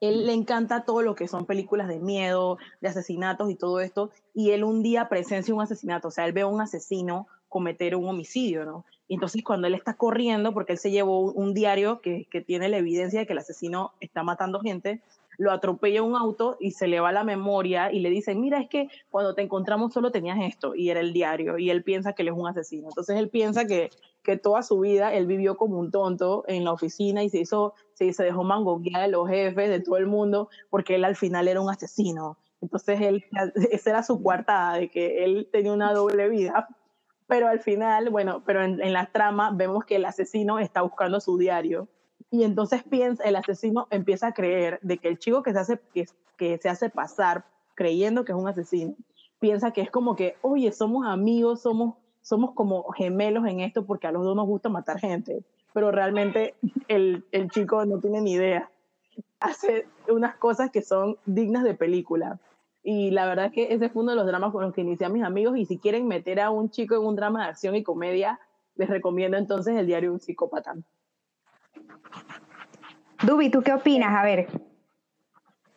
él 0.00 0.26
le 0.26 0.32
encanta 0.32 0.84
todo 0.84 1.02
lo 1.02 1.14
que 1.14 1.28
son 1.28 1.46
películas 1.46 1.88
de 1.88 1.98
miedo, 1.98 2.58
de 2.80 2.88
asesinatos 2.88 3.50
y 3.50 3.54
todo 3.54 3.80
esto, 3.80 4.10
y 4.34 4.50
él 4.50 4.64
un 4.64 4.82
día 4.82 5.08
presencia 5.08 5.54
un 5.54 5.62
asesinato, 5.62 6.08
o 6.08 6.10
sea, 6.10 6.26
él 6.26 6.32
ve 6.32 6.42
a 6.42 6.46
un 6.46 6.60
asesino 6.60 7.26
cometer 7.48 7.96
un 7.96 8.08
homicidio, 8.08 8.64
¿no? 8.64 8.84
Y 9.08 9.14
entonces 9.14 9.42
cuando 9.44 9.66
él 9.68 9.74
está 9.74 9.94
corriendo, 9.94 10.52
porque 10.52 10.72
él 10.72 10.78
se 10.78 10.90
llevó 10.90 11.20
un, 11.20 11.32
un 11.36 11.54
diario 11.54 12.00
que, 12.00 12.26
que 12.30 12.40
tiene 12.40 12.68
la 12.68 12.78
evidencia 12.78 13.20
de 13.20 13.26
que 13.26 13.32
el 13.32 13.38
asesino 13.38 13.92
está 14.00 14.22
matando 14.22 14.60
gente, 14.60 15.00
lo 15.38 15.52
atropella 15.52 16.02
un 16.02 16.16
auto 16.16 16.56
y 16.60 16.72
se 16.72 16.86
le 16.86 17.00
va 17.00 17.12
la 17.12 17.24
memoria 17.24 17.92
y 17.92 18.00
le 18.00 18.10
dicen, 18.10 18.40
mira, 18.40 18.60
es 18.60 18.68
que 18.68 18.88
cuando 19.10 19.34
te 19.34 19.42
encontramos 19.42 19.92
solo 19.92 20.10
tenías 20.10 20.38
esto 20.40 20.74
y 20.74 20.90
era 20.90 21.00
el 21.00 21.12
diario 21.12 21.58
y 21.58 21.70
él 21.70 21.82
piensa 21.82 22.12
que 22.12 22.22
él 22.22 22.28
es 22.28 22.34
un 22.34 22.46
asesino. 22.46 22.88
Entonces 22.88 23.16
él 23.16 23.28
piensa 23.28 23.66
que, 23.66 23.90
que 24.22 24.36
toda 24.36 24.62
su 24.62 24.80
vida 24.80 25.14
él 25.14 25.26
vivió 25.26 25.56
como 25.56 25.78
un 25.78 25.90
tonto 25.90 26.44
en 26.46 26.64
la 26.64 26.72
oficina 26.72 27.22
y 27.22 27.28
se 27.28 27.38
hizo, 27.38 27.74
se, 27.94 28.12
se 28.12 28.24
dejó 28.24 28.44
mangoguear 28.44 29.02
de 29.02 29.08
los 29.08 29.28
jefes, 29.28 29.68
de 29.68 29.80
todo 29.80 29.96
el 29.96 30.06
mundo, 30.06 30.48
porque 30.70 30.96
él 30.96 31.04
al 31.04 31.16
final 31.16 31.48
era 31.48 31.60
un 31.60 31.70
asesino. 31.70 32.38
Entonces 32.60 33.00
él, 33.00 33.24
esa 33.70 33.90
era 33.90 34.02
su 34.02 34.22
coartada, 34.22 34.78
de 34.78 34.90
que 34.90 35.24
él 35.24 35.48
tenía 35.52 35.72
una 35.72 35.92
doble 35.92 36.28
vida. 36.28 36.68
Pero 37.28 37.48
al 37.48 37.58
final, 37.58 38.10
bueno, 38.10 38.42
pero 38.46 38.62
en, 38.62 38.80
en 38.80 38.92
la 38.92 39.10
trama 39.10 39.50
vemos 39.52 39.84
que 39.84 39.96
el 39.96 40.04
asesino 40.04 40.60
está 40.60 40.82
buscando 40.82 41.20
su 41.20 41.38
diario 41.38 41.88
y 42.30 42.42
entonces 42.42 42.82
piensa, 42.82 43.22
el 43.24 43.36
asesino 43.36 43.86
empieza 43.90 44.28
a 44.28 44.32
creer 44.32 44.78
de 44.82 44.98
que 44.98 45.08
el 45.08 45.18
chico 45.18 45.42
que 45.42 45.52
se 45.52 45.58
hace, 45.58 45.80
que, 45.94 46.58
se 46.58 46.68
hace 46.68 46.90
pasar 46.90 47.44
creyendo 47.74 48.24
que 48.24 48.32
es 48.32 48.38
un 48.38 48.48
asesino, 48.48 48.94
piensa 49.38 49.70
que 49.70 49.82
es 49.82 49.90
como 49.90 50.16
que, 50.16 50.36
oye, 50.42 50.72
somos 50.72 51.06
amigos, 51.06 51.62
somos, 51.62 51.94
somos 52.22 52.52
como 52.52 52.84
gemelos 52.92 53.46
en 53.46 53.60
esto 53.60 53.86
porque 53.86 54.06
a 54.06 54.12
los 54.12 54.24
dos 54.24 54.34
nos 54.34 54.46
gusta 54.46 54.68
matar 54.68 54.98
gente, 54.98 55.44
pero 55.72 55.90
realmente 55.92 56.54
el, 56.88 57.24
el 57.32 57.50
chico 57.50 57.84
no 57.84 58.00
tiene 58.00 58.20
ni 58.20 58.32
idea. 58.32 58.70
Hace 59.38 59.86
unas 60.08 60.36
cosas 60.36 60.70
que 60.70 60.82
son 60.82 61.16
dignas 61.26 61.62
de 61.64 61.74
película. 61.74 62.40
Y 62.82 63.10
la 63.10 63.26
verdad 63.26 63.46
es 63.46 63.52
que 63.52 63.74
ese 63.74 63.88
fue 63.88 64.02
uno 64.02 64.12
de 64.12 64.16
los 64.16 64.26
dramas 64.26 64.52
con 64.52 64.62
los 64.62 64.72
que 64.72 64.80
inicié 64.80 65.06
a 65.06 65.10
mis 65.10 65.24
amigos. 65.24 65.56
Y 65.58 65.66
si 65.66 65.78
quieren 65.78 66.06
meter 66.06 66.40
a 66.40 66.50
un 66.50 66.70
chico 66.70 66.94
en 66.94 67.04
un 67.04 67.16
drama 67.16 67.42
de 67.42 67.50
acción 67.50 67.74
y 67.74 67.82
comedia, 67.82 68.40
les 68.76 68.88
recomiendo 68.88 69.36
entonces 69.36 69.76
el 69.76 69.86
diario 69.86 70.10
de 70.10 70.14
un 70.14 70.20
psicópata. 70.20 70.76
Dubi, 73.22 73.50
¿tú 73.50 73.62
qué 73.62 73.72
opinas? 73.72 74.14
A 74.14 74.22
ver. 74.24 74.48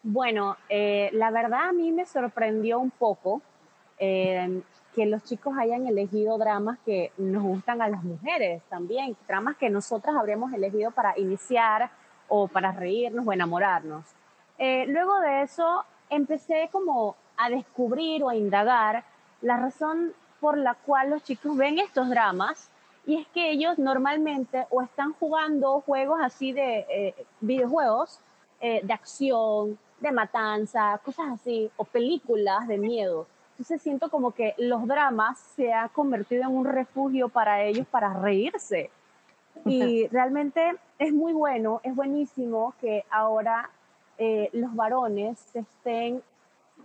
Bueno, 0.03 0.57
eh, 0.69 1.09
la 1.13 1.31
verdad 1.31 1.69
a 1.69 1.71
mí 1.73 1.91
me 1.91 2.05
sorprendió 2.05 2.79
un 2.79 2.91
poco 2.91 3.41
eh, 3.97 4.61
que 4.95 5.05
los 5.05 5.23
chicos 5.23 5.57
hayan 5.57 5.87
elegido 5.87 6.37
dramas 6.37 6.79
que 6.85 7.11
nos 7.17 7.43
gustan 7.43 7.81
a 7.81 7.89
las 7.89 8.03
mujeres 8.03 8.61
también, 8.69 9.15
dramas 9.27 9.57
que 9.57 9.69
nosotras 9.69 10.15
habríamos 10.15 10.53
elegido 10.53 10.91
para 10.91 11.17
iniciar 11.17 11.89
o 12.27 12.47
para 12.47 12.71
reírnos 12.71 13.27
o 13.27 13.33
enamorarnos. 13.33 14.05
Eh, 14.57 14.85
luego 14.87 15.19
de 15.19 15.43
eso 15.43 15.83
empecé 16.09 16.69
como 16.71 17.15
a 17.37 17.49
descubrir 17.49 18.23
o 18.23 18.29
a 18.29 18.35
indagar 18.35 19.03
la 19.41 19.57
razón 19.57 20.13
por 20.39 20.57
la 20.57 20.75
cual 20.75 21.09
los 21.09 21.23
chicos 21.23 21.55
ven 21.55 21.79
estos 21.79 22.09
dramas 22.09 22.69
y 23.05 23.15
es 23.15 23.27
que 23.27 23.51
ellos 23.51 23.77
normalmente 23.77 24.65
o 24.69 24.81
están 24.81 25.13
jugando 25.13 25.81
juegos 25.81 26.19
así 26.21 26.51
de 26.51 26.85
eh, 26.89 27.15
videojuegos 27.41 28.19
eh, 28.61 28.81
de 28.83 28.93
acción, 28.93 29.79
de 29.99 30.11
matanza, 30.11 30.99
cosas 31.03 31.27
así, 31.33 31.69
o 31.77 31.85
películas 31.85 32.67
de 32.67 32.77
miedo. 32.77 33.27
Entonces 33.51 33.81
siento 33.81 34.09
como 34.09 34.31
que 34.31 34.53
los 34.57 34.87
dramas 34.87 35.37
se 35.55 35.73
ha 35.73 35.89
convertido 35.89 36.43
en 36.43 36.49
un 36.49 36.65
refugio 36.65 37.29
para 37.29 37.63
ellos 37.63 37.85
para 37.87 38.13
reírse. 38.13 38.89
Y 39.65 40.07
realmente 40.07 40.75
es 40.97 41.11
muy 41.11 41.33
bueno, 41.33 41.81
es 41.83 41.93
buenísimo 41.93 42.73
que 42.79 43.03
ahora 43.09 43.69
eh, 44.17 44.49
los 44.53 44.73
varones 44.75 45.37
se 45.39 45.59
estén 45.59 46.21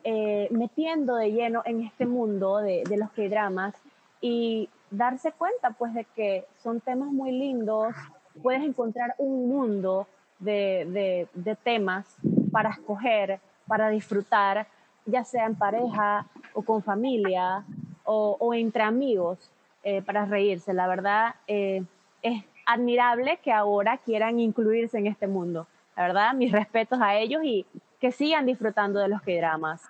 eh, 0.03 0.49
metiendo 0.51 1.15
de 1.15 1.31
lleno 1.31 1.62
en 1.65 1.83
este 1.83 2.07
mundo 2.07 2.59
de, 2.59 2.83
de 2.89 2.97
los 2.97 3.11
que 3.12 3.29
dramas 3.29 3.75
y 4.21 4.69
darse 4.97 5.32
cuenta 5.32 5.70
pues 5.70 5.95
de 5.95 6.05
que 6.05 6.47
son 6.62 6.80
temas 6.80 7.09
muy 7.09 7.32
lindos, 7.32 7.95
puedes 8.42 8.62
encontrar 8.62 9.14
un 9.18 9.49
mundo 9.49 10.07
de, 10.38 11.28
de, 11.34 11.57
temas 11.57 12.16
para 12.51 12.70
escoger, 12.70 13.40
para 13.66 13.88
disfrutar, 13.88 14.66
ya 15.07 15.24
sea 15.24 15.47
en 15.47 15.55
pareja 15.55 16.26
o 16.53 16.62
con 16.62 16.82
familia 16.82 17.64
o, 18.05 18.36
o 18.38 18.55
entre 18.55 18.82
amigos, 18.82 19.51
eh, 19.82 20.03
para 20.03 20.24
reírse. 20.24 20.72
La 20.72 20.86
verdad 20.86 21.34
eh, 21.47 21.84
es 22.22 22.42
admirable 22.66 23.38
que 23.42 23.53
ahora 23.53 23.99
quieran 23.99 24.40
incluirse 24.40 24.99
en 24.99 25.07
este 25.07 25.26
mundo. 25.26 25.66
La 25.97 26.05
verdad, 26.05 26.34
mis 26.34 26.53
respetos 26.53 27.01
a 27.01 27.16
ellos 27.16 27.42
y 27.45 27.66
que 28.01 28.11
sigan 28.11 28.47
disfrutando 28.47 28.99
de 28.99 29.09
los 29.09 29.22
que 29.22 29.36
dramas. 29.36 29.82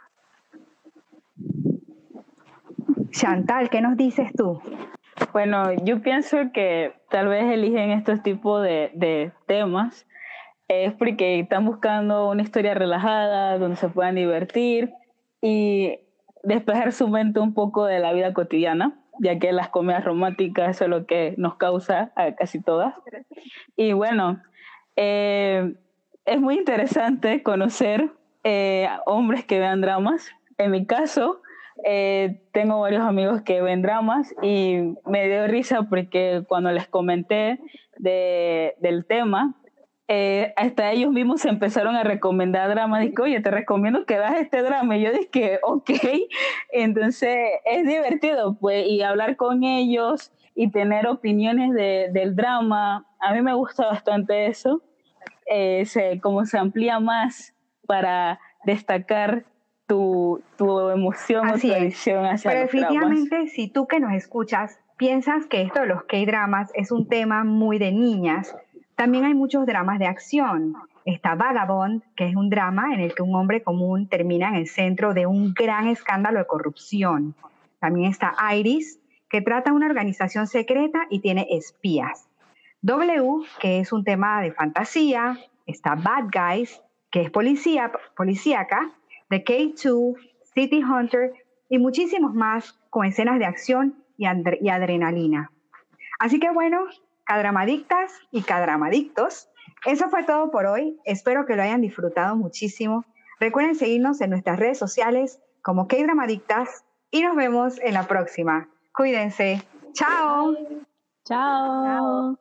Chantal, 3.14 3.70
¿qué 3.70 3.80
nos 3.80 3.96
dices 3.96 4.32
tú? 4.36 4.60
Bueno, 5.32 5.72
yo 5.84 6.02
pienso 6.02 6.36
que 6.52 6.92
tal 7.10 7.28
vez 7.28 7.44
eligen 7.44 7.92
estos 7.92 8.24
tipos 8.24 8.60
de, 8.60 8.90
de 8.94 9.30
temas 9.46 10.04
es 10.66 10.92
porque 10.94 11.38
están 11.38 11.64
buscando 11.64 12.28
una 12.28 12.42
historia 12.42 12.74
relajada, 12.74 13.56
donde 13.58 13.76
se 13.76 13.88
puedan 13.88 14.16
divertir 14.16 14.92
y 15.40 16.00
despejar 16.42 16.92
su 16.92 17.06
mente 17.06 17.38
un 17.38 17.54
poco 17.54 17.84
de 17.84 18.00
la 18.00 18.12
vida 18.12 18.32
cotidiana, 18.34 18.98
ya 19.20 19.38
que 19.38 19.52
las 19.52 19.68
comedias 19.68 20.04
románticas 20.04 20.70
eso 20.70 20.84
es 20.84 20.90
lo 20.90 21.06
que 21.06 21.34
nos 21.36 21.54
causa 21.54 22.12
a 22.16 22.34
casi 22.34 22.60
todas. 22.60 22.94
Y 23.76 23.92
bueno, 23.92 24.42
eh, 24.96 25.72
es 26.24 26.40
muy 26.40 26.56
interesante 26.56 27.44
conocer 27.44 28.10
eh, 28.42 28.88
hombres 29.06 29.44
que 29.44 29.60
vean 29.60 29.80
dramas. 29.80 30.28
En 30.58 30.72
mi 30.72 30.84
caso, 30.84 31.42
eh, 31.82 32.42
tengo 32.52 32.80
varios 32.80 33.02
amigos 33.02 33.42
que 33.42 33.60
ven 33.60 33.82
dramas 33.82 34.34
y 34.42 34.94
me 35.06 35.28
dio 35.28 35.46
risa 35.48 35.82
porque 35.88 36.44
cuando 36.46 36.70
les 36.70 36.86
comenté 36.86 37.58
de, 37.98 38.74
del 38.78 39.06
tema, 39.06 39.56
eh, 40.06 40.52
hasta 40.56 40.92
ellos 40.92 41.10
mismos 41.10 41.40
se 41.40 41.48
empezaron 41.48 41.96
a 41.96 42.04
recomendar 42.04 42.68
dramas. 42.68 43.00
Dije, 43.00 43.14
oye, 43.20 43.40
te 43.40 43.50
recomiendo 43.50 44.04
que 44.04 44.18
veas 44.18 44.36
este 44.36 44.62
drama. 44.62 44.96
Y 44.96 45.02
yo 45.02 45.12
dije, 45.12 45.60
ok. 45.62 45.90
Entonces 46.72 47.36
es 47.64 47.86
divertido, 47.86 48.56
pues, 48.58 48.86
y 48.86 49.02
hablar 49.02 49.36
con 49.36 49.64
ellos 49.64 50.32
y 50.54 50.70
tener 50.70 51.08
opiniones 51.08 51.72
de, 51.72 52.10
del 52.12 52.36
drama. 52.36 53.06
A 53.18 53.34
mí 53.34 53.42
me 53.42 53.54
gusta 53.54 53.86
bastante 53.86 54.46
eso. 54.46 54.82
Eh, 55.46 55.84
se, 55.86 56.20
como 56.20 56.44
se 56.44 56.58
amplía 56.58 57.00
más 57.00 57.54
para 57.86 58.38
destacar 58.64 59.44
tu, 59.86 60.42
tu 60.56 60.90
emoción 60.90 61.46
Así 61.46 61.70
o 61.70 61.74
tu 61.74 61.80
adicción 61.80 62.24
hacia 62.24 62.50
Pero 62.50 62.62
los 62.62 62.72
definitivamente, 62.72 63.48
si 63.48 63.68
tú 63.68 63.86
que 63.86 64.00
nos 64.00 64.12
escuchas 64.12 64.78
piensas 64.96 65.46
que 65.46 65.62
esto 65.62 65.80
de 65.80 65.86
los 65.86 66.04
K-dramas 66.04 66.70
es 66.74 66.92
un 66.92 67.08
tema 67.08 67.44
muy 67.44 67.78
de 67.78 67.92
niñas, 67.92 68.54
también 68.96 69.24
hay 69.24 69.34
muchos 69.34 69.66
dramas 69.66 69.98
de 69.98 70.06
acción. 70.06 70.74
Está 71.04 71.34
Vagabond, 71.34 72.02
que 72.16 72.28
es 72.28 72.36
un 72.36 72.48
drama 72.48 72.94
en 72.94 73.00
el 73.00 73.14
que 73.14 73.22
un 73.22 73.34
hombre 73.34 73.62
común 73.62 74.08
termina 74.08 74.48
en 74.48 74.54
el 74.54 74.68
centro 74.68 75.12
de 75.12 75.26
un 75.26 75.52
gran 75.52 75.88
escándalo 75.88 76.38
de 76.38 76.46
corrupción. 76.46 77.34
También 77.80 78.10
está 78.10 78.34
Iris, 78.54 79.00
que 79.28 79.42
trata 79.42 79.72
una 79.72 79.86
organización 79.86 80.46
secreta 80.46 81.06
y 81.10 81.20
tiene 81.20 81.46
espías. 81.50 82.28
W, 82.82 83.44
que 83.60 83.80
es 83.80 83.92
un 83.92 84.04
tema 84.04 84.40
de 84.40 84.52
fantasía. 84.52 85.38
Está 85.66 85.94
Bad 85.94 86.30
Guys, 86.32 86.80
que 87.10 87.22
es 87.22 87.30
policía, 87.30 87.90
policíaca. 88.16 88.90
The 89.34 89.42
K2, 89.42 90.14
City 90.54 90.80
Hunter 90.84 91.32
y 91.68 91.78
muchísimos 91.78 92.34
más 92.34 92.78
con 92.88 93.04
escenas 93.04 93.40
de 93.40 93.46
acción 93.46 93.96
y, 94.16 94.26
y 94.26 94.68
adrenalina. 94.68 95.50
Así 96.20 96.38
que 96.38 96.50
bueno, 96.50 96.84
cadramadictas 97.24 98.12
y 98.30 98.42
cadramadictos, 98.42 99.48
eso 99.86 100.08
fue 100.08 100.22
todo 100.22 100.52
por 100.52 100.66
hoy. 100.66 101.00
Espero 101.04 101.46
que 101.46 101.56
lo 101.56 101.62
hayan 101.62 101.80
disfrutado 101.80 102.36
muchísimo. 102.36 103.04
Recuerden 103.40 103.74
seguirnos 103.74 104.20
en 104.20 104.30
nuestras 104.30 104.56
redes 104.56 104.78
sociales 104.78 105.40
como 105.62 105.88
K-Dramadictas 105.88 106.84
y 107.10 107.22
nos 107.22 107.34
vemos 107.34 107.80
en 107.80 107.94
la 107.94 108.06
próxima. 108.06 108.68
Cuídense. 108.92 109.62
Chao. 109.94 110.54
Chao. 111.24 112.38